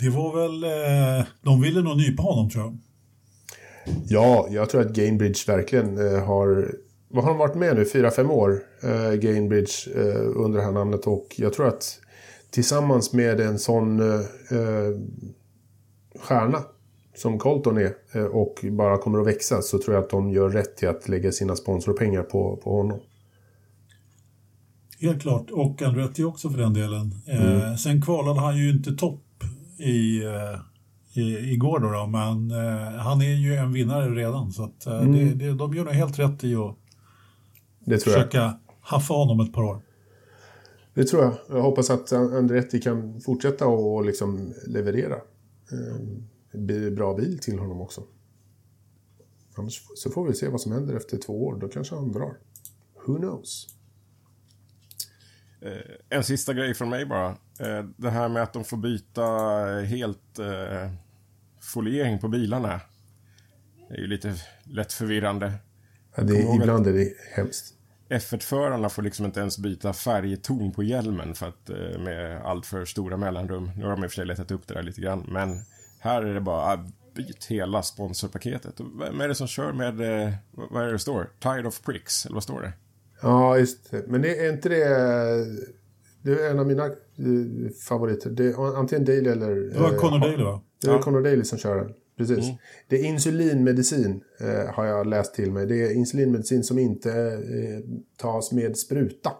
Det 0.00 0.10
var 0.10 0.36
väl... 0.36 0.64
Eh, 0.64 1.26
de 1.42 1.60
ville 1.60 1.82
nog 1.82 1.96
nypa 1.96 2.22
honom 2.22 2.50
tror 2.50 2.64
jag. 2.64 2.78
Ja, 4.08 4.46
jag 4.50 4.70
tror 4.70 4.80
att 4.80 4.92
Gamebridge 4.92 5.44
verkligen 5.46 6.14
eh, 6.14 6.24
har... 6.24 6.74
Vad 7.08 7.24
har 7.24 7.30
de 7.30 7.38
varit 7.38 7.54
med 7.54 7.76
nu? 7.76 7.84
Fyra, 7.84 8.10
fem 8.10 8.30
år? 8.30 8.62
Eh, 8.82 9.12
Gamebridge 9.12 9.90
eh, 9.94 10.22
under 10.36 10.58
det 10.58 10.64
här 10.64 10.72
namnet 10.72 11.06
och 11.06 11.26
jag 11.36 11.52
tror 11.52 11.68
att 11.68 12.00
tillsammans 12.50 13.12
med 13.12 13.40
en 13.40 13.58
sån 13.58 14.00
eh, 14.00 14.20
stjärna 16.20 16.58
som 17.16 17.38
Colton 17.38 17.78
är 17.78 17.94
och 18.32 18.64
bara 18.70 18.98
kommer 18.98 19.20
att 19.20 19.26
växa 19.26 19.62
så 19.62 19.78
tror 19.78 19.94
jag 19.94 20.04
att 20.04 20.10
de 20.10 20.30
gör 20.30 20.48
rätt 20.48 20.76
till 20.76 20.88
att 20.88 21.08
lägga 21.08 21.32
sina 21.32 21.56
sponsorpengar 21.56 22.22
på, 22.22 22.56
på 22.56 22.76
honom. 22.76 23.00
Helt 25.00 25.22
klart, 25.22 25.50
och 25.50 25.82
Andretti 25.82 26.24
också 26.24 26.50
för 26.50 26.58
den 26.58 26.74
delen. 26.74 27.14
Mm. 27.26 27.56
Eh, 27.56 27.74
sen 27.74 28.02
kvalade 28.02 28.40
han 28.40 28.58
ju 28.58 28.70
inte 28.70 28.92
topp 28.92 29.20
i, 29.80 30.24
eh, 30.24 30.60
i, 31.22 31.52
igår 31.52 31.78
då, 31.78 31.90
då 31.90 32.06
men 32.06 32.50
eh, 32.50 32.98
han 32.98 33.22
är 33.22 33.34
ju 33.34 33.54
en 33.54 33.72
vinnare 33.72 34.10
redan 34.10 34.52
så 34.52 34.64
att, 34.64 34.86
eh, 34.86 35.02
mm. 35.02 35.12
det, 35.12 35.34
det, 35.34 35.54
de 35.54 35.74
gör 35.74 35.84
nog 35.84 35.94
helt 35.94 36.18
rätt 36.18 36.44
i 36.44 36.54
att 36.54 36.76
det 37.84 37.98
tror 37.98 38.12
försöka 38.12 38.38
jag. 38.38 38.52
haffa 38.80 39.14
honom 39.14 39.40
ett 39.40 39.52
par 39.52 39.62
år. 39.62 39.82
Det 40.94 41.04
tror 41.04 41.22
jag. 41.22 41.34
Jag 41.48 41.62
hoppas 41.62 41.90
att 41.90 42.12
Andretti 42.12 42.80
kan 42.80 43.20
fortsätta 43.20 43.66
och 43.66 44.04
liksom 44.04 44.54
leverera. 44.66 45.16
Eh, 45.72 46.90
bra 46.92 47.14
bil 47.14 47.38
till 47.38 47.58
honom 47.58 47.80
också. 47.80 48.02
Annars 49.54 49.82
så 49.94 50.10
får 50.10 50.26
vi 50.26 50.34
se 50.34 50.48
vad 50.48 50.60
som 50.60 50.72
händer 50.72 50.94
efter 50.94 51.16
två 51.16 51.46
år. 51.46 51.58
Då 51.60 51.68
kanske 51.68 51.94
han 51.94 52.12
drar. 52.12 52.36
Who 53.06 53.16
knows? 53.16 53.66
Eh, 55.62 56.16
en 56.18 56.24
sista 56.24 56.54
grej 56.54 56.74
från 56.74 56.90
mig 56.90 57.06
bara. 57.06 57.28
Eh, 57.60 57.84
det 57.96 58.10
här 58.10 58.28
med 58.28 58.42
att 58.42 58.52
de 58.52 58.64
får 58.64 58.76
byta 58.76 59.22
helt 59.86 60.38
eh, 60.38 60.90
foliering 61.60 62.18
på 62.18 62.28
bilarna. 62.28 62.80
Det 63.88 63.94
är 63.94 63.98
ju 63.98 64.06
lite 64.06 64.34
lätt 64.64 64.92
förvirrande. 64.92 65.52
Ja, 66.16 66.22
det, 66.22 66.40
ibland 66.40 66.86
är 66.86 66.92
det 66.92 67.12
hemskt. 67.34 67.74
F1-förarna 68.10 68.88
får 68.88 69.02
liksom 69.02 69.26
inte 69.26 69.40
ens 69.40 69.58
byta 69.58 69.92
färgton 69.92 70.72
på 70.72 70.82
hjälmen 70.82 71.34
för 71.34 71.48
att, 71.48 71.70
eh, 71.70 71.98
med 71.98 72.42
allt 72.42 72.66
för 72.66 72.84
stora 72.84 73.16
mellanrum. 73.16 73.70
Nu 73.76 73.84
har 73.84 73.90
de 73.90 74.04
i 74.04 74.06
och 74.06 74.10
för 74.10 74.16
sig 74.16 74.26
letat 74.26 74.50
upp 74.50 74.66
det 74.66 74.74
där 74.74 74.82
lite 74.82 75.00
grann, 75.00 75.26
men 75.28 75.62
här 75.98 76.22
är 76.22 76.34
det 76.34 76.40
bara 76.40 76.72
ah, 76.72 76.86
byt 77.14 77.44
hela 77.44 77.82
sponsorpaketet. 77.82 78.74
Vem 78.98 79.20
är 79.20 79.28
det 79.28 79.34
som 79.34 79.46
kör 79.46 79.72
med, 79.72 80.00
eh, 80.00 80.34
vad 80.50 80.82
är 80.82 80.86
det, 80.86 80.92
det 80.92 80.98
står? 80.98 81.30
Tired 81.40 81.66
of 81.66 81.82
pricks, 81.82 82.26
eller 82.26 82.34
vad 82.34 82.42
står 82.42 82.62
det? 82.62 82.72
Ja, 83.22 83.58
just 83.58 83.90
det. 83.90 84.04
Men 84.08 84.22
det 84.22 84.46
är 84.46 84.52
inte 84.52 84.68
det... 84.68 84.86
Det 86.22 86.32
är 86.32 86.50
en 86.50 86.58
av 86.58 86.66
mina 86.66 86.86
eh, 86.86 86.92
favoriter. 87.88 88.30
Det 88.30 88.44
är 88.44 88.78
antingen 88.78 89.04
Daily 89.04 89.30
eller... 89.30 89.54
Det 89.54 89.80
var 89.80 89.96
Connor 89.96 90.18
Daly 90.18 90.44
va? 90.44 90.62
Det 90.82 90.88
är 90.88 90.92
ja. 90.92 91.02
Connor 91.02 91.22
Daly 91.22 91.44
som 91.44 91.58
kör 91.58 91.76
den. 91.76 91.94
Precis. 92.16 92.44
Mm. 92.44 92.56
Det 92.88 92.96
är 92.96 93.04
insulinmedicin 93.04 94.20
eh, 94.40 94.74
har 94.74 94.84
jag 94.84 95.06
läst 95.06 95.34
till 95.34 95.52
mig. 95.52 95.66
Det 95.66 95.82
är 95.82 95.94
insulinmedicin 95.94 96.64
som 96.64 96.78
inte 96.78 97.10
eh, 97.12 98.00
tas 98.16 98.52
med 98.52 98.76
spruta. 98.76 99.32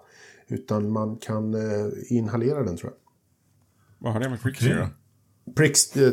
Utan 0.48 0.92
man 0.92 1.16
kan 1.16 1.54
eh, 1.54 1.92
inhalera 2.08 2.62
den 2.62 2.76
tror 2.76 2.92
jag. 2.92 2.98
Vad 3.98 4.12
har 4.12 4.20
det 4.20 4.28
med 4.28 4.42
pricks 4.42 4.62
att 4.62 4.68
göra? 4.68 4.90
Pricks, 5.56 5.96
eh, 5.96 6.12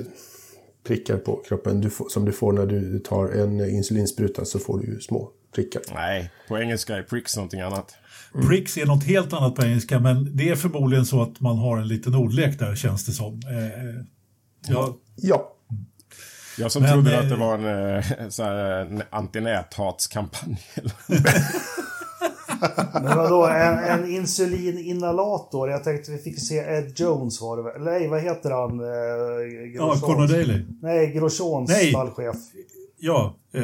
prickar 0.87 1.17
på 1.17 1.43
kroppen 1.47 1.81
du 1.81 1.89
får, 1.89 2.09
som 2.09 2.25
du 2.25 2.31
får 2.31 2.53
när 2.53 2.65
du 2.65 2.99
tar 2.99 3.27
en 3.29 3.69
insulinspruta 3.69 4.45
så 4.45 4.59
får 4.59 4.79
du 4.79 4.85
ju 4.85 4.99
små 4.99 5.31
prickar. 5.55 5.81
Nej, 5.93 6.31
på 6.47 6.57
engelska 6.57 6.97
är 6.97 7.03
pricks 7.03 7.35
någonting 7.35 7.61
annat. 7.61 7.95
Mm. 8.33 8.47
Pricks 8.47 8.77
är 8.77 8.85
något 8.85 9.03
helt 9.03 9.33
annat 9.33 9.55
på 9.55 9.65
engelska 9.65 9.99
men 9.99 10.37
det 10.37 10.49
är 10.49 10.55
förmodligen 10.55 11.05
så 11.05 11.21
att 11.21 11.39
man 11.39 11.57
har 11.57 11.77
en 11.77 11.87
liten 11.87 12.15
ordlek 12.15 12.59
där 12.59 12.75
känns 12.75 13.05
det 13.05 13.11
som. 13.11 13.33
Eh, 13.33 14.03
ja. 14.67 14.97
ja. 15.15 15.53
Jag 16.57 16.71
som 16.71 16.83
Men, 16.83 16.91
trodde 16.91 17.19
att 17.19 17.29
det 17.29 17.35
var 17.35 17.57
en, 17.57 17.97
eh, 17.97 18.29
så 18.29 18.43
här, 18.43 18.55
en 18.55 19.03
antinäthatskampanj. 19.09 20.57
Men 22.93 23.17
vadå, 23.17 23.45
en, 23.45 23.79
en 23.79 24.11
insulininhalator? 24.11 25.69
Jag 25.69 25.83
tänkte 25.83 26.11
vi 26.11 26.17
fick 26.17 26.39
se 26.39 26.57
Ed 26.57 26.99
Jones 26.99 27.41
var 27.41 27.57
det? 27.57 27.83
Nej, 27.83 28.07
vad 28.07 28.21
heter 28.21 28.51
han? 28.51 28.79
Eh, 28.79 29.75
ja, 29.75 29.95
Conor 30.01 30.27
Daly. 30.27 30.65
Nej, 30.81 31.11
Grosjeans 31.11 31.71
stallchef. 31.89 32.35
Ja, 32.99 33.35
eh, 33.53 33.63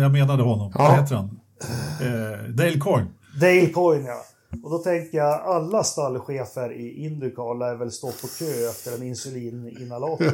jag 0.00 0.12
menade 0.12 0.42
honom. 0.42 0.72
Ja. 0.74 0.84
Vad 0.84 1.00
heter 1.00 1.16
han? 1.16 1.40
Eh, 2.00 2.48
Dale 2.48 2.78
Coyne. 2.78 3.06
Dale 3.40 3.66
Coyne, 3.66 4.08
ja. 4.08 4.24
Och 4.62 4.70
då 4.70 4.78
tänker 4.78 5.18
jag 5.18 5.40
alla 5.40 5.84
stallchefer 5.84 6.72
i 6.72 7.04
Indycar 7.04 7.58
lär 7.58 7.74
väl 7.74 7.90
stå 7.90 8.06
på 8.06 8.26
kö 8.38 8.68
efter 8.70 8.94
en 8.94 9.02
insulininhalator. 9.02 10.32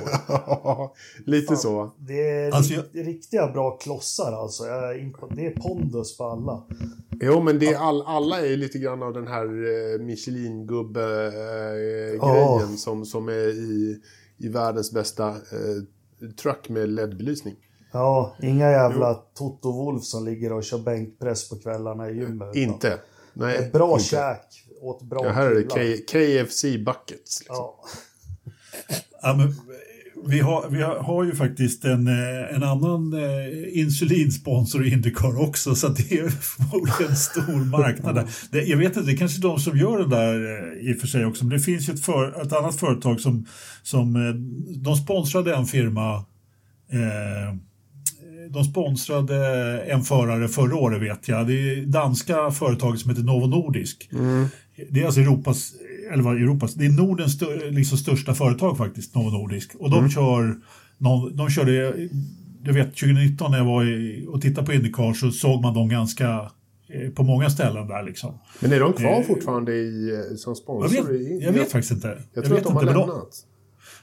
Lite 1.30 1.46
Fan, 1.46 1.56
så. 1.56 1.90
Det 1.98 2.28
är 2.28 2.52
alltså, 2.52 2.74
jag... 2.74 2.84
riktiga 3.06 3.46
bra 3.46 3.70
klossar 3.70 4.32
alltså. 4.32 4.64
det 4.64 4.70
är 5.46 5.60
pondus 5.60 6.16
på 6.16 6.24
alla. 6.24 6.62
Jo, 7.20 7.40
men 7.40 7.58
det 7.58 7.66
är 7.66 7.78
all, 7.78 8.02
alla 8.06 8.46
är 8.46 8.56
lite 8.56 8.78
grann 8.78 9.02
av 9.02 9.12
den 9.12 9.26
här 9.26 9.46
uh, 9.46 10.00
Michelin-gubbe-grejen 10.00 12.22
uh, 12.22 12.70
oh. 12.70 12.76
som, 12.76 13.06
som 13.06 13.28
är 13.28 13.48
i, 13.48 14.00
i 14.38 14.48
världens 14.48 14.92
bästa 14.92 15.28
uh, 15.28 15.34
truck 16.42 16.68
med 16.68 16.88
LED-belysning. 16.88 17.54
Ja, 17.92 18.36
inga 18.42 18.70
jävla 18.70 19.10
jo. 19.10 19.18
Toto 19.34 19.72
Wolf 19.72 20.04
som 20.04 20.24
ligger 20.24 20.52
och 20.52 20.64
kör 20.64 20.78
bänkpress 20.78 21.48
på 21.48 21.56
kvällarna 21.56 22.10
i 22.10 22.16
gymmet. 22.16 22.56
Inte. 22.56 22.98
Nej, 23.38 23.70
bra 23.72 23.92
inte. 23.92 24.04
käk 24.04 24.40
åt 24.80 25.02
bra 25.02 25.20
ja, 25.24 25.32
Här 25.32 25.46
är 25.46 25.54
det 25.54 25.96
KFC 25.98 26.62
buckets. 26.62 27.40
Liksom. 27.40 27.56
Ja. 27.56 27.84
ja 29.22 29.34
men, 29.36 29.54
vi, 30.26 30.40
har, 30.40 30.68
vi 30.70 30.82
har 30.82 31.24
ju 31.24 31.34
faktiskt 31.34 31.84
en, 31.84 32.06
eh, 32.06 32.54
en 32.54 32.62
annan 32.62 33.12
eh, 33.12 33.78
insulinsponsor 33.78 34.86
i 34.86 34.92
Indycar 34.92 35.40
också 35.40 35.74
så 35.74 35.88
det 35.88 36.12
är 36.12 36.28
förmodligen 36.40 37.10
en 37.10 37.16
stor 37.16 37.64
marknad 37.64 38.14
där. 38.14 38.28
Det, 38.50 38.64
jag 38.64 38.78
vet 38.78 38.96
inte, 38.96 39.06
det 39.06 39.12
är 39.12 39.16
kanske 39.16 39.38
är 39.38 39.42
de 39.42 39.58
som 39.58 39.78
gör 39.78 39.98
det 39.98 40.08
där 40.08 40.34
eh, 40.34 40.90
i 40.90 40.94
och 40.94 41.00
för 41.00 41.06
sig 41.06 41.24
också, 41.24 41.44
men 41.44 41.58
det 41.58 41.64
finns 41.64 41.88
ju 41.88 41.92
ett, 41.92 42.04
för, 42.04 42.42
ett 42.42 42.52
annat 42.52 42.76
företag 42.76 43.20
som, 43.20 43.46
som 43.82 44.14
de 44.76 44.96
sponsrade 44.96 45.54
en 45.54 45.66
firma 45.66 46.14
eh, 46.92 47.56
de 48.50 48.64
sponsrade 48.64 49.36
en 49.82 50.02
förare 50.02 50.48
förra 50.48 50.76
året 50.76 51.02
vet 51.02 51.28
jag. 51.28 51.46
Det 51.46 51.52
är 51.52 51.86
danska 51.86 52.50
företaget 52.50 53.00
som 53.00 53.10
heter 53.10 53.22
Novo 53.22 53.46
Nordisk. 53.46 54.08
Mm. 54.12 54.46
Det 54.90 55.00
är 55.00 55.06
alltså 55.06 55.20
Europas, 55.20 55.72
eller 56.12 56.22
vad 56.22 56.36
Europas, 56.36 56.74
det 56.74 56.86
är 56.86 56.90
Nordens 56.90 57.32
stö, 57.32 57.70
liksom 57.70 57.98
största 57.98 58.34
företag 58.34 58.76
faktiskt, 58.76 59.14
Novo 59.14 59.30
Nordisk. 59.30 59.74
Och 59.74 59.90
de 59.90 59.98
mm. 59.98 60.10
kör, 60.10 60.56
de 61.34 61.50
körde, 61.50 61.72
jag 62.64 62.72
vet 62.74 62.86
2019 62.86 63.50
när 63.50 63.58
jag 63.58 63.64
var 63.64 63.84
i, 63.84 64.26
och 64.28 64.42
tittade 64.42 64.66
på 64.66 64.72
Indycar 64.72 65.12
så 65.12 65.30
såg 65.30 65.62
man 65.62 65.74
dem 65.74 65.88
ganska 65.88 66.50
eh, 66.88 67.10
på 67.10 67.22
många 67.22 67.50
ställen 67.50 67.88
där 67.88 68.02
liksom. 68.02 68.38
Men 68.60 68.72
är 68.72 68.80
de 68.80 68.92
kvar 68.92 69.20
eh, 69.20 69.22
fortfarande 69.22 69.72
i, 69.72 70.10
som 70.36 70.54
sponsor? 70.54 70.96
Jag 70.96 71.04
vet, 71.04 71.42
jag 71.42 71.52
vet 71.52 71.72
faktiskt 71.72 71.92
inte. 71.92 72.18
Jag 72.34 72.44
tror 72.44 72.58
jag 72.58 72.66
att 72.66 72.74
de 72.74 72.76
har 72.76 72.84
lämnat. 72.84 73.44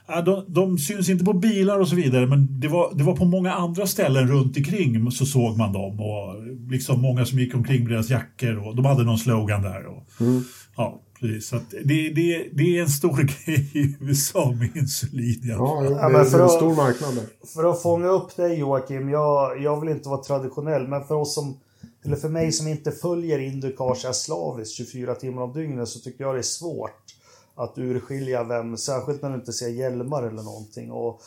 Ja, 0.08 0.20
de, 0.20 0.44
de 0.48 0.78
syns 0.78 1.08
inte 1.08 1.24
på 1.24 1.32
bilar 1.32 1.78
och 1.78 1.88
så 1.88 1.96
vidare, 1.96 2.26
men 2.26 2.60
det 2.60 2.68
var, 2.68 2.94
det 2.94 3.04
var 3.04 3.16
på 3.16 3.24
många 3.24 3.52
andra 3.52 3.86
ställen 3.86 4.28
runt 4.28 4.56
omkring 4.56 5.10
så 5.10 5.26
såg 5.26 5.56
man 5.56 5.72
dem. 5.72 6.00
Och 6.00 6.42
liksom 6.70 7.00
många 7.00 7.24
som 7.24 7.38
gick 7.38 7.54
omkring 7.54 7.84
med 7.84 7.92
deras 7.92 8.10
jackor 8.10 8.68
och 8.68 8.76
de 8.76 8.84
hade 8.84 9.04
någon 9.04 9.18
slogan 9.18 9.62
där. 9.62 9.86
Och, 9.86 10.20
mm. 10.20 10.44
ja, 10.76 11.00
precis. 11.20 11.48
Så 11.48 11.56
det, 11.84 12.08
det, 12.08 12.48
det 12.52 12.78
är 12.78 12.82
en 12.82 12.88
stor 12.88 13.16
grej 13.46 13.70
i 13.72 13.96
USA 14.00 14.54
med 14.60 14.76
insulin. 14.76 15.40
Ja, 15.42 15.82
det, 15.88 15.94
är 15.94 16.42
en 16.42 16.48
stor 16.48 16.76
marknad. 16.76 17.26
För 17.54 17.70
att 17.70 17.82
fånga 17.82 18.08
upp 18.08 18.36
dig 18.36 18.58
Joakim, 18.58 19.08
jag, 19.08 19.62
jag 19.62 19.80
vill 19.80 19.90
inte 19.90 20.08
vara 20.08 20.22
traditionell, 20.22 20.88
men 20.88 21.04
för 21.04 21.14
oss 21.14 21.34
som 21.34 21.56
eller 22.04 22.16
för 22.16 22.28
mig 22.28 22.52
som 22.52 22.68
inte 22.68 22.92
följer 22.92 23.38
Indycar 23.38 24.12
slaviskt 24.12 24.74
24 24.74 25.14
timmar 25.14 25.42
om 25.42 25.52
dygnet 25.52 25.88
så 25.88 26.00
tycker 26.00 26.24
jag 26.24 26.34
det 26.34 26.38
är 26.38 26.42
svårt 26.42 27.15
att 27.56 27.78
urskilja 27.78 28.44
vem, 28.44 28.76
särskilt 28.76 29.22
när 29.22 29.30
du 29.30 29.34
inte 29.34 29.52
ser 29.52 29.68
hjälmar 29.68 30.22
eller 30.22 30.42
någonting. 30.42 30.92
Och, 30.92 31.22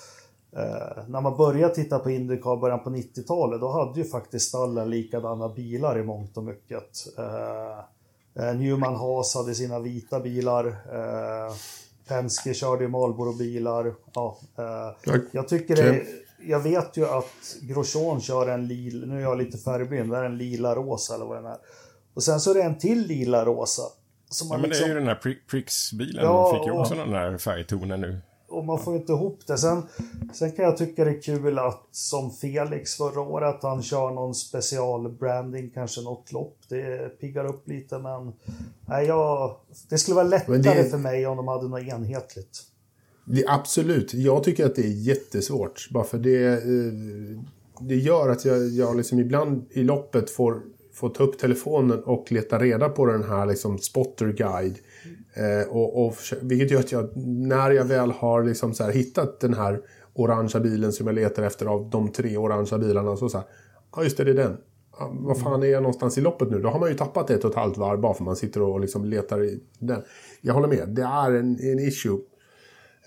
eh, 0.51 1.07
när 1.07 1.21
man 1.21 1.37
började 1.37 1.75
titta 1.75 1.99
på 1.99 2.11
Indycar 2.11 2.57
början 2.57 2.83
på 2.83 2.89
90-talet, 2.89 3.61
då 3.61 3.71
hade 3.71 3.99
ju 3.99 4.05
faktiskt 4.05 4.47
stallen 4.47 4.89
likadana 4.89 5.49
bilar 5.49 5.99
i 5.99 6.03
mångt 6.03 6.37
och 6.37 6.43
mycket. 6.43 7.17
Eh, 7.17 7.79
eh, 8.45 8.55
Newman 8.55 8.95
Haas 8.95 9.35
hade 9.35 9.55
sina 9.55 9.79
vita 9.79 10.19
bilar. 10.19 10.65
Eh, 10.67 11.53
Penske 12.07 12.53
körde 12.53 12.87
Marlboro-bilar. 12.87 13.93
Ja, 14.13 14.37
eh, 14.57 15.19
jag 15.31 15.47
tycker 15.47 15.75
det 15.75 16.05
jag 16.41 16.59
vet 16.59 16.97
ju 16.97 17.05
att 17.05 17.57
Grosjean 17.61 18.21
kör 18.21 18.47
en 18.47 18.67
lila, 18.67 19.05
nu 19.05 19.17
är 19.17 19.21
jag 19.21 19.37
lite 19.37 19.57
färgblind, 19.57 20.11
det 20.11 20.17
är 20.17 20.23
en 20.23 20.37
lila-rosa 20.37 21.15
eller 21.15 21.25
vad 21.25 21.37
den 21.37 21.45
är. 21.45 21.57
Och 22.13 22.23
sen 22.23 22.39
så 22.39 22.49
är 22.49 22.53
det 22.53 22.61
en 22.61 22.77
till 22.77 23.07
lila-rosa. 24.29 24.45
Som 24.45 24.47
ja, 24.51 24.57
men 24.57 24.69
liksom... 24.69 24.83
det 24.83 24.91
är 24.91 24.93
ju 24.93 24.99
den 24.99 25.07
där 25.07 25.37
Prix-bilen, 25.49 26.23
ja, 26.23 26.53
fick 26.53 26.65
ju 26.65 26.71
också 26.71 26.93
och... 26.93 26.99
den 26.99 27.11
där 27.11 27.37
färgtonen 27.37 28.01
nu. 28.01 28.21
Och 28.47 28.65
man 28.65 28.79
får 28.79 28.93
ju 28.93 28.99
inte 28.99 29.11
ihop 29.11 29.39
det. 29.47 29.57
Sen, 29.57 29.83
sen 30.33 30.51
kan 30.51 30.65
jag 30.65 30.77
tycka 30.77 31.05
det 31.05 31.11
är 31.11 31.21
kul 31.21 31.59
att 31.59 31.87
som 31.91 32.31
Felix 32.31 32.95
förra 32.95 33.21
året, 33.21 33.55
att 33.55 33.63
han 33.63 33.83
kör 33.83 34.11
någon 34.11 34.35
specialbranding, 34.35 35.69
kanske 35.69 36.01
något 36.01 36.31
lopp. 36.31 36.57
Det 36.69 37.19
piggar 37.19 37.45
upp 37.45 37.67
lite 37.67 37.99
men 37.99 38.33
nej, 38.87 39.07
jag, 39.07 39.55
det 39.89 39.97
skulle 39.97 40.15
vara 40.15 40.27
lättare 40.27 40.57
det... 40.57 40.89
för 40.89 40.97
mig 40.97 41.27
om 41.27 41.37
de 41.37 41.47
hade 41.47 41.67
något 41.67 41.81
enhetligt. 41.81 42.63
Det, 43.25 43.45
absolut, 43.47 44.13
jag 44.13 44.43
tycker 44.43 44.65
att 44.65 44.75
det 44.75 44.85
är 44.85 45.07
jättesvårt. 45.07 45.89
Bara 45.91 46.03
för 46.03 46.17
det, 46.17 46.45
eh, 46.45 47.41
det 47.81 47.95
gör 47.95 48.29
att 48.29 48.45
jag, 48.45 48.69
jag 48.69 48.97
liksom 48.97 49.19
ibland 49.19 49.65
i 49.71 49.83
loppet 49.83 50.29
får, 50.29 50.61
får 50.99 51.09
ta 51.09 51.23
upp 51.23 51.39
telefonen 51.39 52.03
och 52.03 52.31
leta 52.31 52.59
reda 52.59 52.89
på 52.89 53.05
den 53.05 53.23
här 53.23 53.45
liksom 53.45 53.77
spotter 53.77 54.27
guide. 54.27 54.77
Eh, 55.33 55.69
och, 55.69 56.05
och, 56.05 56.15
vilket 56.41 56.71
gör 56.71 56.79
att 56.79 56.91
jag, 56.91 57.17
när 57.25 57.71
jag 57.71 57.85
väl 57.85 58.11
har 58.11 58.43
liksom 58.43 58.73
så 58.73 58.83
här, 58.83 58.91
hittat 58.91 59.39
den 59.39 59.53
här 59.53 59.79
orangea 60.13 60.61
bilen 60.61 60.91
som 60.91 61.07
jag 61.07 61.13
letar 61.13 61.43
efter 61.43 61.65
av 61.65 61.89
de 61.89 62.11
tre 62.11 62.37
orangea 62.37 62.79
bilarna. 62.79 63.15
Så, 63.15 63.29
så 63.29 63.37
här, 63.37 63.47
ja 63.95 64.03
just 64.03 64.17
det, 64.17 64.23
det 64.23 64.31
är 64.31 64.35
den. 64.35 64.57
Ja, 64.99 65.11
vad 65.13 65.39
fan 65.39 65.63
är 65.63 65.67
jag 65.67 65.83
någonstans 65.83 66.17
i 66.17 66.21
loppet 66.21 66.51
nu? 66.51 66.61
Då 66.61 66.69
har 66.69 66.79
man 66.79 66.89
ju 66.89 66.95
tappat 66.95 67.29
ett 67.29 67.43
och 67.43 67.49
ett 67.49 67.57
halvt 67.57 67.77
varv 67.77 67.99
bara 67.99 68.13
för 68.13 68.23
man 68.23 68.35
sitter 68.35 68.61
och 68.61 68.79
liksom 68.79 69.05
letar 69.05 69.43
i 69.43 69.59
den. 69.79 70.01
Jag 70.41 70.53
håller 70.53 70.67
med, 70.67 70.89
det 70.89 71.03
är 71.03 71.31
en, 71.31 71.59
en 71.59 71.79
issue. 71.79 72.19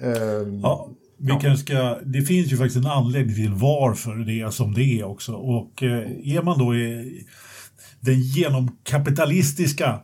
Um, 0.01 0.61
ja, 0.63 0.91
vi 1.17 1.29
ja. 1.29 1.39
kanske 1.43 1.65
ska, 1.65 1.99
det 2.05 2.23
finns 2.23 2.53
ju 2.53 2.57
faktiskt 2.57 2.77
en 2.77 2.91
anledning 2.91 3.35
till 3.35 3.53
varför 3.55 4.15
det 4.15 4.41
är 4.41 4.51
som 4.51 4.75
det 4.75 5.01
är 5.01 5.05
också. 5.05 5.33
Och 5.33 5.83
eh, 5.83 6.37
är 6.37 6.43
man 6.43 6.59
då 6.59 6.75
i 6.75 7.27
den 8.03 8.21
genomkapitalistiska 8.21 10.01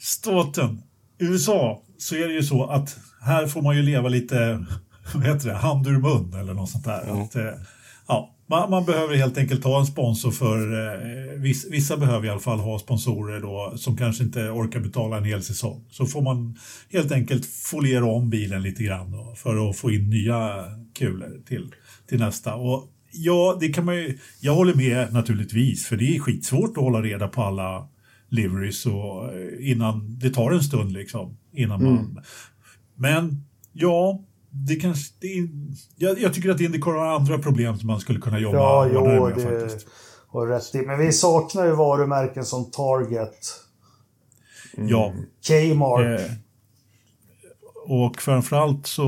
staten 0.00 0.82
USA 1.18 1.82
så 1.98 2.14
är 2.14 2.28
det 2.28 2.34
ju 2.34 2.42
så 2.42 2.64
att 2.64 2.98
här 3.20 3.46
får 3.46 3.62
man 3.62 3.76
ju 3.76 3.82
leva 3.82 4.08
lite, 4.08 4.64
vad 5.14 5.24
heter 5.24 5.48
det, 5.48 5.54
hand 5.54 5.86
ur 5.86 5.98
mun 5.98 6.34
eller 6.40 6.54
något 6.54 6.70
sånt 6.70 6.84
där. 6.84 7.02
Mm. 7.02 7.22
Att, 7.22 7.36
eh, 7.36 7.52
ja, 8.08 8.34
man, 8.46 8.70
man, 8.70 8.84
behöver 8.84 9.16
helt 9.16 9.38
enkelt 9.38 9.64
ha 9.64 9.80
en 9.80 9.86
sponsor 9.86 10.30
för, 10.30 10.86
eh, 10.86 11.40
viss, 11.40 11.66
vissa 11.70 11.96
behöver 11.96 12.26
i 12.26 12.30
alla 12.30 12.40
fall 12.40 12.58
ha 12.58 12.78
sponsorer 12.78 13.40
då 13.40 13.72
som 13.76 13.96
kanske 13.96 14.24
inte 14.24 14.40
orkar 14.40 14.80
betala 14.80 15.16
en 15.16 15.24
hel 15.24 15.42
säsong. 15.42 15.84
Så 15.90 16.06
får 16.06 16.22
man 16.22 16.58
helt 16.92 17.12
enkelt 17.12 17.46
foliera 17.46 18.06
om 18.06 18.30
bilen 18.30 18.62
lite 18.62 18.82
grann 18.82 19.12
då, 19.12 19.34
för 19.36 19.70
att 19.70 19.76
få 19.76 19.90
in 19.90 20.10
nya 20.10 20.64
kulor 20.98 21.42
till, 21.46 21.74
till 22.08 22.18
nästa. 22.18 22.54
Och 22.54 22.88
ja, 23.12 23.56
det 23.60 23.68
kan 23.68 23.84
man 23.84 23.96
ju, 23.96 24.18
jag 24.40 24.54
håller 24.54 24.74
med 24.74 25.12
naturligtvis, 25.12 25.86
för 25.86 25.96
det 25.96 26.16
är 26.16 26.20
skitsvårt 26.20 26.76
att 26.76 26.82
hålla 26.82 27.02
reda 27.02 27.28
på 27.28 27.42
alla 27.42 27.88
liveries 28.28 28.86
och 28.86 29.34
eh, 29.34 29.70
innan 29.70 30.18
det 30.18 30.30
tar 30.30 30.50
en 30.50 30.62
stund 30.62 30.92
liksom 30.92 31.36
innan 31.52 31.82
man. 31.82 31.98
Mm. 31.98 32.18
Men 32.94 33.44
ja, 33.72 34.24
det 34.50 34.76
kanske, 34.76 35.14
det 35.20 35.26
är, 35.26 35.48
jag, 35.96 36.20
jag, 36.20 36.34
tycker 36.34 36.50
att 36.50 36.60
Indycar 36.60 36.90
har 36.90 37.06
andra 37.06 37.38
problem 37.38 37.78
som 37.78 37.86
man 37.86 38.00
skulle 38.00 38.20
kunna 38.20 38.38
jobba 38.38 38.58
ja, 38.58 38.90
jo, 38.94 39.04
med 39.04 39.34
det 39.34 39.40
faktiskt. 39.40 39.86
Har 40.28 40.46
rätt 40.46 40.74
i. 40.74 40.86
Men 40.86 40.98
vi 40.98 41.12
saknar 41.12 41.66
ju 41.66 41.72
varumärken 41.72 42.44
som 42.44 42.70
Target. 42.70 43.38
Mm. 44.76 44.88
Ja. 44.88 45.14
Kmart. 45.46 46.20
Eh, 46.20 46.26
och 47.88 48.22
framförallt 48.22 48.86
så, 48.86 49.02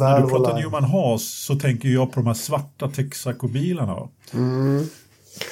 när 0.00 0.20
du 0.20 0.28
pratar 0.28 0.54
Newman 0.54 0.84
Haas 0.84 1.22
så 1.22 1.54
tänker 1.54 1.88
jag 1.88 2.12
på 2.12 2.20
de 2.20 2.26
här 2.26 2.34
svarta 2.34 2.88
Texaco-bilarna. 2.88 4.08
Mm. 4.34 4.86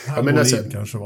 Ja, 0.06 0.22
men, 0.22 0.38
alltså, 0.38 0.56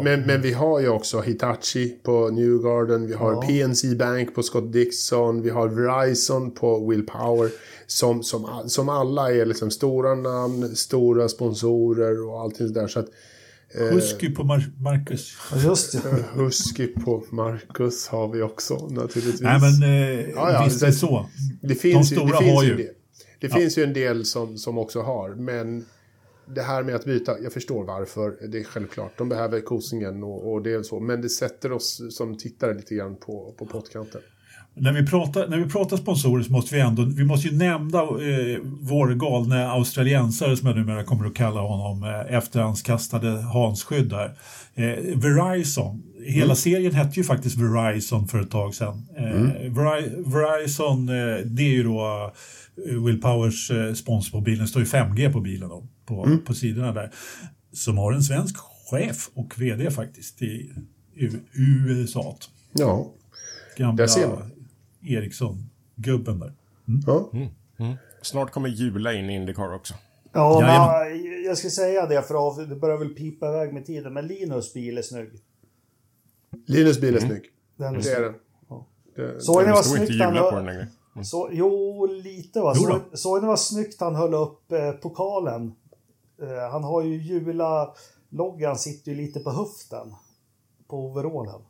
men, 0.02 0.22
men, 0.22 0.42
vi 0.42 0.52
har 0.52 0.80
ju 0.80 0.88
också 0.88 1.20
Hitachi 1.20 1.96
på 2.02 2.28
Newgarden, 2.28 3.06
vi 3.06 3.14
har 3.14 3.32
ja. 3.32 3.40
PNC 3.40 3.94
Bank 3.94 4.34
på 4.34 4.42
Scott 4.42 4.72
Dixon, 4.72 5.42
vi 5.42 5.50
har 5.50 5.68
Verizon 5.68 6.50
på 6.50 6.88
Will 6.88 7.06
Power. 7.06 7.50
Som, 7.86 8.22
som, 8.22 8.62
som 8.66 8.88
alla 8.88 9.32
är 9.32 9.46
liksom 9.46 9.70
stora 9.70 10.14
namn, 10.14 10.76
stora 10.76 11.28
sponsorer 11.28 12.28
och 12.28 12.40
allting 12.40 12.68
sådär. 12.68 12.88
Så 12.88 13.00
att, 13.00 13.06
eh, 13.06 13.12
Husky 13.74 14.30
på 14.34 14.44
Mar 14.44 14.64
Marcus. 14.80 15.36
Just 15.64 15.92
det. 15.92 16.24
Husky 16.34 16.86
på 16.86 17.24
Marcus 17.30 18.08
har 18.08 18.28
vi 18.28 18.42
också 18.42 18.88
naturligtvis. 18.90 19.40
Nej 19.40 19.60
men 19.60 19.82
eh, 19.82 20.30
ja, 20.30 20.52
ja, 20.52 20.64
visst 20.64 20.82
är 20.82 20.86
det 20.86 20.92
så. 20.92 21.26
Det 21.60 21.74
finns 21.74 22.10
De 22.10 22.16
stora 22.16 22.26
ju, 22.26 22.32
det 22.32 22.38
finns 22.38 22.54
har 22.56 22.64
ju. 22.64 22.76
Det, 22.76 22.92
det 23.40 23.46
ja. 23.46 23.56
finns 23.56 23.78
ju 23.78 23.82
en 23.82 23.92
del 23.92 24.24
som, 24.24 24.58
som 24.58 24.78
också 24.78 25.02
har, 25.02 25.34
men 25.34 25.84
det 26.54 26.62
här 26.62 26.82
med 26.82 26.94
att 26.94 27.04
byta, 27.04 27.38
jag 27.38 27.52
förstår 27.52 27.84
varför, 27.84 28.48
det 28.48 28.58
är 28.58 28.64
självklart. 28.64 29.18
De 29.18 29.28
behöver 29.28 29.60
kosingen 29.60 30.22
och, 30.22 30.52
och 30.52 30.62
det 30.62 30.72
är 30.72 30.82
så. 30.82 31.00
Men 31.00 31.22
det 31.22 31.28
sätter 31.28 31.72
oss 31.72 32.16
som 32.16 32.38
tittare 32.38 32.74
lite 32.74 32.94
grann 32.94 33.16
på, 33.16 33.54
på 33.58 33.66
pottkanten. 33.66 34.20
När 34.80 34.92
vi, 34.92 35.06
pratar, 35.06 35.48
när 35.48 35.56
vi 35.56 35.68
pratar 35.70 35.96
sponsorer 35.96 36.42
så 36.42 36.52
måste 36.52 36.74
vi 36.74 36.80
ändå, 36.80 37.04
vi 37.04 37.24
måste 37.24 37.48
ju 37.48 37.56
nämna 37.56 37.98
eh, 37.98 38.58
vår 38.80 39.14
galne 39.14 39.68
australiensare 39.68 40.56
som 40.56 40.68
jag 40.68 40.76
numera 40.76 41.04
kommer 41.04 41.26
att 41.26 41.34
kalla 41.34 41.60
honom, 41.60 42.02
eh, 42.04 42.36
efter 42.36 42.60
hans 42.60 42.82
kastade 42.82 43.42
hansskydd 43.42 44.08
där. 44.08 44.38
Eh, 44.74 45.18
Verizon, 45.18 46.02
hela 46.26 46.44
mm. 46.44 46.56
serien 46.56 46.94
hette 46.94 47.20
ju 47.20 47.24
faktiskt 47.24 47.56
Verizon 47.56 48.28
för 48.28 48.40
ett 48.40 48.50
tag 48.50 48.74
sedan. 48.74 49.06
Eh, 49.16 49.30
mm. 49.30 49.72
Verizon, 50.32 51.08
eh, 51.08 51.36
det 51.44 51.62
är 51.62 51.72
ju 51.72 51.82
då 51.82 52.32
eh, 52.88 53.04
Will 53.04 53.20
Powers 53.20 53.70
eh, 53.70 53.94
sponsor 53.94 54.38
på 54.38 54.40
bilen, 54.40 54.60
det 54.60 54.68
står 54.68 54.82
ju 54.82 54.88
5G 54.88 55.32
på 55.32 55.40
bilen 55.40 55.68
då, 55.68 55.86
på, 56.06 56.24
mm. 56.24 56.44
på 56.44 56.54
sidorna 56.54 56.92
där. 56.92 57.10
Som 57.72 57.98
har 57.98 58.12
en 58.12 58.22
svensk 58.22 58.56
chef 58.90 59.28
och 59.34 59.54
vd 59.60 59.90
faktiskt 59.90 60.42
i, 60.42 60.72
i 61.14 61.28
USA. 61.54 62.36
Ja, 62.72 63.12
Gamla, 63.76 63.96
där 63.96 64.06
ser 64.06 64.28
man. 64.28 64.50
Ericsson-gubben 65.16 66.38
där. 66.38 66.54
Mm. 66.88 67.00
Ja. 67.06 67.30
Mm. 67.32 67.48
Mm. 67.78 67.96
Snart 68.22 68.50
kommer 68.50 68.68
Jula 68.68 69.12
in 69.12 69.30
i 69.30 69.34
Indycar 69.34 69.74
också. 69.74 69.94
Ja, 70.32 70.60
men, 70.60 71.44
jag 71.44 71.58
ska 71.58 71.70
säga 71.70 72.06
det 72.06 72.22
för 72.22 72.66
det 72.66 72.76
börjar 72.76 72.96
väl 72.96 73.08
pipa 73.08 73.48
iväg 73.48 73.74
med 73.74 73.86
tiden, 73.86 74.12
men 74.12 74.26
Linus 74.26 74.74
bil 74.74 74.98
är 74.98 75.02
snygg. 75.02 75.30
Linus 76.66 77.00
bil 77.00 77.14
är 77.14 77.18
mm. 77.18 77.30
snygg. 77.30 77.44
Den 77.76 77.96
är 77.96 78.00
det 78.00 78.12
är 78.12 78.22
den. 78.22 78.34
Ja. 78.68 78.86
Såg 79.38 79.64
ni 79.64 79.70
vad 79.70 79.84
snyggt 79.84 80.22
han 80.22 80.36
höll... 80.36 80.68
Mm. 81.18 81.24
Så, 81.24 81.48
jo, 81.52 82.06
lite 82.06 82.60
va. 82.60 82.74
Såg 82.74 83.00
så 83.12 83.40
ni 83.40 83.46
vad 83.46 83.60
snyggt 83.60 84.00
han 84.00 84.14
höll 84.14 84.34
upp 84.34 84.72
eh, 84.72 84.92
pokalen? 84.92 85.74
Eh, 86.42 86.70
han 86.70 86.84
har 86.84 87.02
ju 87.02 87.16
Jula-loggan 87.22 88.76
sitter 88.76 89.12
ju 89.12 89.16
lite 89.16 89.40
på 89.40 89.50
höften. 89.50 90.14
På 90.88 91.06
overallen. 91.06 91.60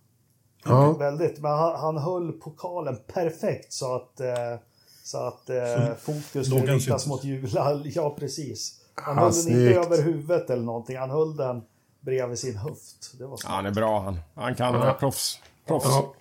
Ja. 0.68 0.92
Väldigt, 0.92 1.38
men 1.40 1.50
han, 1.50 1.76
han 1.76 1.96
höll 1.96 2.32
pokalen 2.32 2.96
perfekt 3.06 3.72
så 3.72 3.94
att, 3.94 4.20
eh, 4.20 4.56
så 5.04 5.18
att 5.18 5.50
eh, 5.50 5.94
fokus 6.00 6.46
skulle 6.46 6.74
riktas 6.74 7.06
mot 7.06 7.24
Jula. 7.24 7.82
Ja, 7.84 8.16
precis. 8.18 8.80
Han 8.94 9.18
ah, 9.18 9.20
höll 9.20 9.32
den 9.32 9.48
inte 9.48 9.74
över 9.74 10.02
huvudet 10.02 10.50
eller 10.50 10.62
någonting. 10.62 10.96
Han 10.96 11.10
höll 11.10 11.36
den 11.36 11.62
bredvid 12.00 12.38
sin 12.38 12.56
höft. 12.56 13.18
Det 13.18 13.26
var 13.26 13.38
han 13.44 13.66
är 13.66 13.70
bra 13.70 14.00
han. 14.00 14.18
Han 14.34 14.54
kan 14.54 14.74
ja. 14.74 14.96
proffs. 15.00 15.38
proffs. 15.66 15.86
Ja. 15.86 16.14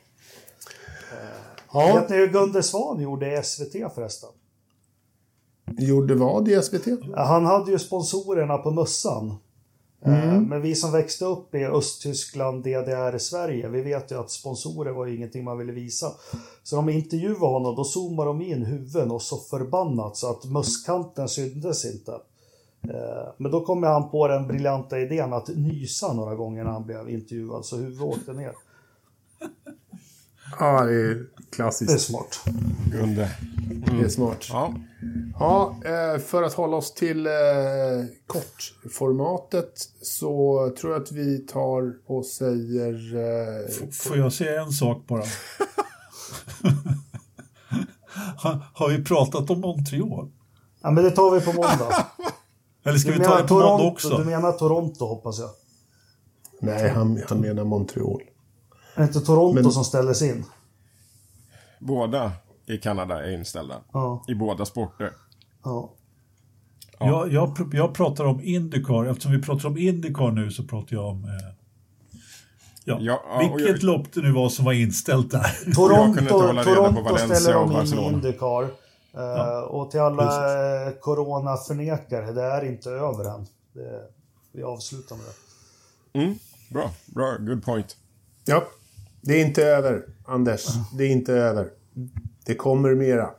Ja. 1.74 1.95
Vet 1.95 2.10
ni 2.10 2.16
hur 2.16 2.28
Gunde 2.28 2.64
Svan 2.64 3.00
gjorde 3.00 3.39
i 3.39 3.43
SVT 3.43 3.93
förresten? 3.95 4.30
Gjorde 5.78 6.16
vad 6.16 6.48
i 6.48 6.62
SVT? 6.62 6.88
Han 7.16 7.45
hade 7.45 7.72
ju 7.72 7.80
sponsorerna 7.80 8.58
på 8.58 8.72
mössan. 8.72 9.36
Mm. 10.08 10.43
Men 10.43 10.62
vi 10.62 10.76
som 10.76 10.91
växte 10.91 11.26
upp 11.26 11.55
i 11.55 11.66
Östtyskland, 11.66 12.64
DDR, 12.64 13.18
Sverige, 13.18 13.70
vi 13.70 13.82
vet 13.82 14.12
ju 14.12 14.20
att 14.20 14.32
sponsorer 14.32 14.91
var 14.91 15.05
ju 15.05 15.16
ingenting 15.16 15.43
man 15.43 15.58
ville 15.58 15.72
visa. 15.72 16.12
Så 16.64 16.76
de 16.76 16.89
intervjuade 16.89 17.45
honom, 17.45 17.76
då 17.76 17.84
zoomade 17.84 18.30
de 18.30 18.41
in 18.41 18.66
huvuden 18.66 19.12
och 19.12 19.22
så 19.22 19.38
förbannat 19.38 20.18
så 20.18 20.30
att 20.30 20.45
mösskanten 20.45 21.30
syntes 21.30 21.86
inte. 21.86 22.12
Eh, 22.84 23.28
men 23.38 23.51
då 23.51 23.66
kom 23.66 23.84
han 23.84 24.10
på 24.10 24.28
den 24.28 24.47
briljanta 24.47 24.99
idén 24.99 25.34
att 25.34 25.47
nysa 25.47 26.14
några 26.14 26.36
gånger 26.36 26.64
när 26.64 26.72
han 26.72 26.86
blev 26.86 27.10
intervjuad, 27.10 27.66
så 27.66 27.78
huvudet 27.78 28.01
åkte 28.01 28.34
ner. 28.34 28.53
Ja, 30.60 30.84
det 30.86 30.93
är 30.93 31.26
klassiskt. 31.52 31.91
Det 31.91 31.95
är 31.95 32.00
smart. 32.00 32.39
Gunde. 32.91 33.32
Mm. 33.72 34.00
Det 34.00 34.06
är 34.06 34.10
smart. 34.10 34.45
Ja. 34.50 34.74
Ja, 35.39 35.76
eh, 35.86 36.20
för 36.20 36.43
att 36.43 36.54
hålla 36.54 36.78
oss 36.78 36.93
till 36.93 37.28
eh, 37.28 37.32
kortformatet 38.28 39.74
så 40.02 40.70
tror 40.80 40.93
jag 40.93 41.02
att 41.02 41.12
vi 41.12 41.38
tar 41.38 41.93
och 42.06 42.26
säger... 42.26 42.93
Får 43.91 44.18
jag 44.18 44.34
säga 44.34 44.62
en 44.62 44.72
sak 44.72 45.08
bara? 45.08 45.24
Har 48.74 48.89
vi 48.89 49.04
pratat 49.04 49.50
om 49.50 49.62
Montreal? 49.62 50.32
Ja, 50.82 50.91
men 50.91 51.04
det 51.04 51.12
tar 51.12 51.32
vi 51.32 51.41
på 51.41 51.54
måndag. 51.54 52.06
Eller 52.84 52.98
ska 52.98 53.12
du 53.12 53.18
vi 53.18 53.26
ta 53.26 53.36
det 53.36 53.41
på 53.41 53.48
Toronto, 53.48 53.70
måndag 53.70 53.91
också? 53.91 54.18
Du 54.18 54.26
menar 54.26 54.52
Toronto 54.52 55.06
hoppas 55.06 55.39
jag? 55.39 55.50
Nej, 56.60 56.89
han, 56.89 57.24
han 57.28 57.41
menar 57.41 57.64
Montreal. 57.64 58.22
Är 58.98 59.02
det 59.02 59.08
inte 59.08 59.20
Toronto 59.20 59.62
men... 59.62 59.72
som 59.72 59.84
ställdes 59.84 60.22
in? 60.22 60.45
Båda 61.80 62.32
i 62.66 62.78
Kanada 62.78 63.26
är 63.26 63.32
inställda. 63.32 63.76
Ja. 63.93 64.24
I 64.28 64.36
båda 64.36 64.66
sporter. 64.66 65.14
Ja. 65.64 65.93
ja. 67.00 67.08
Jag, 67.08 67.34
jag, 67.34 67.70
jag 67.74 67.93
pratar 67.93 68.26
om 68.26 68.41
Indycar. 68.43 69.06
Eftersom 69.06 69.32
vi 69.32 69.41
pratar 69.41 69.70
om 69.70 69.78
Indycar 69.78 70.32
nu 70.32 70.52
så 70.52 70.64
pratar 70.64 70.95
jag 70.95 71.06
om... 71.06 71.24
Eh, 71.24 71.30
ja, 72.86 72.98
ja, 73.02 73.39
vilket 73.39 73.84
jag... 73.84 73.84
lopp 73.84 74.14
det 74.14 74.22
nu 74.22 74.32
var 74.32 74.50
som 74.50 74.66
var 74.66 74.74
inställt 74.74 75.32
där. 75.32 75.72
Toronto, 75.76 76.26
Toronto 76.64 77.18
ställer 77.18 77.54
de 77.54 77.72
in 77.72 78.00
i 78.00 78.08
Indycar. 78.08 78.68
Ja. 79.12 79.62
och 79.62 79.91
till 79.91 80.00
alla 80.00 80.91
coronaförnekare, 81.02 82.32
det 82.32 82.43
är 82.43 82.66
inte 82.66 82.89
över 82.89 83.36
än. 83.36 83.48
Det, 83.74 84.02
vi 84.52 84.64
avslutar 84.64 85.16
med 85.16 85.26
det. 85.26 86.20
Mm, 86.20 86.36
bra, 86.70 86.91
bra, 87.06 87.38
good 87.38 87.66
point. 87.66 87.98
Ja, 88.45 88.68
det 89.28 89.42
är 89.42 89.46
inte 89.46 89.64
över, 89.64 90.06
Anders. 90.26 90.66
Det 90.98 91.04
är 91.04 91.10
inte 91.10 91.34
över. 91.34 91.68
Det 92.46 92.56
kommer 92.56 92.96
mera. 92.96 93.30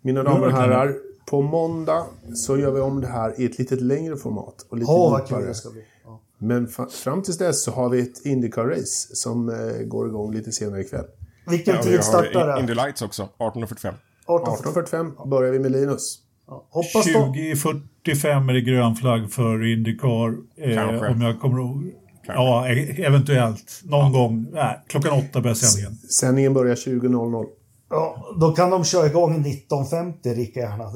Mina 0.00 0.22
damer 0.22 0.46
och 0.46 0.52
herrar, 0.52 0.94
på 1.30 1.42
måndag 1.42 2.06
så 2.34 2.58
gör 2.58 2.70
vi 2.70 2.80
om 2.80 3.00
det 3.00 3.06
här 3.06 3.40
i 3.40 3.44
ett 3.44 3.58
lite 3.58 3.74
längre 3.74 4.16
format. 4.16 4.66
Och 4.70 4.78
lite 4.78 4.90
oh, 4.90 5.38
bli. 5.38 5.84
Ja. 6.04 6.20
Men 6.38 6.68
fram 7.04 7.22
tills 7.22 7.38
dess 7.38 7.64
så 7.64 7.70
har 7.70 7.88
vi 7.88 8.00
ett 8.00 8.24
Indycar-race 8.24 9.14
som 9.14 9.48
eh, 9.48 9.86
går 9.86 10.08
igång 10.08 10.34
lite 10.34 10.52
senare 10.52 10.80
ikväll. 10.80 11.04
Vilken 11.46 11.74
ja, 11.74 11.82
tid 11.82 12.04
startar 12.04 12.46
det? 12.46 12.60
Indy 12.60 12.74
Lights 12.74 13.02
också, 13.02 13.28
18.45. 13.38 13.92
18.45 14.26 15.28
börjar 15.28 15.52
vi 15.52 15.58
med 15.58 15.72
Linus. 15.72 16.18
Ja, 16.46 16.66
20.45 16.72 18.50
är 18.50 18.54
det 18.54 18.60
grön 18.60 18.94
flagg 18.94 19.32
för 19.32 19.72
Indycar. 19.72 20.36
Eh, 20.56 21.10
om 21.12 21.22
jag 21.22 21.40
kommer 21.40 21.58
ihåg. 21.58 21.92
Ja, 22.34 22.68
e- 22.68 23.02
eventuellt. 23.04 23.80
Någon 23.84 24.12
ja. 24.12 24.18
gång. 24.18 24.46
Nej, 24.52 24.80
klockan 24.86 25.12
åtta 25.12 25.40
börjar 25.40 25.54
sändningen. 25.54 25.98
Sändningen 26.10 26.54
börjar 26.54 26.74
20.00. 26.74 27.46
Ja, 27.90 28.34
då 28.40 28.52
kan 28.52 28.70
de 28.70 28.84
köra 28.84 29.06
igång 29.06 29.44
19.50 29.44 30.34
lika 30.36 30.60
gärna. 30.60 30.92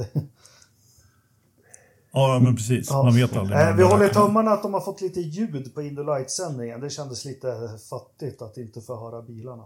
Ja, 2.12 2.40
men 2.42 2.56
precis. 2.56 2.90
Ja. 2.90 3.02
Man 3.02 3.14
vet 3.14 3.36
aldrig. 3.36 3.60
Eh, 3.60 3.76
vi 3.76 3.82
håller 3.82 4.08
tummarna 4.08 4.50
att 4.50 4.62
de 4.62 4.74
har 4.74 4.80
fått 4.80 5.00
lite 5.00 5.20
ljud 5.20 5.74
på 5.74 5.82
Indolight-sändningen. 5.82 6.80
Det 6.80 6.90
kändes 6.90 7.24
lite 7.24 7.78
fattigt 7.90 8.42
att 8.42 8.56
inte 8.56 8.80
få 8.80 9.10
höra 9.10 9.22
bilarna. 9.22 9.64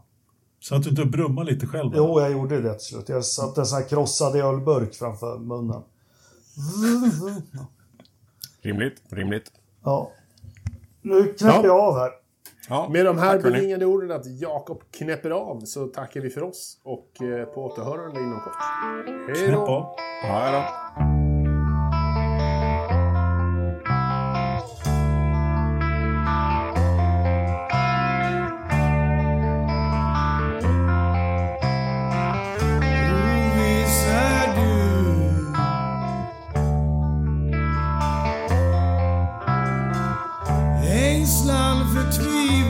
Så 0.60 0.74
att 0.74 0.82
du 0.82 0.90
inte 0.90 1.04
brummar 1.04 1.44
lite 1.44 1.66
själv? 1.66 1.92
Jo, 1.96 2.20
jag 2.20 2.32
gjorde 2.32 2.60
det 2.60 2.74
till 2.74 2.86
slut. 2.86 3.08
Jag 3.08 3.24
satte 3.24 3.60
en 3.60 3.66
sån 3.66 3.78
här 3.78 3.88
krossad 3.88 4.36
ölburk 4.36 4.94
framför 4.94 5.38
munnen. 5.38 5.82
Rimligt, 8.62 9.02
rimligt. 9.08 9.52
Ja. 9.84 10.12
Nu 11.06 11.22
knäpper 11.22 11.56
ja. 11.56 11.66
jag 11.66 11.80
av 11.80 11.98
här. 11.98 12.10
Ja, 12.68 12.88
Med 12.92 13.06
de 13.06 13.18
här 13.18 13.38
bevingade 13.38 13.86
orden 13.86 14.10
att 14.10 14.26
Jakob 14.26 14.82
knäpper 14.90 15.30
av 15.30 15.60
så 15.60 15.86
tackar 15.86 16.20
vi 16.20 16.30
för 16.30 16.42
oss 16.42 16.80
och 16.84 17.22
eh, 17.22 17.44
på 17.44 17.64
återhörande 17.64 18.20
inom 18.20 18.40
kort. 18.40 19.36
Hej 19.36 19.50
då! 19.50 19.96
Hej 20.22 20.52
då! 20.52 20.62
sista 21.02 21.25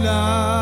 now. 0.07 0.56